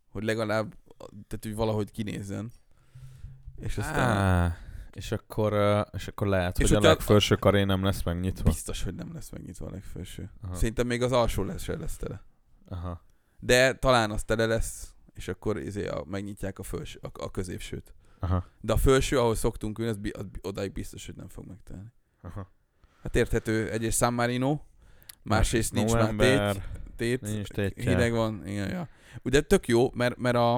hogy 0.09 0.23
legalább, 0.23 0.75
tehát 0.97 1.41
hogy 1.43 1.55
valahogy 1.55 1.91
kinézzen. 1.91 2.51
És 3.57 3.79
aztán 3.79 4.17
Á, 4.17 4.57
és 4.93 5.13
akkor, 5.13 5.53
és 5.93 6.09
akkor 6.09 6.27
lehet, 6.27 6.59
És 6.59 6.69
hogy 6.69 6.85
a 6.85 6.89
legfelső 6.89 7.35
karé 7.37 7.65
nem 7.65 7.85
lesz 7.85 8.03
megnyitva. 8.03 8.43
biztos, 8.51 8.83
hogy 8.83 8.95
nem 8.95 9.11
lesz 9.15 9.31
megnyitva 9.31 9.67
a 9.67 9.71
legfelső. 9.71 10.31
Aha. 10.43 10.55
Szerintem 10.55 10.87
még 10.87 11.03
az 11.03 11.13
alsó 11.13 11.43
lesz 11.45 11.63
se 11.63 11.77
lesz 11.77 11.97
tele. 11.97 12.23
Aha. 12.71 13.05
De 13.39 13.75
talán 13.75 14.11
az 14.11 14.25
tele 14.25 14.47
lesz, 14.47 14.95
és 15.15 15.29
akkor 15.29 15.59
izé 15.59 15.87
a, 15.87 16.05
megnyitják 16.07 16.59
a, 16.59 16.63
felső, 16.63 16.99
a, 17.03 17.09
a 17.25 17.31
középsőt. 17.31 17.95
Aha. 18.19 18.45
De 18.61 18.73
a 18.73 18.77
felső, 18.77 19.19
ahol 19.19 19.35
szoktunk 19.35 19.79
ülni, 19.79 19.91
az, 19.91 19.99
az 20.13 20.27
odáig 20.43 20.73
biztos, 20.73 21.07
hogy 21.07 21.15
nem 21.17 21.29
fog 21.29 21.47
megtelni. 21.47 21.93
Aha. 22.23 22.51
Hát 23.03 23.17
érthető, 23.17 23.71
egyrészt 23.71 23.99
San 23.99 24.15
Marino, 24.15 24.61
másrészt 25.23 25.73
nincs 25.73 25.93
már 25.93 26.15
tét, 26.17 26.63
tét, 26.97 27.21
nincs 27.21 27.49
tétje. 27.49 27.91
hideg 27.91 28.13
van, 28.13 28.47
igen, 28.47 28.71
ja. 28.71 28.89
Ugye 29.23 29.41
tök 29.41 29.69
jó, 29.69 29.91
mert, 29.95 30.17
mert 30.17 30.37
a, 30.37 30.55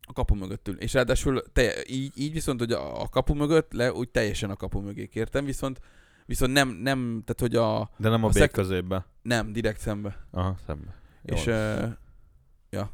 a 0.00 0.12
kapu 0.12 0.34
mögött 0.34 0.68
ül. 0.68 0.76
És 0.76 0.92
ráadásul 0.92 1.42
te, 1.52 1.72
így, 1.86 2.12
így 2.18 2.32
viszont, 2.32 2.58
hogy 2.58 2.72
a, 2.72 3.00
a 3.00 3.08
kapu 3.08 3.34
mögött 3.34 3.72
le, 3.72 3.92
úgy 3.92 4.08
teljesen 4.08 4.50
a 4.50 4.56
kapu 4.56 4.80
mögé 4.80 5.06
kértem, 5.06 5.44
viszont 5.44 5.80
viszont 6.26 6.52
nem, 6.52 6.68
nem, 6.68 7.22
tehát 7.24 7.40
hogy 7.40 7.56
a, 7.56 7.90
De 7.96 8.08
nem 8.08 8.22
a, 8.22 8.26
a 8.26 8.28
a 8.28 8.32
szek- 8.32 8.52
középbe. 8.52 9.06
nem, 9.22 9.52
direkt 9.52 9.80
szembe. 9.80 10.26
Aha, 10.30 10.56
szembe. 10.66 10.94
És, 11.34 11.46
uh, 11.46 11.92
ja. 12.70 12.90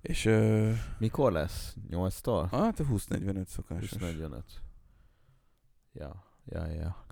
És, 0.00 0.24
uh, 0.24 0.72
Mikor 0.98 1.32
lesz? 1.32 1.76
8-tól? 1.90 2.48
hát 2.50 2.80
a 2.80 2.84
20-45 2.84 3.46
szokásos. 3.46 3.90
25. 3.90 4.44
Ja, 5.92 6.24
ja, 6.44 6.66
ja. 6.66 7.04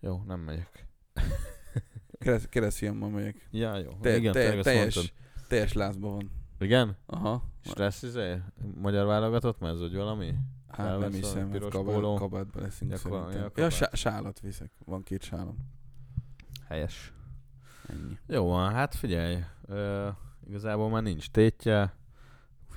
Jó, 0.00 0.22
nem 0.26 0.40
megyek. 0.40 0.86
Kereszt, 2.18 2.48
keresztfiammal 2.48 3.08
megyek. 3.08 3.48
Ja, 3.50 3.76
jó. 3.78 3.90
Te, 4.00 4.16
Igen, 4.16 4.32
te, 4.32 4.60
teljes, 4.60 4.94
mondtad. 4.94 5.12
teljes 5.48 5.72
lázban 5.72 6.10
van. 6.12 6.30
Igen? 6.58 6.96
Aha. 7.06 7.42
És 7.62 7.72
lesz 7.74 8.02
izé? 8.02 8.40
Magyar 8.74 9.06
válogatott 9.06 9.58
mez, 9.60 9.78
vagy 9.80 9.94
valami? 9.94 10.34
Hát 10.68 10.76
nem 10.78 10.86
Felvesz 10.86 11.12
a 11.12 11.16
hiszem, 11.16 11.50
piros 11.50 11.72
kabát, 11.72 11.94
póló. 11.94 12.14
kabátba 12.14 12.60
leszünk 12.60 12.90
Ja, 12.90 12.96
akkor- 13.04 13.32
szerintem. 13.32 13.64
ja, 13.80 13.96
sálat 13.96 14.40
viszek. 14.40 14.70
Van 14.84 15.02
két 15.02 15.22
sálom. 15.22 15.56
Helyes. 16.68 17.12
Ennyi. 17.88 18.18
Jó 18.26 18.44
van, 18.46 18.72
hát 18.72 18.94
figyelj. 18.94 19.38
Ö, 19.66 20.08
igazából 20.48 20.90
már 20.90 21.02
nincs 21.02 21.30
tétje. 21.30 21.94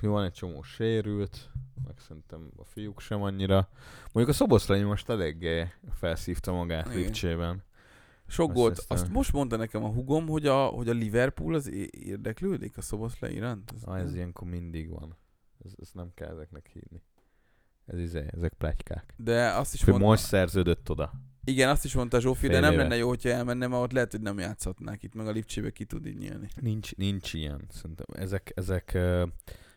Van 0.00 0.24
egy 0.24 0.32
csomó 0.32 0.62
sérült, 0.62 1.50
meg 1.86 1.98
szerintem 1.98 2.50
a 2.56 2.64
fiúk 2.64 3.00
sem 3.00 3.22
annyira. 3.22 3.68
Mondjuk 4.12 4.28
a 4.28 4.32
Szoboszlai 4.32 4.82
most 4.82 5.08
eléggé 5.08 5.72
felszívta 5.90 6.52
magát 6.52 6.86
Igen. 6.86 6.98
Lipcsében. 6.98 7.62
Sok 8.26 8.48
Azt 8.48 8.56
gólt. 8.58 8.74
hiszem. 8.74 8.96
Azt 8.96 9.08
most 9.08 9.32
mondta 9.32 9.56
nekem 9.56 9.84
a 9.84 9.88
hugom, 9.88 10.26
hogy 10.26 10.46
a, 10.46 10.66
hogy 10.66 10.88
a 10.88 10.92
Liverpool 10.92 11.54
az 11.54 11.70
érdeklődik 11.90 12.76
a 12.76 12.80
Szoboszlai 12.80 13.34
iránt. 13.34 13.72
Ez 13.76 13.82
Ah, 13.84 13.98
ez 13.98 14.14
ilyenkor 14.14 14.48
mindig 14.48 14.90
van. 14.90 15.16
Ez, 15.64 15.72
ez 15.80 15.90
nem 15.92 16.10
kell 16.14 16.28
ezeknek 16.30 16.70
hívni. 16.72 17.02
Ez 17.86 17.98
izé, 17.98 18.24
ezek 18.30 18.52
plegykák. 18.52 19.14
De 19.16 19.50
azt 19.52 19.74
is 19.74 19.84
mondta, 19.84 20.06
most 20.06 20.24
szerződött 20.24 20.90
oda. 20.90 21.12
Igen, 21.44 21.68
azt 21.68 21.84
is 21.84 21.94
mondta 21.94 22.20
Zsófi, 22.20 22.48
de 22.48 22.60
nem 22.60 22.72
éve. 22.72 22.82
lenne 22.82 22.96
jó, 22.96 23.08
hogyha 23.08 23.28
elmenne, 23.28 23.66
mert 23.66 23.82
ott 23.82 23.92
lehet, 23.92 24.10
hogy 24.10 24.20
nem 24.20 24.38
játszhatnák 24.38 25.02
itt, 25.02 25.14
meg 25.14 25.26
a 25.26 25.30
Lipcsébe 25.30 25.70
ki 25.70 25.84
tud 25.84 26.06
így 26.06 26.18
nyílni. 26.18 26.48
Nincs, 26.60 26.96
nincs 26.96 27.32
ilyen. 27.32 27.64
Szerintem 27.70 28.06
ezek, 28.12 28.52
ezek 28.54 28.92
uh, 28.94 29.28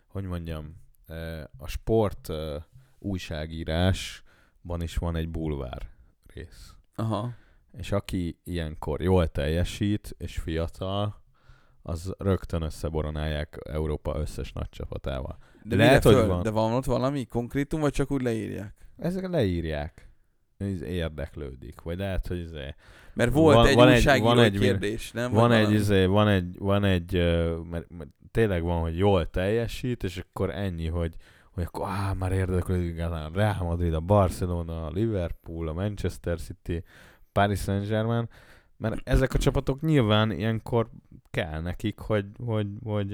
hogy 0.08 0.24
mondjam, 0.24 0.76
uh, 1.08 1.44
a 1.58 1.68
sport 1.68 2.30
uh, 2.30 2.56
újságírásban 3.00 4.82
is 4.82 4.96
van 4.96 5.16
egy 5.16 5.30
bulvár 5.30 5.90
rész. 6.34 6.76
Aha. 6.96 7.34
És 7.78 7.92
aki 7.92 8.40
ilyenkor 8.44 9.02
jól 9.02 9.28
teljesít, 9.28 10.16
és 10.18 10.38
fiatal, 10.38 11.22
az 11.82 12.14
rögtön 12.18 12.62
összeboronálják 12.62 13.60
Európa 13.64 14.18
összes 14.18 14.52
nagy 14.54 14.70
csapatával. 14.70 15.38
De 15.64 15.76
Lehet, 15.76 16.04
hogy 16.04 16.14
van. 16.14 16.44
De 16.44 16.50
van 16.50 16.74
ott 16.74 16.86
valami 16.86 17.26
konkrétum, 17.26 17.80
vagy 17.80 17.94
csak 17.94 18.12
úgy 18.12 18.22
leírják? 18.22 18.76
Ezek 18.98 19.28
leírják. 19.28 20.11
Érdeklődik. 20.82 21.82
Vagy 21.82 21.98
lehet, 21.98 22.28
hogy 22.28 22.38
izé, 22.40 22.76
Mert 23.14 23.32
volt 23.34 23.56
Van- 23.56 23.66
egy 23.68 23.76
van 23.76 23.88
egy- 23.88 23.94
újságíró 23.96 24.26
van 24.28 24.40
egy- 24.40 24.60
kérdés, 24.60 25.12
nem? 25.12 25.32
van 25.32 25.50
Vagy 25.50 25.58
egy, 25.58 25.72
izé, 25.72 26.06
van 26.06 26.28
egy, 26.28 26.56
van 26.60 26.84
egy, 26.84 27.14
mert, 27.70 27.86
mert 27.98 28.10
tényleg 28.32 28.64
van, 28.64 28.82
hogy 28.82 28.98
jól 28.98 29.30
teljesít, 29.30 30.04
és 30.04 30.18
akkor 30.18 30.50
ennyi, 30.50 30.88
hogy, 30.88 31.16
hogy 31.52 31.64
akkor 31.64 31.88
áh, 31.90 32.14
már 32.16 32.32
érdeklődik 32.32 33.00
a 33.02 33.30
Real 33.34 33.64
Madrid, 33.64 33.94
a 33.94 34.00
Barcelona, 34.00 34.86
a 34.86 34.90
Liverpool, 34.92 35.68
a 35.68 35.74
Manchester 35.74 36.40
City, 36.40 36.84
Paris 37.32 37.60
Saint-Germain, 37.60 38.30
mert 38.78 39.02
ezek 39.04 39.34
a 39.34 39.38
csapatok 39.38 39.82
nyilván 39.82 40.32
ilyenkor 40.32 40.90
kell 41.32 41.62
nekik, 41.62 42.00
hogy, 42.00 42.26
hogy, 42.46 42.68
hogy 42.84 43.10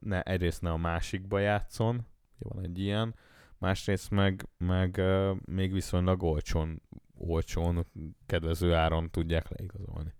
ne, 0.00 0.20
egyrészt 0.22 0.62
ne 0.62 0.70
a 0.70 0.76
másikba 0.76 1.38
játszon, 1.38 2.06
van 2.38 2.64
egy 2.64 2.78
ilyen, 2.78 3.14
másrészt 3.62 4.10
meg, 4.10 4.48
meg 4.58 5.00
még 5.44 5.72
viszonylag 5.72 6.22
olcsón, 6.22 6.82
olcsón, 7.14 7.86
kedvező 8.26 8.74
áron 8.74 9.10
tudják 9.10 9.48
leigazolni. 9.48 10.14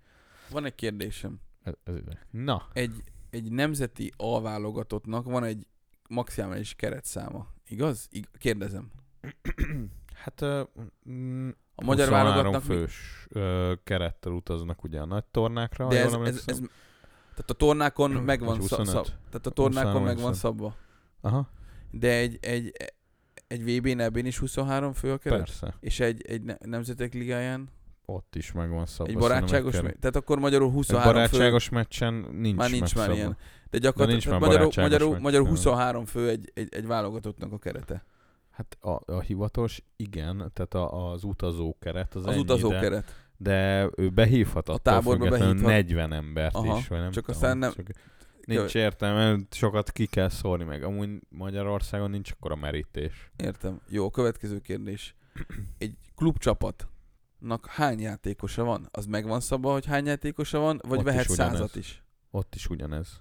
Van 0.50 0.64
egy 0.64 0.74
kérdésem. 0.74 1.40
Ez, 1.62 1.72
ez 1.84 1.96
ide. 1.96 2.26
Na, 2.30 2.68
Egy, 2.72 3.02
egy 3.30 3.50
nemzeti 3.52 4.12
alválogatottnak 4.16 5.24
van 5.24 5.44
egy 5.44 5.66
maximális 6.08 6.74
keretszáma. 6.74 7.46
Igaz? 7.68 8.08
Ig- 8.10 8.30
kérdezem. 8.38 8.90
hát 10.14 10.40
ö, 10.40 10.62
mm, 11.10 11.48
A 11.74 11.84
magyar 11.84 12.08
23 12.08 12.24
válogatnak 12.34 12.68
mi- 12.68 12.74
fős 12.74 13.26
ö, 13.28 13.72
kerettel 13.84 14.32
utaznak 14.32 14.82
ugye 14.84 15.00
a 15.00 15.04
nagy 15.06 15.24
tornákra. 15.24 15.88
De 15.88 16.00
ez, 16.00 16.12
ez, 16.12 16.42
ez, 16.46 16.58
tehát 17.30 17.50
a 17.50 17.54
tornákon 17.54 18.10
megvan 18.10 18.58
Vagy 18.58 18.66
szab, 18.66 18.78
25. 18.78 19.04
szab, 19.06 19.14
tehát 19.30 19.46
a 19.46 19.50
tornákon 19.50 19.92
23, 19.92 20.02
meg 20.02 20.16
van 20.16 20.24
25. 20.32 20.40
szabva. 20.40 20.76
Aha, 21.20 21.48
De 21.90 22.16
egy, 22.16 22.38
egy, 22.40 22.72
egy 23.52 23.62
VB-n 23.64 24.00
ebben 24.00 24.26
is 24.26 24.38
23 24.38 24.92
fő 24.92 25.12
a 25.12 25.18
keret? 25.18 25.38
persze. 25.38 25.74
És 25.80 26.00
egy, 26.00 26.22
egy 26.26 26.42
ne- 26.42 26.56
nemzetek 26.64 27.14
ligáján? 27.14 27.68
Ott 28.04 28.36
is 28.36 28.52
megvan 28.52 28.86
szabva. 28.86 29.12
egy 29.12 29.18
barátságos 29.18 29.80
meccs? 29.80 29.94
Tehát 30.00 30.16
akkor 30.16 30.38
magyarul 30.38 30.68
Egy 30.68 30.74
23 30.74 31.12
barátságos 31.12 31.68
meccsen 31.68 32.14
nincs 32.14 32.46
fő, 32.48 32.54
már 32.56 32.70
nincs 32.70 32.94
már 32.94 33.10
ilyen. 33.10 33.36
De 33.70 33.78
gyakorlatilag 33.78 34.40
már 34.40 34.50
magyarul, 34.50 34.70
magyarul, 34.76 35.18
magyarul 35.18 35.46
nem. 35.46 35.54
23 35.54 36.04
fő 36.04 36.28
egy, 36.28 36.50
egy, 36.54 36.74
egy 36.74 36.86
válogatottnak 36.86 37.52
a 37.52 37.58
kerete. 37.58 38.04
Hát 38.50 38.76
a, 38.80 39.12
a 39.12 39.20
hivatalos, 39.20 39.82
igen, 39.96 40.36
tehát 40.52 40.74
a, 40.74 41.12
az 41.12 41.24
utazó 41.24 41.76
keret 41.80 42.14
az, 42.14 42.26
Az 42.26 42.32
ennyi, 42.32 42.40
utazó 42.40 42.68
de, 42.68 42.80
keret. 42.80 43.14
de 43.36 43.88
ő 43.96 44.08
behívhat 44.08 44.68
A 44.68 44.78
táborba 44.78 45.28
behívhat. 45.28 45.60
40 45.60 46.12
embert 46.12 46.54
Aha, 46.54 46.78
is, 46.78 46.88
vagy 46.88 46.98
nem 47.00 47.10
csak 47.10 47.24
tudom, 47.24 47.40
aztán 47.40 47.58
nem- 47.58 47.72
Csak 47.72 47.88
nincs 48.46 48.74
értelme, 48.74 49.38
sokat 49.50 49.90
ki 49.92 50.06
kell 50.06 50.28
szórni 50.28 50.64
meg. 50.64 50.82
Amúgy 50.82 51.08
Magyarországon 51.28 52.10
nincs 52.10 52.30
akkora 52.30 52.54
merítés. 52.56 53.30
Értem. 53.36 53.80
Jó, 53.88 54.10
következő 54.10 54.58
kérdés. 54.60 55.14
Egy 55.78 55.96
klubcsapatnak 56.16 57.66
hány 57.66 58.00
játékosa 58.00 58.64
van? 58.64 58.88
Az 58.90 59.06
meg 59.06 59.26
van 59.26 59.40
szabva, 59.40 59.72
hogy 59.72 59.86
hány 59.86 60.06
játékosa 60.06 60.58
van, 60.58 60.80
vagy 60.88 60.98
Ott 60.98 61.04
vehet 61.04 61.24
is 61.24 61.30
ugyanez. 61.30 61.52
százat 61.52 61.76
is? 61.76 62.02
Ott 62.30 62.54
is 62.54 62.68
ugyanez. 62.68 63.20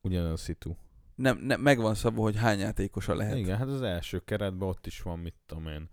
Ugyanez 0.00 0.32
a 0.32 0.36
szitu. 0.36 0.74
Nem, 1.14 1.38
nem, 1.38 1.60
meg 1.60 1.78
van 1.78 1.94
szabva, 1.94 2.22
hogy 2.22 2.36
hány 2.36 2.58
játékosa 2.58 3.14
lehet. 3.14 3.36
Igen, 3.36 3.58
hát 3.58 3.68
az 3.68 3.82
első 3.82 4.18
keretben 4.18 4.68
ott 4.68 4.86
is 4.86 5.00
van, 5.02 5.18
mit 5.18 5.34
tudom 5.46 5.66
én, 5.66 5.88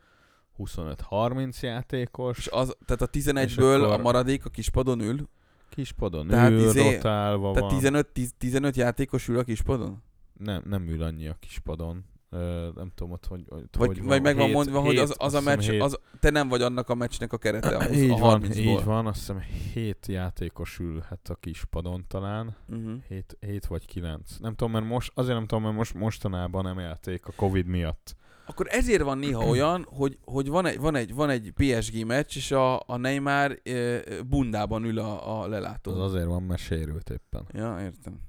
25-30 0.58 1.60
játékos. 1.62 2.38
És 2.38 2.48
az, 2.48 2.76
tehát 2.86 3.02
a 3.02 3.08
És 3.12 3.24
11-ből 3.26 3.82
akkor- 3.84 4.00
a 4.00 4.02
maradék 4.02 4.46
a 4.46 4.50
kispadon 4.50 5.00
ül, 5.00 5.30
Kispadon 5.76 6.28
Tehát 6.28 6.52
ül, 6.52 6.60
izé- 6.60 6.94
rotálva 6.94 7.52
tehát 7.54 7.70
van. 7.70 7.80
15, 7.80 8.08
10, 8.08 8.34
15 8.38 8.76
játékos 8.76 9.28
ül 9.28 9.38
a 9.38 9.44
kispadon? 9.44 10.04
Nem, 10.40 10.62
nem 10.66 10.88
ül 10.88 11.04
annyi 11.04 11.28
a 11.28 11.36
kispadon. 11.40 12.06
Ö, 12.30 12.70
nem 12.76 12.92
tudom 12.96 13.12
ott, 13.12 13.26
hogy, 13.26 13.44
hogy 13.50 13.64
Vagy, 13.78 13.88
hogy 13.88 14.02
vagy 14.04 14.22
meg 14.22 14.36
van 14.36 14.46
Hét- 14.46 14.54
mondva, 14.56 14.80
hogy 14.80 14.98
az, 14.98 15.08
hét, 15.10 15.18
az 15.22 15.34
a 15.34 15.42
meccs, 15.42 15.70
hét- 15.70 15.82
az, 15.82 15.98
te 16.20 16.30
nem 16.30 16.48
vagy 16.48 16.62
annak 16.62 16.90
a 16.90 16.96
meccsnek 16.96 17.34
a 17.34 17.38
kerete, 17.38 17.76
a, 17.78 17.84
20, 17.84 17.96
így 17.98 18.10
a 18.10 18.18
van, 18.18 18.42
30-ból. 18.42 18.56
így 18.56 18.84
van, 18.84 19.08
azt 19.08 19.18
hiszem 19.18 19.40
7 19.74 20.06
játékos 20.08 20.80
ülhet 20.80 21.30
a 21.30 21.36
kispadon 21.36 22.06
talán. 22.08 22.56
Uh-huh. 22.70 22.94
7, 23.08 23.38
7 23.40 23.66
vagy 23.66 23.86
9. 23.86 24.38
Nem 24.40 24.56
tudom, 24.56 24.74
mert 24.74 24.86
most, 24.86 25.12
azért 25.16 25.36
nem 25.36 25.46
tudom, 25.48 25.64
mert 25.64 25.76
most 25.76 25.94
mostanában 25.94 26.68
emelték 26.68 27.26
a 27.26 27.32
Covid 27.36 27.66
miatt. 27.66 28.16
Akkor 28.46 28.68
ezért 28.70 29.02
van 29.02 29.18
néha 29.18 29.46
olyan, 29.54 29.86
hogy, 29.90 30.18
hogy 30.26 30.48
van, 30.48 30.66
egy, 30.66 30.80
van, 30.80 30.96
egy, 30.96 31.14
van 31.14 31.30
egy 31.30 31.54
PSG 31.56 32.06
meccs, 32.06 32.36
és 32.36 32.52
a, 32.52 32.80
a 32.80 32.98
Neymar 32.98 33.60
e, 33.64 34.02
bundában 34.24 34.84
ül 34.84 35.00
a, 35.00 35.42
a 35.42 35.48
lelátón. 35.48 35.94
Az 35.94 36.00
azért 36.00 36.26
van, 36.28 36.44
mert 36.44 36.62
sérült 36.62 37.10
éppen. 37.10 37.46
Ja, 37.52 37.78
értem. 37.82 38.20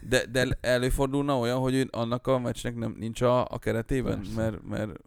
De, 0.00 0.26
de 0.26 0.58
előfordulna 0.60 1.38
olyan, 1.38 1.58
hogy 1.58 1.88
annak 1.90 2.26
a 2.26 2.38
meccsnek 2.38 2.74
nem, 2.74 2.94
nincs 2.98 3.20
a, 3.20 3.44
a 3.44 3.58
keretében, 3.58 4.16
Persze. 4.16 4.34
mert, 4.40 4.62
mert, 4.62 4.86
mert 4.86 4.98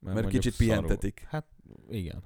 mondjuk 0.00 0.28
kicsit 0.28 0.52
szarul- 0.52 0.72
pihentetik. 0.72 1.26
Hát 1.28 1.46
igen. 1.90 2.22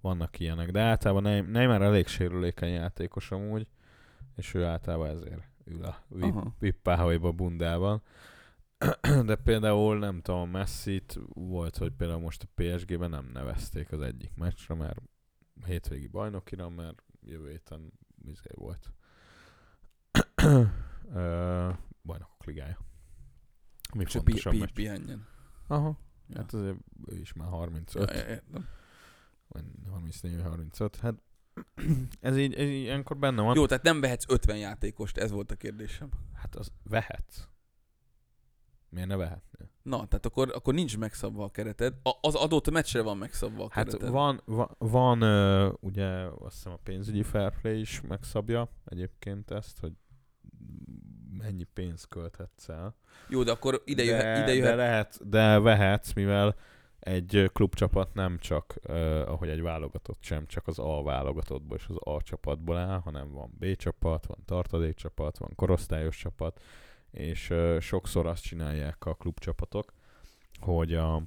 Vannak 0.00 0.40
ilyenek, 0.40 0.70
de 0.70 0.80
általában 0.80 1.22
Neym- 1.22 1.50
Neymar 1.50 1.82
elég 1.82 2.06
sérülékeny 2.06 2.72
játékos 2.72 3.30
amúgy, 3.30 3.66
és 4.36 4.54
ő 4.54 4.64
általában 4.64 5.08
ezért 5.08 5.42
ül 5.64 5.84
a 5.84 6.04
vippáhajba 6.58 7.32
bundában. 7.32 8.02
De 9.26 9.36
például 9.36 9.98
nem 9.98 10.20
tudom, 10.20 10.50
Messi-t 10.50 11.18
volt, 11.28 11.76
hogy 11.76 11.92
például 11.92 12.20
most 12.20 12.42
a 12.42 12.48
PSG-ben 12.62 13.10
nem 13.10 13.30
nevezték 13.32 13.92
az 13.92 14.00
egyik 14.00 14.34
meccsre, 14.34 14.74
mert 14.74 15.00
hétvégi 15.66 16.06
bajnokira, 16.06 16.68
mert 16.68 17.02
jövő 17.20 17.50
héten 17.50 17.92
izé 18.24 18.50
volt. 18.54 18.92
Bajnokok 22.02 22.44
ligája. 22.44 22.78
Mi 23.94 24.04
és 24.04 24.14
a 24.14 24.22
pi, 24.22 24.40
pi, 24.48 24.64
pihenjen. 24.74 25.26
Aha, 25.66 25.98
Ja. 26.28 26.36
hát 26.40 26.52
azért 26.52 26.76
ő 27.06 27.16
is 27.18 27.32
már 27.32 27.46
Ja, 27.48 27.54
35. 27.56 28.10
ja, 28.10 28.26
értem. 28.28 28.68
Vagy 29.48 29.64
34-35, 29.90 30.90
hát 31.00 31.14
ez 32.20 32.36
így, 32.36 32.54
ez 32.54 32.68
így 32.68 32.82
ilyenkor 32.82 33.16
benne 33.16 33.42
van. 33.42 33.56
Jó, 33.56 33.66
tehát 33.66 33.82
nem 33.82 34.00
vehetsz 34.00 34.24
50 34.28 34.56
játékost, 34.56 35.16
ez 35.16 35.30
volt 35.30 35.50
a 35.50 35.56
kérdésem. 35.56 36.08
Hát 36.32 36.54
az 36.54 36.72
vehetsz. 36.82 37.48
Miért 38.94 39.08
ne 39.08 39.16
vehetnél? 39.16 39.68
Na, 39.82 39.96
tehát 40.06 40.26
akkor, 40.26 40.50
akkor 40.54 40.74
nincs 40.74 40.98
megszabva 40.98 41.44
a 41.44 41.50
kereted. 41.50 41.94
A, 42.02 42.10
az 42.20 42.34
adott 42.34 42.70
meccsre 42.70 43.02
van 43.02 43.16
megszabva 43.16 43.64
a 43.64 43.68
Hát 43.70 43.84
kereted. 43.84 44.10
van, 44.10 44.40
van, 44.44 44.68
van 44.78 45.22
ugye 45.80 46.06
azt 46.38 46.54
hiszem 46.54 46.72
a 46.72 46.78
pénzügyi 46.82 47.22
fair 47.22 47.52
play 47.60 47.80
is 47.80 48.00
megszabja 48.08 48.68
egyébként 48.84 49.50
ezt, 49.50 49.78
hogy 49.78 49.92
mennyi 51.38 51.64
pénzt 51.64 52.08
költhetsz 52.08 52.68
el. 52.68 52.96
Jó, 53.28 53.42
de 53.42 53.50
akkor 53.50 53.82
ide 53.84 54.02
de, 54.02 54.08
jöhet, 54.08 54.36
ide 54.36 54.46
de 54.46 54.54
jöhet. 54.54 54.76
lehet, 54.76 55.28
de 55.28 55.58
vehetsz, 55.58 56.12
mivel 56.12 56.56
egy 56.98 57.50
klubcsapat 57.52 58.14
nem 58.14 58.38
csak, 58.38 58.74
uh, 58.88 58.96
ahogy 59.26 59.48
egy 59.48 59.62
válogatott 59.62 60.22
sem, 60.22 60.46
csak 60.46 60.66
az 60.66 60.78
A 60.78 61.02
válogatottból 61.02 61.76
és 61.76 61.86
az 61.88 61.96
A 62.00 62.22
csapatból 62.22 62.76
áll, 62.76 62.98
hanem 62.98 63.30
van 63.32 63.50
B 63.58 63.76
csapat, 63.76 64.26
van 64.26 64.38
tartalékcsapat, 64.44 65.38
van 65.38 65.52
korosztályos 65.54 66.16
csapat, 66.16 66.60
és 67.14 67.50
uh, 67.50 67.80
sokszor 67.80 68.26
azt 68.26 68.42
csinálják 68.42 69.04
a 69.04 69.14
klubcsapatok, 69.14 69.92
hogy 70.60 70.94
a, 70.94 71.22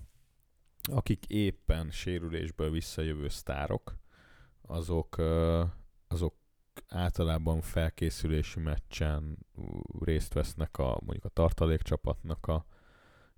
akik 0.82 1.26
éppen 1.28 1.92
sérülésből 1.92 2.72
visszajövő 2.72 3.28
sztárok, 3.28 3.96
azok, 4.62 5.18
uh, 5.18 5.64
azok 6.08 6.36
általában 6.88 7.62
felkészülési 7.62 8.60
meccsen 8.60 9.38
részt 10.00 10.34
vesznek 10.34 10.78
a 10.78 10.98
mondjuk 11.06 11.26
a 11.26 11.30
tartalékcsapatnak 11.30 12.48
a 12.48 12.66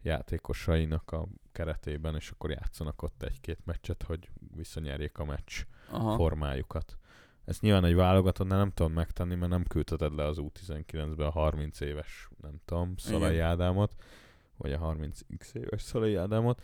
játékosainak 0.02 1.12
a 1.12 1.28
keretében, 1.52 2.16
és 2.16 2.30
akkor 2.30 2.50
játszanak 2.50 3.02
ott 3.02 3.24
egy-két 3.24 3.66
meccset, 3.66 4.04
hogy 4.04 4.30
visszanyerjék 4.56 5.18
a 5.18 5.26
meccs 5.26 5.66
Aha. 5.90 6.16
formájukat. 6.16 6.99
Ezt 7.50 7.62
nyilván 7.62 7.86
egy 7.86 7.96
válogatottnál 7.96 8.58
nem 8.58 8.72
tudom 8.72 8.94
megtenni, 8.94 9.36
mert 9.36 9.52
nem 9.52 9.64
küldheted 9.64 10.16
le 10.16 10.26
az 10.26 10.38
U19-be 10.42 11.26
a 11.26 11.30
30 11.30 11.80
éves, 11.80 12.30
nem 12.42 12.52
tudom, 12.66 12.94
Szalai. 12.98 13.40
Ádámot, 13.40 13.92
vagy 14.58 14.72
a 14.72 14.80
30x 14.80 15.56
éves 15.56 15.82
Szalai 15.82 16.16
Ádámot. 16.16 16.62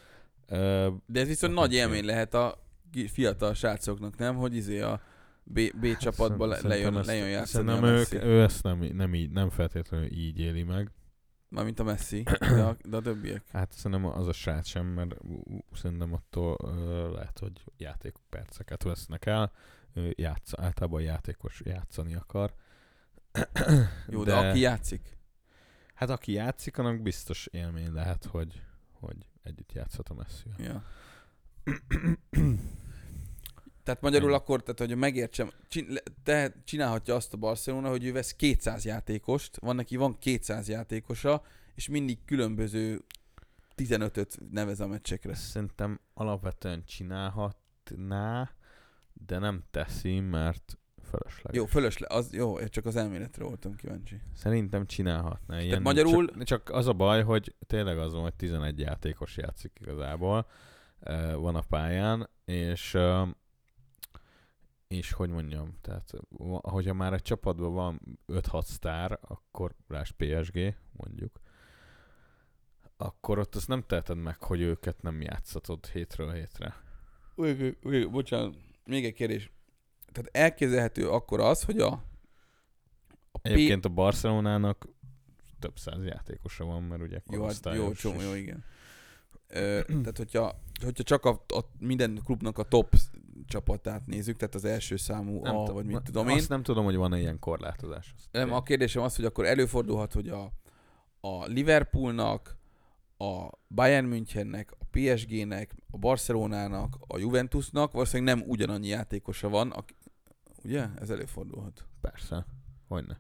De 1.06 1.20
ez 1.20 1.28
viszont 1.28 1.54
Hát 1.54 1.62
nagy 1.62 1.74
élmény 1.74 2.06
lehet 2.06 2.34
a 2.34 2.64
fiatal 3.08 3.54
srácoknak, 3.54 4.18
nem? 4.18 4.36
Hogy 4.36 4.56
izé 4.56 4.80
a 4.80 5.02
B, 5.44 5.60
B 5.80 5.98
csapatba 5.98 6.46
le, 6.46 6.56
Hát 6.56 6.64
lejön, 6.64 6.94
szerintem 6.94 7.06
lejön 7.06 7.26
ezt- 7.26 7.54
játszani 7.54 7.68
Szerintem 7.68 8.20
ők, 8.20 8.24
ő 8.24 8.42
ezt 8.42 8.64
nem, 8.64 8.80
nem, 8.80 9.14
így, 9.14 9.30
nem 9.30 9.50
feltétlenül 9.50 10.12
így 10.12 10.40
éli 10.40 10.64
meg. 10.64 10.92
Mármint 11.50 11.80
a 11.80 11.84
Messi, 11.84 12.24
de 12.56 12.64
a, 12.64 12.78
de 12.84 12.98
a 12.98 13.02
többiek. 13.02 13.44
Hát 13.52 13.72
szerintem 13.72 14.06
az 14.06 14.28
a 14.28 14.34
srác 14.34 14.68
sem, 14.68 14.86
mert 14.86 15.16
szerintem 15.74 16.14
attól 16.14 16.58
ö, 16.64 17.12
lehet, 17.14 17.40
hogy 17.40 17.64
játékperceket 17.78 18.84
vesznek 18.84 19.26
el. 19.26 19.52
Játsz, 19.96 20.52
általában 20.58 21.02
játékos 21.02 21.62
játszani 21.66 22.16
akar. 22.16 22.54
Jó, 24.08 24.24
de, 24.24 24.32
de 24.32 24.50
aki 24.50 24.60
játszik? 24.60 25.18
Hát 25.94 26.10
aki 26.10 26.32
játszik, 26.32 26.78
annak 26.78 27.02
biztos 27.02 27.48
élmény 27.52 27.92
lehet, 27.94 28.26
hogy, 28.26 28.62
hogy 28.92 29.18
együtt 29.44 29.72
játszhat 29.72 30.10
a 30.10 30.14
messi 30.14 30.50
Ja. 30.58 30.84
tehát 33.84 34.02
magyarul 34.02 34.30
Ennyi. 34.30 34.38
akkor, 34.38 34.64
tehát 34.64 34.80
hogy 34.80 34.98
megértsem, 34.98 35.52
te 36.24 36.54
csinálhatja 36.64 37.16
azt 37.16 37.34
a 37.34 37.38
Barcelona, 37.38 37.90
hogy 37.90 38.06
ő 38.06 38.12
vesz 38.12 38.34
200 38.34 38.86
játékost, 38.86 39.58
van 39.60 39.76
neki 39.76 39.96
van 39.96 40.20
200 40.20 40.68
játékosa, 40.68 41.44
és 41.76 41.88
mindig 41.88 42.26
különböző 42.26 43.06
15-öt 43.76 44.40
nevez 44.52 44.80
a 44.80 44.88
meccsekre. 44.88 45.36
Szerintem 45.36 46.00
alapvetően 46.14 46.86
csinálhatná, 46.86 48.52
de 49.26 49.38
nem 49.38 49.64
teszi, 49.72 50.20
mert 50.20 50.78
fölösleges. 51.04 51.58
Jó, 51.58 51.66
fölösleges, 51.66 52.18
az, 52.18 52.34
jó, 52.34 52.68
csak 52.68 52.86
az 52.86 52.96
elméletre 52.96 53.44
voltam 53.44 53.76
kíváncsi. 53.76 54.22
Szerintem 54.34 54.86
csinálhatná. 54.86 55.62
Ilyen, 55.62 55.82
magyarul... 55.82 56.28
Csak, 56.28 56.44
csak, 56.44 56.70
az 56.70 56.88
a 56.88 56.94
baj, 56.94 57.24
hogy 57.24 57.56
tényleg 57.68 57.98
az 57.98 58.14
van, 58.14 58.22
hogy 58.22 58.36
11 58.36 58.80
játékos 58.80 59.38
játszik 59.38 59.78
igazából, 59.82 60.48
van 61.36 61.56
a 61.56 61.62
pályán, 61.62 62.30
és 62.46 62.98
és 64.88 65.12
hogy 65.12 65.30
mondjam, 65.30 65.78
tehát 65.82 66.12
hogyha 66.62 66.94
már 66.94 67.14
egy 67.14 67.22
csapatban 67.22 67.74
van 67.74 68.20
5-6 68.28 68.64
sztár, 68.64 69.20
akkor 69.22 69.76
rás 69.88 70.12
PSG, 70.12 70.76
mondjuk, 70.92 71.40
akkor 72.98 73.40
ott 73.40 73.56
azt 73.56 73.68
nem 73.68 73.82
teheted 73.82 74.18
meg, 74.18 74.44
hogy 74.44 74.62
őket 74.62 75.02
nem 75.02 75.22
játszatod 75.22 75.86
hétről 75.86 76.32
hétre. 76.32 76.76
Uj, 77.36 77.78
uj, 77.84 78.06
bocsánat, 78.06 78.56
még 78.86 79.06
egy 79.06 79.14
kérdés. 79.14 79.52
Tehát 80.12 80.30
elképzelhető 80.34 81.10
akkor 81.10 81.40
az, 81.40 81.64
hogy 81.64 81.80
a... 81.80 81.88
a 83.32 83.40
Egyébként 83.42 83.82
P... 83.82 83.86
a 83.86 83.90
Barcelonának 83.90 84.88
több 85.60 85.78
száz 85.78 86.04
játékosa 86.06 86.66
van, 86.66 86.84
mert 86.84 87.02
ugye 87.02 87.22
jó, 87.32 87.46
hát 87.46 87.76
jó, 87.76 87.92
csomó, 87.92 88.22
jó, 88.22 88.34
igen. 88.34 88.64
Ö, 89.48 89.82
tehát 89.88 90.18
hogyha, 90.18 90.62
hogyha 90.84 91.04
csak 91.04 91.26
a, 91.26 91.30
a, 91.48 91.60
minden 91.80 92.20
klubnak 92.24 92.58
a 92.58 92.64
top 92.64 92.96
csapatát 93.48 94.06
nézzük, 94.06 94.38
tehát 94.38 94.56
az 94.56 94.66
első 94.66 94.96
számú 94.96 95.42
nem 95.42 95.56
A, 95.56 95.66
vagy 95.66 95.86
mit 95.86 96.02
tudom 96.02 96.30
én. 96.30 96.36
Azt 96.36 96.50
nem 96.50 96.64
tudom, 96.64 96.86
hogy 96.86 96.96
van-e 96.96 97.20
ilyen 97.20 97.40
korlátozás. 97.40 98.14
Azt 98.18 98.28
nem, 98.32 98.54
a 98.54 98.64
kérdésem 98.64 99.04
az, 99.04 99.16
hogy 99.16 99.26
akkor 99.26 99.46
előfordulhat, 99.46 100.14
hogy 100.14 100.30
a, 100.30 100.52
a 101.20 101.46
Liverpoolnak, 101.46 102.58
a 103.18 103.50
Bayern 103.68 104.06
Münchennek, 104.06 104.72
a 104.80 104.85
PSG-nek, 104.96 105.76
a 105.92 105.98
Barcelonának, 105.98 106.96
a 107.08 107.18
Juventusnak 107.18 107.92
valószínűleg 107.92 108.36
nem 108.36 108.50
ugyanannyi 108.50 108.88
játékosa 108.88 109.50
van, 109.50 109.72
aki, 109.72 109.96
ugye? 110.64 110.88
Ez 111.00 111.10
előfordulhat. 111.10 111.86
Persze, 112.02 112.46
hogyne. 112.88 113.20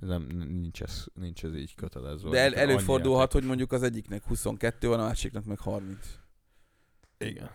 Ez 0.00 0.08
nem, 0.08 0.22
nincs, 0.26 0.82
ez, 0.82 1.04
nincs 1.14 1.44
ez 1.44 1.54
így 1.54 1.74
kötelezve. 1.74 2.30
De 2.30 2.40
el, 2.40 2.54
előfordulhat, 2.54 3.32
hogy 3.32 3.44
mondjuk 3.44 3.72
az 3.72 3.82
egyiknek 3.82 4.24
22 4.24 4.88
van, 4.88 5.00
a 5.00 5.04
másiknak 5.04 5.44
meg 5.44 5.58
30. 5.58 6.18
Igen. 7.18 7.50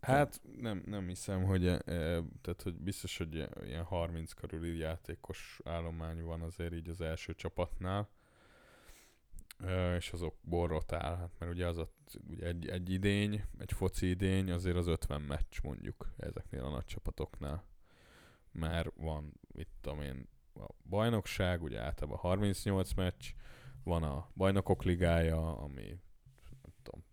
Hát 0.00 0.40
nem, 0.60 0.82
nem 0.86 1.06
hiszem, 1.06 1.44
hogy, 1.44 1.66
e, 1.66 1.78
tehát, 2.40 2.62
hogy 2.62 2.74
biztos, 2.74 3.18
hogy 3.18 3.48
ilyen 3.64 3.82
30 3.84 4.32
körüli 4.32 4.78
játékos 4.78 5.60
állomány 5.64 6.22
van 6.22 6.40
azért 6.40 6.74
így 6.74 6.88
az 6.88 7.00
első 7.00 7.34
csapatnál, 7.34 8.08
és 9.96 10.12
azok 10.12 10.34
borrotál, 10.42 11.16
hát 11.16 11.30
mert 11.38 11.52
ugye 11.52 11.66
az 11.66 11.78
a, 11.78 11.90
ugye 12.28 12.46
egy, 12.46 12.68
egy 12.68 12.90
idény, 12.90 13.44
egy 13.58 13.72
foci 13.72 14.08
idény 14.08 14.50
azért 14.50 14.76
az 14.76 14.86
50 14.86 15.20
meccs 15.20 15.58
mondjuk 15.62 16.12
ezeknél 16.16 16.64
a 16.64 16.70
nagy 16.70 16.84
csapatoknál. 16.84 17.64
Mert 18.52 18.92
van, 18.96 19.32
itt 19.52 19.70
tudom 19.80 20.00
én, 20.00 20.28
a 20.54 20.66
bajnokság, 20.88 21.62
ugye 21.62 21.80
általában 21.80 22.18
38 22.18 22.92
meccs, 22.92 23.24
van 23.84 24.02
a 24.02 24.30
bajnokok 24.34 24.82
ligája, 24.82 25.56
ami 25.56 25.98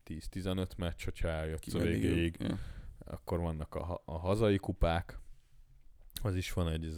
10-15 0.05 0.77
meccs, 0.77 1.03
hogyha 1.03 1.27
eljött 1.27 1.65
a 1.73 1.79
végéig. 1.79 2.35
Ja 2.39 2.57
akkor 3.05 3.39
vannak 3.39 3.75
a, 3.75 4.01
a 4.05 4.17
hazai 4.17 4.57
kupák, 4.57 5.19
az 6.21 6.35
is 6.35 6.53
van 6.53 6.67
egy 6.67 6.79
10 6.79 6.89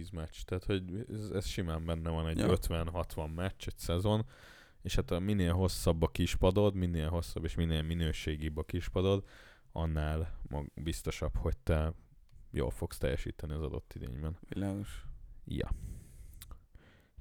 izé, 0.00 0.16
meccs, 0.16 0.42
tehát 0.44 0.64
hogy 0.64 1.06
ez, 1.08 1.30
ez 1.30 1.46
simán 1.46 1.84
benne 1.84 2.10
van 2.10 2.28
egy 2.28 2.38
ja. 2.38 2.56
50-60 2.56 3.34
meccs 3.34 3.66
egy 3.66 3.78
szezon, 3.78 4.26
és 4.84 4.94
hát 4.94 5.10
a 5.10 5.18
minél 5.18 5.52
hosszabb 5.52 6.02
a 6.02 6.08
kispadod, 6.08 6.74
minél 6.74 7.08
hosszabb 7.08 7.44
és 7.44 7.54
minél 7.54 7.82
minőségibb 7.82 8.56
a 8.56 8.62
kispadod, 8.62 9.24
annál 9.72 10.38
mag 10.48 10.70
biztosabb, 10.74 11.36
hogy 11.36 11.56
te 11.56 11.92
jól 12.50 12.70
fogsz 12.70 12.98
teljesíteni 12.98 13.52
az 13.52 13.62
adott 13.62 13.92
idényben. 13.94 14.38
Világos. 14.48 15.04
Ja. 15.44 15.70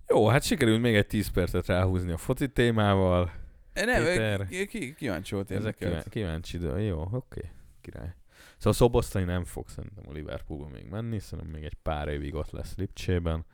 Jó, 0.08 0.28
hát 0.28 0.44
sikerült 0.44 0.82
még 0.82 0.96
egy 0.96 1.08
10 1.08 1.28
percet 1.28 1.66
ráhúzni 1.66 2.12
a 2.12 2.18
foci 2.18 2.50
témával. 2.52 3.32
Nem, 3.74 4.04
Péter, 4.04 4.48
kíváncsi 4.96 5.36
volt 5.36 5.52
Ezek 5.52 5.78
kíváncsi, 6.10 6.58
de 6.58 6.82
jó, 6.82 7.02
oké, 7.02 7.16
okay. 7.16 7.50
király. 7.82 8.16
Szóval 8.58 8.74
Szoboszlai 8.74 9.24
nem 9.24 9.44
fog 9.44 9.70
szerintem 9.70 10.04
a 10.08 10.12
Liverpoolba 10.12 10.68
még 10.68 10.86
menni, 10.90 11.20
szerintem 11.20 11.54
még 11.54 11.64
egy 11.64 11.78
pár 11.82 12.08
évig 12.08 12.34
ott 12.34 12.52
lesz 12.52 12.76
Lipcsében, 12.76 13.46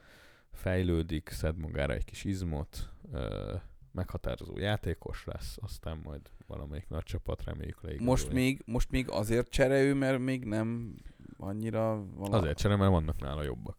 fejlődik, 0.51 1.30
szed 1.30 1.57
magára 1.57 1.93
egy 1.93 2.05
kis 2.05 2.24
izmot, 2.24 2.89
ö, 3.12 3.55
meghatározó 3.92 4.58
játékos 4.58 5.26
lesz, 5.26 5.58
aztán 5.62 5.98
majd 6.04 6.22
valamelyik 6.48 6.88
nagy 6.88 7.04
csapat 7.04 7.44
reméljük 7.44 7.82
leigazolja. 7.82 8.12
Most 8.12 8.32
még, 8.32 8.62
most 8.66 8.92
még 8.92 9.10
azért 9.10 9.50
csere 9.50 9.82
ő, 9.82 9.94
mert 9.94 10.20
még 10.20 10.46
nem 10.46 10.96
annyira... 11.38 12.06
Vala... 12.06 12.38
Azért 12.38 12.58
csere, 12.58 12.76
mert 12.76 12.92
vannak 12.92 13.20
nála 13.20 13.44
jobbak. 13.44 13.78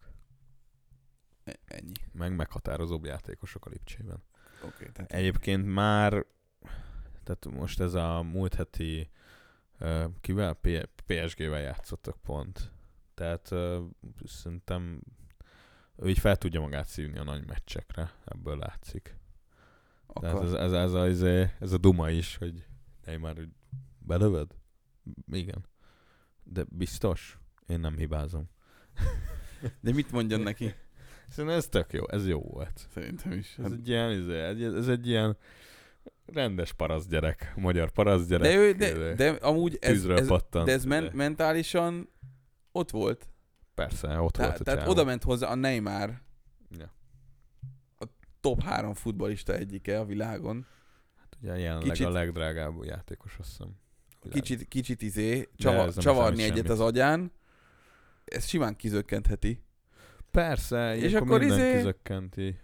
E- 1.45 1.59
ennyi. 1.65 1.93
Meg 2.13 2.37
meghatározóbb 2.37 3.05
játékosok 3.05 3.67
a 3.67 3.71
Lipcsében. 3.71 4.23
Okay, 4.65 4.93
tehát 4.93 5.13
Egyébként 5.13 5.67
már, 5.67 6.27
tehát 7.25 7.47
most 7.51 7.81
ez 7.81 7.95
a 7.95 8.23
múlt 8.23 8.55
heti 8.55 9.11
kivel? 10.21 10.61
PSG-vel 11.07 11.61
játszottak 11.61 12.17
pont. 12.23 12.73
Tehát 13.15 13.51
uh, 13.51 13.85
szerintem 14.25 15.01
ő 15.97 16.09
így 16.09 16.19
fel 16.19 16.37
tudja 16.37 16.61
magát 16.61 16.87
szívni 16.87 17.19
a 17.19 17.25
nagy 17.25 17.47
meccsekre, 17.47 18.13
ebből 18.25 18.59
látszik. 18.59 19.20
Tehát 20.21 20.43
ez, 20.43 20.53
ez, 20.53 20.73
ez, 20.73 20.93
a, 20.93 21.07
ez, 21.07 21.23
a, 21.23 21.51
ez 21.61 21.73
a 21.73 21.79
duma 21.79 22.11
is, 22.11 22.37
hogy 22.37 22.67
már 23.21 23.37
hogy 23.37 23.49
belövöd? 23.99 24.57
Igen. 25.33 25.65
De 26.43 26.65
biztos? 26.69 27.39
Én 27.67 27.81
nem 27.81 27.97
hibázom. 27.97 28.51
De 29.81 29.93
mit 29.93 30.13
mondjon 30.13 30.41
neki? 30.41 30.75
Szerintem 31.29 31.59
ez 31.59 31.69
tök 31.69 31.93
jó, 31.93 32.09
ez 32.09 32.27
jó 32.27 32.41
volt. 32.41 32.87
Szerintem 32.95 33.33
is. 33.33 33.55
Ez 33.59 33.65
hát... 33.65 33.73
egy 33.73 33.89
ilyen, 33.89 34.11
ez, 34.11 34.75
ez 34.75 34.89
egy 34.89 35.07
ilyen 35.07 35.37
rendes 36.27 36.73
parasz 36.73 37.07
gyerek, 37.07 37.53
magyar 37.57 37.91
parasz 37.91 38.27
gyerek. 38.27 38.47
De, 38.47 38.57
ő, 38.57 38.73
de, 38.73 39.15
de 39.15 39.29
amúgy 39.31 39.79
ez, 39.81 40.05
ez, 40.05 40.27
pattant, 40.27 40.67
de 40.67 40.73
ez 40.73 40.85
men, 40.85 41.11
mentálisan 41.13 42.09
ott 42.73 42.91
volt. 42.91 43.29
Persze, 43.75 44.21
ott 44.21 44.33
Te, 44.33 44.47
volt 44.47 44.63
Tehát 44.63 44.89
oda 44.89 45.05
ment 45.05 45.23
hozzá 45.23 45.49
a 45.49 45.55
Neymar, 45.55 46.21
top 48.41 48.63
három 48.63 48.95
futbalista 48.95 49.57
egyike 49.57 49.99
a 49.99 50.05
világon. 50.05 50.67
Hát 51.17 51.37
ugye 51.43 51.59
jelenleg 51.59 51.91
kicsit, 51.91 52.07
a 52.07 52.11
legdrágább 52.11 52.85
játékos, 52.85 53.37
azt 53.39 53.49
hiszem. 53.49 53.69
Kicsit, 54.31 54.69
kicsit 54.69 55.03
izé, 55.03 55.49
csava, 55.57 55.93
csavarni 55.93 56.43
egyet 56.43 56.57
semmit. 56.57 56.71
az 56.71 56.81
agyán, 56.81 57.33
ez 58.25 58.47
simán 58.47 58.77
kizökkentheti. 58.77 59.63
Persze, 60.31 60.97
és 60.97 61.15
akkor 61.15 61.43
izé, 61.43 61.77
kizökkenti 61.77 62.57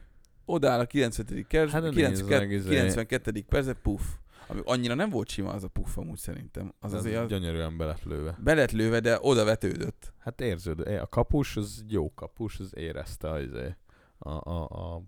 odáll 0.46 0.80
a 0.80 0.86
90. 0.86 1.46
Kerz, 1.48 1.72
hát 1.72 1.90
92. 1.90 2.62
92. 2.68 3.44
perce, 3.48 3.72
puff. 3.72 4.02
Ami 4.48 4.60
annyira 4.64 4.94
nem 4.94 5.10
volt 5.10 5.28
sima 5.28 5.50
az 5.50 5.64
a 5.64 5.68
puff 5.68 5.96
amúgy 5.96 6.18
szerintem. 6.18 6.74
Az 6.80 6.92
az 6.92 6.98
azért 6.98 7.20
az... 7.20 7.28
gyönyörűen 7.28 7.76
belet 7.76 8.04
lőve. 8.04 8.38
Belet 8.42 8.72
lőve, 8.72 9.00
de 9.00 9.18
oda 9.20 9.44
vetődött. 9.44 10.12
Hát 10.18 10.40
érződ. 10.40 10.80
A 10.80 11.06
kapus, 11.06 11.56
az 11.56 11.84
jó 11.88 12.14
kapus, 12.14 12.58
az 12.58 12.76
érezte 12.76 13.30
az 13.30 13.48
a, 14.18 14.30
a, 14.30 14.64
a 14.64 15.02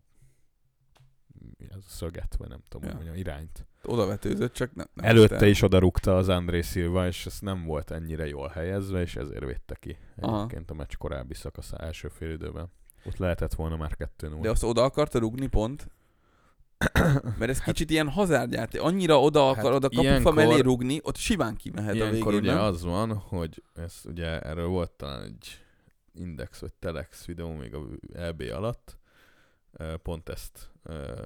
ez 1.70 1.76
a 1.76 1.88
szöget, 1.88 2.36
vagy 2.38 2.48
nem 2.48 2.60
tudom, 2.68 2.88
ja. 2.88 2.94
mondjam, 2.94 3.16
irányt. 3.16 3.66
Oda 3.84 4.06
vetődött, 4.06 4.52
csak 4.52 4.74
nem. 4.74 4.86
nem 4.94 5.04
Előtte 5.04 5.34
aztán. 5.34 5.48
is 5.48 5.62
oda 5.62 5.78
rúgta 5.78 6.16
az 6.16 6.28
André 6.28 6.60
Silva, 6.60 7.06
és 7.06 7.26
ez 7.26 7.38
nem 7.40 7.64
volt 7.64 7.90
ennyire 7.90 8.26
jól 8.26 8.48
helyezve, 8.48 9.00
és 9.00 9.16
ezért 9.16 9.44
védte 9.44 9.76
ki. 9.80 9.96
Egyébként 10.16 10.70
a 10.70 10.74
meccs 10.74 10.94
korábbi 10.98 11.34
szakasz 11.34 11.72
első 11.72 12.08
fél 12.08 12.30
időben. 12.30 12.72
Ott 13.04 13.16
lehetett 13.16 13.54
volna 13.54 13.76
már 13.76 13.96
2 13.96 14.28
0 14.28 14.40
De 14.40 14.50
azt 14.50 14.62
oda 14.62 14.82
akarta 14.82 15.18
rugni 15.18 15.46
pont? 15.46 15.88
Mert 17.38 17.50
ez 17.50 17.58
hát, 17.58 17.64
kicsit 17.64 17.90
ilyen 17.90 18.08
hazárdjáték. 18.08 18.80
Annyira 18.80 19.20
oda 19.20 19.48
akar, 19.48 19.64
hát 19.64 19.74
oda 19.74 19.88
kapufa 19.88 20.02
ilyenkor, 20.02 20.34
mellé 20.34 20.60
rugni, 20.60 21.00
ott 21.02 21.16
simán 21.16 21.56
kimehet 21.56 22.00
a 22.00 22.10
végén, 22.10 22.34
ugye 22.34 22.54
nem? 22.54 22.62
az 22.62 22.84
van, 22.84 23.16
hogy 23.16 23.62
ez 23.74 23.94
ugye 24.04 24.40
erről 24.40 24.66
volt 24.66 24.90
talán 24.90 25.22
egy 25.22 25.58
Index 26.14 26.60
vagy 26.60 26.72
Telex 26.78 27.24
videó 27.24 27.52
még 27.52 27.74
a 27.74 27.80
LB 28.12 28.42
alatt, 28.52 28.97
pont 30.02 30.28
ezt 30.28 30.70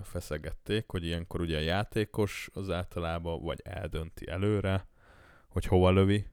feszegették, 0.03 0.91
hogy 0.91 1.05
ilyenkor 1.05 1.41
ugye 1.41 1.57
a 1.57 1.61
játékos 1.61 2.51
az 2.53 2.71
általában 2.71 3.43
vagy 3.43 3.61
eldönti 3.65 4.29
előre, 4.29 4.87
hogy 5.49 5.65
hova 5.65 5.91
lövi, 5.91 6.27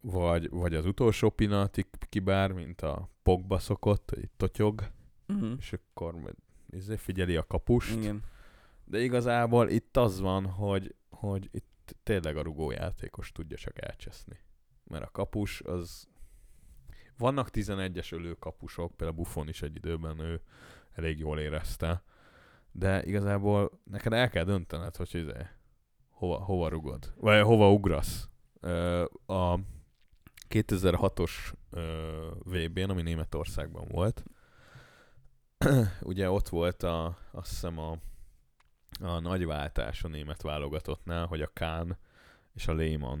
vagy, 0.00 0.50
vagy 0.50 0.74
az 0.74 0.86
utolsó 0.86 1.30
pillanatig 1.30 1.86
kibár, 2.08 2.52
mint 2.52 2.80
a 2.80 3.10
Pogba 3.22 3.58
szokott, 3.58 4.10
hogy 4.10 4.30
totyog, 4.36 4.94
Uh-huh. 5.28 5.52
és 5.58 5.72
akkor 5.72 6.14
majd 6.14 6.34
izé 6.70 6.96
figyeli 6.96 7.36
a 7.36 7.46
kapust. 7.46 7.96
Igen. 7.96 8.22
De 8.84 9.00
igazából 9.00 9.68
itt 9.68 9.96
az 9.96 10.20
van, 10.20 10.46
hogy, 10.46 10.94
hogy 11.08 11.48
itt 11.52 11.96
tényleg 12.02 12.36
a 12.36 12.42
rugójátékos 12.42 13.32
tudja 13.32 13.56
csak 13.56 13.82
elcseszni. 13.82 14.38
Mert 14.84 15.04
a 15.04 15.10
kapus 15.10 15.60
az... 15.60 16.08
Vannak 17.18 17.48
11-es 17.52 18.12
ölő 18.12 18.34
kapusok, 18.34 18.96
például 18.96 19.18
Buffon 19.18 19.48
is 19.48 19.62
egy 19.62 19.76
időben 19.76 20.18
ő 20.18 20.40
elég 20.92 21.18
jól 21.18 21.38
érezte. 21.38 22.02
De 22.72 23.04
igazából 23.04 23.80
neked 23.84 24.12
el 24.12 24.28
kell 24.28 24.44
döntened, 24.44 24.96
hogy 24.96 25.14
izé, 25.14 25.46
hova, 26.10 26.36
hova 26.36 26.68
rugod, 26.68 27.12
vagy 27.16 27.42
hova 27.42 27.72
ugrasz. 27.72 28.28
A 29.26 29.58
2006-os 30.48 31.52
ö, 31.70 32.30
VB-n, 32.44 32.90
ami 32.90 33.02
Németországban 33.02 33.88
volt, 33.88 34.24
ugye 36.02 36.30
ott 36.30 36.48
volt 36.48 36.82
a, 36.82 37.18
azt 37.30 37.48
hiszem 37.50 37.78
a, 37.78 37.96
a 39.00 39.18
nagy 39.18 39.46
váltás 39.46 40.04
a 40.04 40.08
német 40.08 40.42
válogatottnál, 40.42 41.26
hogy 41.26 41.42
a 41.42 41.50
Kán 41.52 41.98
és 42.54 42.68
a 42.68 42.74
Lehmann 42.74 43.20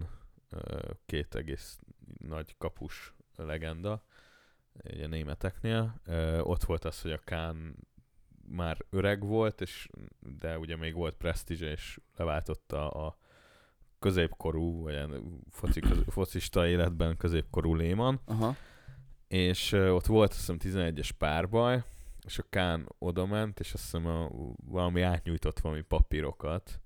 két 1.06 1.34
egész 1.34 1.78
nagy 2.18 2.54
kapus 2.58 3.14
legenda 3.44 4.02
ugye 4.84 5.06
németeknél. 5.06 6.00
Ott 6.40 6.64
volt 6.64 6.84
az, 6.84 7.00
hogy 7.00 7.12
a 7.12 7.20
Kán 7.24 7.76
már 8.48 8.78
öreg 8.90 9.24
volt, 9.24 9.60
és, 9.60 9.88
de 10.38 10.58
ugye 10.58 10.76
még 10.76 10.94
volt 10.94 11.16
presztízse, 11.16 11.70
és 11.70 12.00
leváltotta 12.16 12.90
a 12.90 13.16
középkorú, 13.98 14.82
vagy 14.82 15.22
foci, 15.50 15.80
focista 16.08 16.66
életben 16.66 17.16
középkorú 17.16 17.74
Lehmann, 17.74 18.16
Aha. 18.24 18.56
és 19.28 19.72
ott 19.72 20.06
volt 20.06 20.30
azt 20.30 20.38
hiszem 20.38 20.58
11-es 20.60 21.10
párbaj, 21.18 21.82
és 22.24 22.38
a 22.38 22.44
Kán 22.50 22.88
oda 22.98 23.26
ment, 23.26 23.60
és 23.60 23.72
azt 23.72 23.82
hiszem 23.82 24.06
a, 24.06 24.30
valami 24.64 25.00
átnyújtott 25.00 25.58
valami 25.58 25.82
papírokat, 25.82 26.80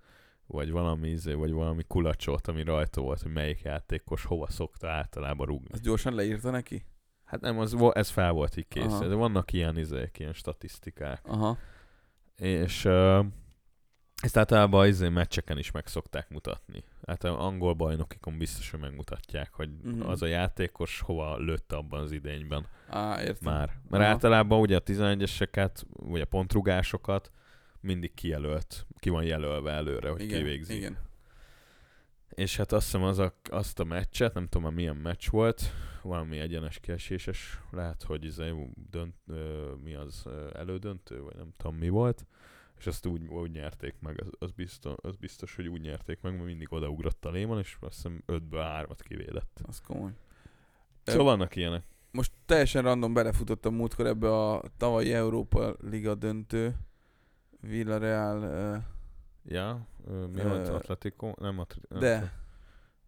vagy 0.50 0.70
valami, 0.70 1.08
izé, 1.08 1.32
vagy 1.32 1.52
valami 1.52 1.82
kulacsot, 1.86 2.46
ami 2.48 2.62
rajta 2.62 3.00
volt, 3.00 3.22
hogy 3.22 3.32
melyik 3.32 3.60
játékos 3.60 4.24
hova 4.24 4.50
szokta 4.50 4.88
általában 4.88 5.46
rúgni. 5.46 5.68
Azt 5.72 5.82
gyorsan 5.82 6.14
leírta 6.14 6.50
neki? 6.50 6.84
Hát 7.24 7.40
nem, 7.40 7.58
az, 7.58 7.76
ez 7.92 8.08
fel 8.10 8.32
volt 8.32 8.56
így 8.56 8.68
kész, 8.68 8.84
Aha. 8.84 9.06
de 9.06 9.14
vannak 9.14 9.52
ilyen 9.52 9.78
izék, 9.78 10.18
ilyen 10.18 10.32
statisztikák. 10.32 11.20
Aha. 11.24 11.58
És 12.36 12.84
uh, 12.84 13.24
ezt 14.22 14.36
általában 14.36 14.86
izé 14.86 15.08
meccseken 15.08 15.58
is 15.58 15.70
meg 15.70 15.86
szokták 15.86 16.28
mutatni. 16.28 16.84
Hát 17.06 17.24
angol 17.24 17.74
bajnokikon 17.74 18.38
biztos, 18.38 18.70
hogy 18.70 18.80
megmutatják, 18.80 19.52
hogy 19.52 19.70
Mhm. 19.82 20.08
az 20.08 20.22
a 20.22 20.26
játékos 20.26 21.00
hova 21.00 21.36
lőtte 21.38 21.76
abban 21.76 22.00
az 22.00 22.12
idényben. 22.12 22.66
Á, 22.88 23.22
értem. 23.22 23.52
Már. 23.52 23.68
Mert 23.88 24.02
Aha. 24.02 24.12
általában 24.12 24.60
ugye 24.60 24.76
a 24.76 24.82
11-eseket, 24.82 25.82
vagy 25.92 26.20
a 26.20 26.24
pontrugásokat 26.26 27.30
mindig 27.80 28.14
kijelölt, 28.14 28.86
ki 28.98 29.08
van 29.08 29.24
jelölve 29.24 29.70
előre, 29.70 30.10
hogy 30.10 30.22
igen, 30.22 30.38
kivégzi. 30.38 30.74
Igen. 30.74 30.98
És 32.34 32.56
hát 32.56 32.72
azt 32.72 32.84
hiszem 32.84 33.02
az 33.02 33.18
a, 33.18 33.34
azt 33.44 33.80
a 33.80 33.84
meccset, 33.84 34.34
nem 34.34 34.44
tudom 34.44 34.62
már 34.62 34.72
milyen 34.72 34.96
meccs 34.96 35.28
volt, 35.28 35.62
valami 36.02 36.38
egyenes 36.38 36.78
kieséses, 36.80 37.60
lehet, 37.70 38.02
hogy 38.02 38.24
izé 38.24 38.54
dönt, 38.90 39.14
ö, 39.26 39.72
mi 39.82 39.94
az 39.94 40.26
elődöntő, 40.52 41.22
vagy 41.22 41.36
nem 41.36 41.52
tudom 41.56 41.76
mi 41.76 41.88
volt, 41.88 42.26
és 42.78 42.86
azt 42.86 43.06
úgy, 43.06 43.26
úgy 43.26 43.50
nyerték 43.50 43.94
meg, 44.00 44.20
az, 44.20 44.28
az, 44.38 44.50
biztos, 44.50 44.94
az 44.96 45.16
biztos, 45.16 45.56
hogy 45.56 45.68
úgy 45.68 45.80
nyerték 45.80 46.20
meg, 46.20 46.32
mert 46.32 46.44
mindig 46.44 46.72
odaugrott 46.72 47.24
a 47.24 47.30
Léman, 47.30 47.58
és 47.58 47.76
azt 47.80 47.94
hiszem 47.94 48.22
5-ből 48.26 48.86
3-at 48.88 48.98
kivédett. 49.08 49.60
Az 49.62 49.80
komoly. 49.80 50.12
Szóval 51.02 51.24
vannak 51.24 51.56
ilyenek. 51.56 51.84
Most 52.10 52.32
teljesen 52.46 52.82
random 52.82 53.14
belefutottam 53.14 53.74
múltkor 53.74 54.06
ebbe 54.06 54.48
a 54.48 54.62
tavalyi 54.76 55.12
Európa 55.12 55.76
Liga 55.80 56.14
döntő. 56.14 56.76
Villarreal, 57.60 58.42
ö, 58.42 58.76
Ja, 59.44 59.86
ö, 60.06 60.26
mi 60.26 60.42
volt? 60.42 60.68
Atletico? 60.68 61.32
Nem 61.40 61.58
Atletico. 61.58 61.98
de, 61.98 62.32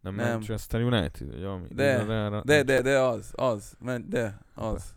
Nem, 0.01 0.15
nem. 0.15 0.31
Manchester 0.31 0.83
United? 0.83 1.31
Vagy 1.31 1.43
valami? 1.43 1.67
De, 1.71 1.99
Villarreal- 1.99 2.45
de, 2.45 2.63
de, 2.63 2.83
de 2.83 2.99
az, 2.99 3.33
az, 3.35 3.77
de, 4.07 4.39
az. 4.55 4.95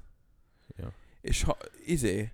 Ja. 0.77 0.91
És 1.21 1.43
ha, 1.43 1.57
izé, 1.85 2.31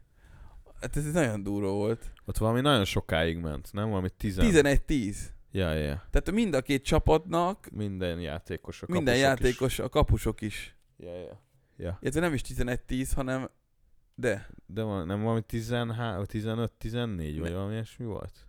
hát 0.81 0.97
ez 0.97 1.11
nagyon 1.13 1.43
durva 1.43 1.71
volt. 1.71 2.13
Ott 2.25 2.37
valami 2.37 2.61
nagyon 2.61 2.85
sokáig 2.85 3.37
ment, 3.37 3.69
nem? 3.73 3.89
Valami 3.89 4.09
10. 4.09 4.37
11-10. 4.39 5.15
Ja, 5.51 5.73
ja, 5.73 5.83
ja. 5.83 6.03
Tehát 6.09 6.31
mind 6.31 6.53
a 6.53 6.61
két 6.61 6.83
csapatnak, 6.83 7.69
Minden 7.71 8.19
játékos, 8.19 8.81
a 8.81 8.85
minden 8.89 9.13
kapusok 9.13 9.29
játékos, 9.39 9.79
a 9.79 9.89
kapusok 9.89 10.41
is. 10.41 10.55
Is. 10.97 11.05
Ja, 11.05 11.15
ja. 11.19 11.39
Ja. 11.77 11.97
Illetve 12.01 12.19
nem 12.19 12.33
is 12.33 12.41
11-10, 12.41 13.11
hanem, 13.15 13.49
de, 14.15 14.49
De 14.65 14.81
van, 14.81 15.05
nem 15.07 15.21
valami 15.21 15.41
13, 15.41 16.23
15-14, 16.27 17.37
vagy 17.39 17.49
Ne. 17.49 17.55
valami 17.55 17.73
ilyesmi 17.73 18.05
volt? 18.05 18.47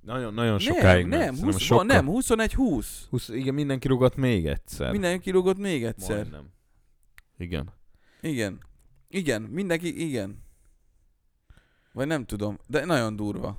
Nagyon, 0.00 0.34
nagyon 0.34 0.50
nem, 0.50 0.58
sokáig 0.58 1.06
nem, 1.06 1.18
ment. 1.18 1.40
20, 1.40 1.58
sokkal- 1.58 1.84
nem, 1.84 2.06
21-20. 2.08 2.86
20, 3.10 3.28
igen, 3.28 3.54
mindenki 3.54 3.88
rugott 3.88 4.16
még 4.16 4.46
egyszer. 4.46 4.90
Minden 4.90 5.20
kirúgott 5.20 5.58
még 5.58 5.84
egyszer. 5.84 6.16
Majdnem. 6.16 6.50
Igen. 7.38 7.72
Igen. 8.20 8.58
Igen, 9.08 9.42
mindenki, 9.42 10.06
igen. 10.06 10.42
Vagy 11.92 12.06
nem 12.06 12.24
tudom, 12.24 12.58
de 12.66 12.84
nagyon 12.84 13.16
durva. 13.16 13.58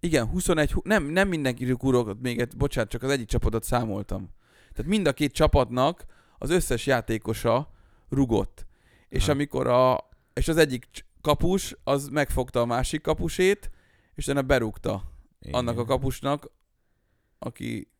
Igen, 0.00 0.26
21, 0.26 0.72
hu- 0.72 0.84
nem, 0.84 1.04
nem 1.04 1.28
mindenki 1.28 1.64
rúgott 1.64 2.20
még 2.20 2.38
egy, 2.40 2.56
bocsánat, 2.56 2.90
csak 2.90 3.02
az 3.02 3.10
egyik 3.10 3.26
csapatot 3.26 3.64
számoltam. 3.64 4.30
Tehát 4.72 4.90
mind 4.90 5.06
a 5.06 5.12
két 5.12 5.32
csapatnak 5.32 6.04
az 6.38 6.50
összes 6.50 6.86
játékosa 6.86 7.71
rugott. 8.12 8.66
És 9.08 9.22
Aha. 9.22 9.32
amikor 9.32 9.66
a, 9.66 10.08
és 10.32 10.48
az 10.48 10.56
egyik 10.56 10.86
kapus, 11.20 11.76
az 11.84 12.08
megfogta 12.08 12.60
a 12.60 12.66
másik 12.66 13.02
kapusét, 13.02 13.70
és 14.14 14.26
utána 14.26 14.42
berúgta 14.42 15.02
igen. 15.40 15.54
annak 15.54 15.78
a 15.78 15.84
kapusnak, 15.84 16.50
aki 17.38 17.92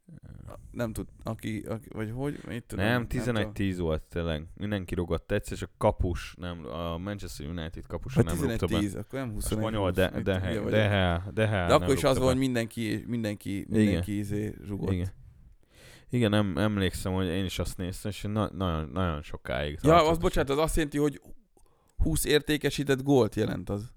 nem 0.71 0.93
tud, 0.93 1.07
aki, 1.23 1.65
aki 1.69 1.89
vagy 1.93 2.11
hogy, 2.15 2.41
mit 2.49 2.65
tudom. 2.65 2.85
Nem, 2.85 3.07
tudom. 3.07 3.53
11-10 3.55 3.75
volt 3.79 4.03
tényleg. 4.03 4.47
Mindenki 4.57 4.95
rugott 4.95 5.33
egyszer, 5.33 5.53
és 5.53 5.63
a 5.63 5.69
kapus, 5.79 6.35
nem, 6.39 6.67
a 6.67 6.99
Manchester 6.99 7.47
United 7.47 7.87
kapus 7.87 8.15
Vagy 8.15 8.25
nem 8.25 8.41
rúgta 8.41 8.67
be. 8.67 8.79
11-10, 8.79 8.99
akkor 8.99 9.19
nem 9.19 9.29
A 9.29 9.33
21 9.33 9.59
spanyol, 9.59 9.91
de, 9.91 10.11
de, 10.11 10.21
de, 10.21 10.39
de, 10.39 10.61
de, 10.61 10.71
de, 10.71 11.23
de, 11.35 11.47
de 11.67 11.75
akkor 11.75 11.95
is 11.95 12.05
az 12.05 12.17
volt, 12.17 12.31
hogy 12.31 12.39
mindenki, 12.39 13.05
mindenki, 13.07 13.67
mindenki 13.69 14.19
izé 14.19 14.55
rugott. 14.67 14.93
Igen. 14.93 15.09
Igen, 16.13 16.31
nem, 16.31 16.59
emlékszem, 16.59 17.13
hogy 17.13 17.27
én 17.27 17.45
is 17.45 17.59
azt 17.59 17.77
néztem, 17.77 18.11
és 18.11 18.23
na, 18.23 18.51
nagyon, 18.53 18.89
nagyon 18.89 19.23
sokáig. 19.23 19.79
Ja, 19.83 20.09
az 20.09 20.19
bocsánat, 20.19 20.51
az 20.51 20.59
azt 20.59 20.77
jelenti, 20.77 20.99
hogy 20.99 21.21
20 21.97 22.25
értékesített 22.25 23.03
gólt 23.03 23.35
jelent 23.35 23.71
az. 23.71 23.93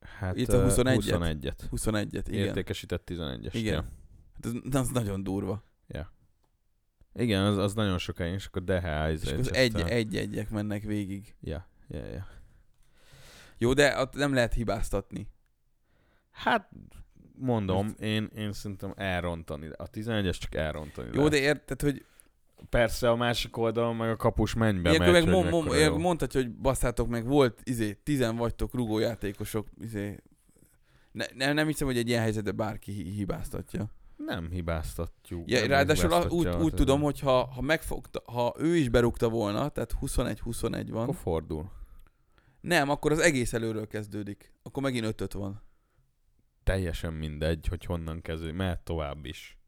hát, 0.00 0.36
itt 0.36 0.48
a 0.48 0.56
ö, 0.56 0.66
21-et. 0.68 1.00
21-et. 1.06 1.58
21-et, 1.70 2.24
igen. 2.26 2.46
Értékesített 2.46 3.08
11-es. 3.10 3.50
Igen. 3.52 3.74
Ja. 3.74 3.84
Hát 4.34 4.44
az, 4.44 4.74
az 4.74 4.88
nagyon 4.88 5.22
durva. 5.22 5.64
Igen, 7.18 7.42
az, 7.42 7.56
az 7.56 7.74
nagyon 7.74 7.98
sokáig, 7.98 8.32
és 8.34 8.46
akkor 8.46 8.64
Dehe 8.64 9.12
És 9.12 9.32
az 9.32 9.54
egy, 9.54 9.80
egy 9.80 10.16
egyek 10.16 10.50
mennek 10.50 10.82
végig. 10.82 11.34
Ja, 11.40 11.68
ja, 11.88 12.04
ja. 12.04 12.26
Jó, 13.58 13.72
de 13.72 14.00
ott 14.00 14.14
nem 14.14 14.34
lehet 14.34 14.54
hibáztatni. 14.54 15.28
Hát, 16.30 16.70
mondom, 17.38 17.94
én, 18.00 18.30
én 18.36 18.52
szerintem 18.52 18.92
elrontani. 18.96 19.68
A 19.76 19.90
11-es 19.90 20.38
csak 20.38 20.54
elrontani. 20.54 21.08
Jó, 21.12 21.14
lehet. 21.14 21.30
de 21.30 21.38
érted, 21.38 21.80
hogy 21.80 22.04
Persze 22.68 23.10
a 23.10 23.16
másik 23.16 23.56
oldalon 23.56 23.96
meg 23.96 24.10
a 24.10 24.16
kapus 24.16 24.54
mennybe 24.54 24.90
ilyenkor 24.90 25.12
megy, 25.12 25.24
meg 25.24 25.34
hogy 25.34 25.42
mo- 25.42 25.50
mo- 25.50 25.60
mekkora 25.60 25.78
ilyenkor 25.78 26.00
mondhatja, 26.00 26.40
hogy 26.40 26.50
basszátok 26.50 27.08
meg, 27.08 27.26
volt, 27.26 27.60
izé, 27.64 27.92
tizen 28.02 28.36
vagytok 28.36 28.74
rugójátékosok, 28.74 29.68
izé, 29.80 30.16
ne, 31.12 31.24
nem, 31.34 31.54
nem 31.54 31.66
hiszem, 31.66 31.86
hogy 31.86 31.96
egy 31.96 32.08
ilyen 32.08 32.22
helyzetben 32.22 32.56
bárki 32.56 32.92
hi- 32.92 33.14
hibáztatja. 33.14 33.86
Nem 34.16 34.50
hibáztatjuk. 34.50 35.50
Ja, 35.50 35.60
nem 35.60 35.68
ráadásul 35.68 36.02
hibáztatja 36.02 36.36
úgy, 36.36 36.46
az 36.46 36.62
úgy 36.62 36.74
tudom, 36.74 37.00
hogy 37.00 37.20
ha, 37.20 37.44
ha 37.44 37.60
megfogta, 37.60 38.22
ha 38.32 38.54
ő 38.58 38.76
is 38.76 38.88
berúgta 38.88 39.28
volna, 39.28 39.68
tehát 39.68 39.94
21-21 40.00 40.86
van, 40.90 41.02
Akkor 41.02 41.14
fordul. 41.14 41.70
nem, 42.60 42.90
akkor 42.90 43.12
az 43.12 43.18
egész 43.18 43.52
előről 43.52 43.86
kezdődik. 43.86 44.52
Akkor 44.62 44.82
megint 44.82 45.20
5 45.20 45.32
van. 45.32 45.62
Teljesen 46.66 47.12
mindegy, 47.12 47.66
hogy 47.68 47.84
honnan 47.84 48.20
kezdődik. 48.20 48.54
Mehet 48.54 48.80
tovább 48.80 49.24
is. 49.24 49.58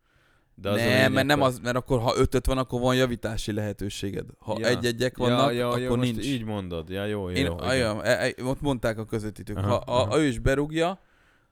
De 0.55 0.71
az 0.71 0.81
nem, 0.81 1.13
mert 1.13 1.27
nem 1.27 1.43
az, 1.43 1.59
mert 1.59 1.77
akkor 1.77 2.01
ha 2.01 2.15
5 2.17 2.47
van, 2.47 2.59
akkor 2.59 2.81
van 2.81 2.97
javítási 2.97 3.53
lehetőséged. 3.53 4.27
Ha 4.39 4.57
Ja. 4.59 4.67
egy-egyek 4.67 5.17
vannak, 5.17 5.53
ja, 5.53 5.59
ja, 5.59 5.67
akkor 5.69 5.81
ja, 5.81 5.95
most 5.95 6.13
nincs. 6.13 6.27
így 6.27 6.45
mondod. 6.45 6.89
Ja, 6.89 7.05
jó, 7.05 7.29
jó. 7.29 7.35
Én, 7.35 7.45
igen. 7.45 7.53
ajam, 7.53 8.01
e, 8.01 8.25
e, 8.27 8.35
ott 8.45 8.61
mondták 8.61 8.99
a 8.99 9.05
közvetítők, 9.05 9.57
Aha, 9.57 9.69
ha 9.69 9.75
aha. 9.87 10.15
a, 10.15 10.19
ő 10.19 10.25
is 10.25 10.39
berúgja, 10.39 11.01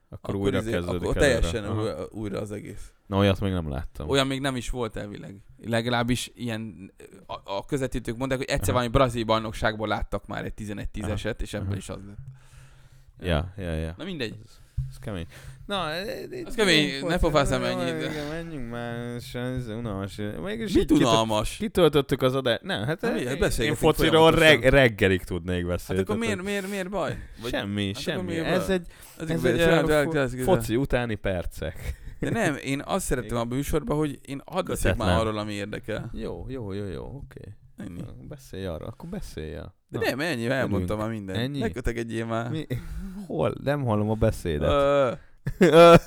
akkor, 0.09 0.35
újra 0.35 0.57
izé- 0.59 0.71
kezdődik 0.71 1.01
Akkor 1.01 1.15
teljesen 1.15 1.63
Aha. 1.63 1.81
újra, 1.81 2.07
újra 2.11 2.39
az 2.39 2.51
egész. 2.51 2.91
Na, 3.05 3.17
olyat 3.17 3.39
még 3.39 3.51
nem 3.51 3.69
láttam. 3.69 4.09
Olyan 4.09 4.27
még 4.27 4.41
nem 4.41 4.55
is 4.55 4.69
volt 4.69 4.95
elvileg. 4.95 5.35
Legalábbis 5.65 6.31
ilyen, 6.35 6.91
a, 7.25 7.33
a 7.43 7.65
közvetítők 7.65 8.17
mondták, 8.17 8.37
hogy 8.37 8.47
egyszer 8.49 8.69
Aha. 8.69 8.73
valami 8.77 8.91
brazil 8.91 9.23
bajnokságból 9.23 9.87
láttak 9.87 10.27
már 10.27 10.45
egy 10.45 10.53
11-10-eset, 10.57 11.41
és 11.41 11.53
ebből 11.53 11.67
Aha. 11.67 11.77
is 11.77 11.89
az 11.89 11.99
lett. 12.07 12.17
Ja, 13.19 13.53
ja, 13.57 13.73
ja. 13.73 13.93
Na 13.97 14.03
mindegy. 14.03 14.35
Ez, 14.43 14.59
ez 14.89 14.97
kemény. 14.99 15.25
Na, 15.65 15.91
e- 15.91 16.05
e- 16.31 16.41
Az 16.45 16.55
kemény, 16.55 17.05
ne 17.05 17.17
pofázzam 17.17 17.63
ennyit. 17.63 18.11
Igen, 18.11 18.27
menjünk 18.27 18.69
már, 18.71 18.95
ez 19.33 19.67
unalmas. 19.67 20.15
Mégis 20.43 20.73
Mi 20.73 20.79
így 20.79 20.85
kitö- 20.87 20.97
unalmas? 20.97 21.57
Kitöltöttük 21.57 22.21
az 22.21 22.35
adást. 22.35 22.61
Nem, 22.61 22.85
hát 22.85 23.01
Na, 23.01 23.11
mi? 23.11 23.19
én, 23.63 23.75
fociról 23.75 24.31
reg, 24.31 24.63
reggelig 24.63 25.23
tudnék 25.23 25.57
Hát 25.59 25.67
beszélni. 25.67 26.01
akkor 26.01 26.15
tehát 26.17 26.29
miért, 26.29 26.43
miért, 26.47 26.69
miért 26.69 26.89
baj? 26.89 27.17
ez- 27.43 27.49
Semmi, 27.49 27.85
hát 27.85 27.91
akkor 27.91 28.01
semmi. 28.13 28.31
miért 28.31 28.45
Ez 28.45 28.69
egy, 28.69 28.87
Ez, 29.19 29.29
ez 29.29 29.43
egy 29.43 29.59
egy 29.59 30.43
foci 30.43 30.75
utáni 30.75 31.15
percek. 31.15 32.05
De 32.19 32.29
nem, 32.29 32.55
én 32.63 32.81
azt 32.85 33.05
szerettem 33.05 33.37
a 33.37 33.43
műsorban, 33.43 33.97
hogy 33.97 34.19
én 34.25 34.41
hadd 34.45 34.65
beszéljek 34.65 34.99
már 34.99 35.19
arról, 35.19 35.37
ami 35.37 35.53
érdekel. 35.53 36.09
Jó, 36.13 36.45
jó, 36.49 36.73
jó, 36.73 36.85
jó, 36.85 37.03
oké. 37.03 37.53
Ennyi. 37.77 38.01
Beszélj 38.27 38.65
arra, 38.65 38.85
akkor 38.85 39.09
beszélj 39.09 39.53
el. 39.53 39.75
De 39.89 39.99
Na, 39.99 40.05
nem, 40.05 40.19
ennyi, 40.19 40.47
elmondtam 40.47 40.97
már 40.97 41.09
mindent. 41.09 41.37
Ennyi? 41.37 41.59
Ne 41.59 41.69
kötegedjél 41.69 42.25
már. 42.25 42.49
Mi? 42.49 42.65
Hol? 43.27 43.53
Nem 43.63 43.83
hallom 43.83 44.09
a 44.09 44.15
beszédet. 44.15 44.69
Ja, 45.59 45.97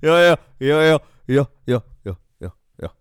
ja, 0.00 0.18
ja, 0.18 0.38
ja, 0.58 1.00
ja, 1.26 1.50
ja, 1.64 1.82
ja, 2.02 2.18
ja, 2.38 2.56
ja. 2.76 2.96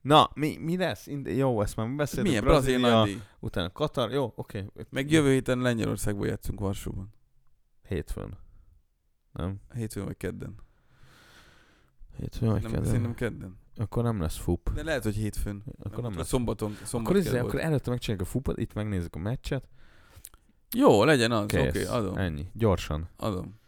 Na, 0.00 0.30
mi, 0.34 0.56
mi 0.60 0.76
lesz? 0.76 1.08
Jó, 1.24 1.62
ezt 1.62 1.76
már 1.76 1.88
beszéltünk. 1.90 2.28
Milyen 2.28 2.44
brazil 2.44 2.78
nagydíj? 2.78 3.20
Utána 3.40 3.72
Katar, 3.72 4.12
jó, 4.12 4.32
oké. 4.36 4.66
Meg 4.90 5.10
jövő 5.10 5.30
héten 5.30 5.58
Lengyelországból 5.58 6.26
játszunk 6.26 6.60
Varsóban. 6.60 7.14
Hétfőn. 7.88 8.38
Nem? 9.32 9.60
Hétfőn 9.74 10.04
vagy 10.04 10.16
kedden. 10.16 10.54
Hétfőn 12.16 12.50
vagy 12.50 12.62
Nem, 12.62 12.70
kedden? 12.70 12.86
szerintem 12.86 13.14
kedden. 13.14 13.58
Akkor 13.76 14.02
nem 14.02 14.20
lesz 14.20 14.36
fup. 14.36 14.70
De 14.74 14.82
lehet, 14.82 15.02
hogy 15.02 15.14
hétfőn. 15.14 15.62
Akkor 15.82 16.02
nem 16.02 16.16
lesz. 16.16 16.26
Szombaton, 16.26 16.76
szombat 16.84 17.10
Akkor, 17.10 17.22
kell 17.22 17.32
izé, 17.32 17.38
akkor 17.38 17.60
előtte 17.60 17.90
megcsináljuk 17.90 18.26
a 18.28 18.30
fupot, 18.30 18.58
itt 18.58 18.74
megnézzük 18.74 19.14
a 19.14 19.18
meccset. 19.18 19.68
Jó, 20.74 21.04
legyen 21.04 21.32
az. 21.32 21.42
Oké, 21.44 21.68
okay, 21.68 21.84
adom. 21.84 22.16
Ennyi. 22.16 22.46
Gyorsan. 22.52 23.08
Adom. 23.16 23.58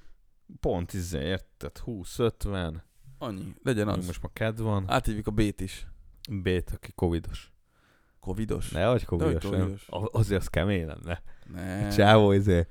Pont 0.61 0.93
izé, 0.93 1.25
érted? 1.25 1.73
20-50. 1.85 2.75
Annyi. 3.19 3.55
Legyen 3.63 3.89
az. 3.89 4.07
Most 4.07 4.23
már 4.23 4.33
kedv 4.33 4.61
van. 4.63 4.85
Áthívjuk 4.89 5.27
a 5.27 5.31
B-t 5.31 5.61
is. 5.61 5.87
B-t, 6.31 6.71
aki 6.75 6.93
covidos. 6.95 7.53
Covidos? 8.21 8.71
Ne, 8.71 8.87
vagy 8.89 9.05
covidos, 9.05 9.43
nem? 9.43 9.53
covidos. 9.61 9.89
A- 9.89 10.19
Azért 10.19 10.41
az 10.41 10.49
kemény 10.49 10.87
lenne. 10.87 11.23
Ne. 11.53 11.89
Csávó, 11.89 12.33
izé, 12.33 12.67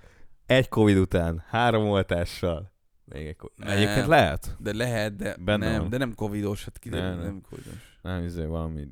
egy 0.45 0.69
covid 0.69 0.97
után, 0.97 1.43
három 1.47 1.87
oltással. 1.87 2.71
Még 3.05 3.27
egy 3.27 3.35
COVID. 3.35 3.57
Nem. 3.57 3.67
Egyébként 3.77 4.07
lehet. 4.07 4.55
De 4.59 4.73
lehet, 4.73 5.15
de 5.15 5.35
Benne 5.37 5.71
nem, 5.71 5.79
van. 5.79 5.89
de 5.89 5.97
nem 5.97 6.15
covidos. 6.15 6.63
Hát 6.65 6.79
ki, 6.79 6.89
Ne, 6.89 6.99
nem, 7.01 7.17
ne. 7.17 7.23
nem 7.23 7.41
covidos. 7.41 7.99
Nem, 8.01 8.23
izé 8.23 8.45
valami 8.45 8.87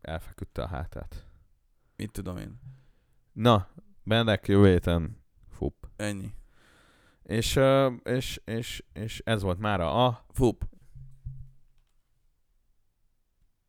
elfeküdte 0.00 0.62
a 0.62 0.66
hátát. 0.66 1.24
Mit 1.96 2.12
tudom 2.12 2.36
én. 2.36 2.60
Na, 3.32 3.68
Bennek 4.08 4.46
jövő 4.46 4.68
héten 4.68 5.22
fup. 5.50 5.74
Ennyi. 5.96 6.30
És, 7.22 7.60
és, 8.02 8.40
és, 8.44 8.84
és 8.92 9.22
ez 9.24 9.42
volt 9.42 9.58
már 9.58 9.80
a 9.80 10.24
Fup. 10.28 10.64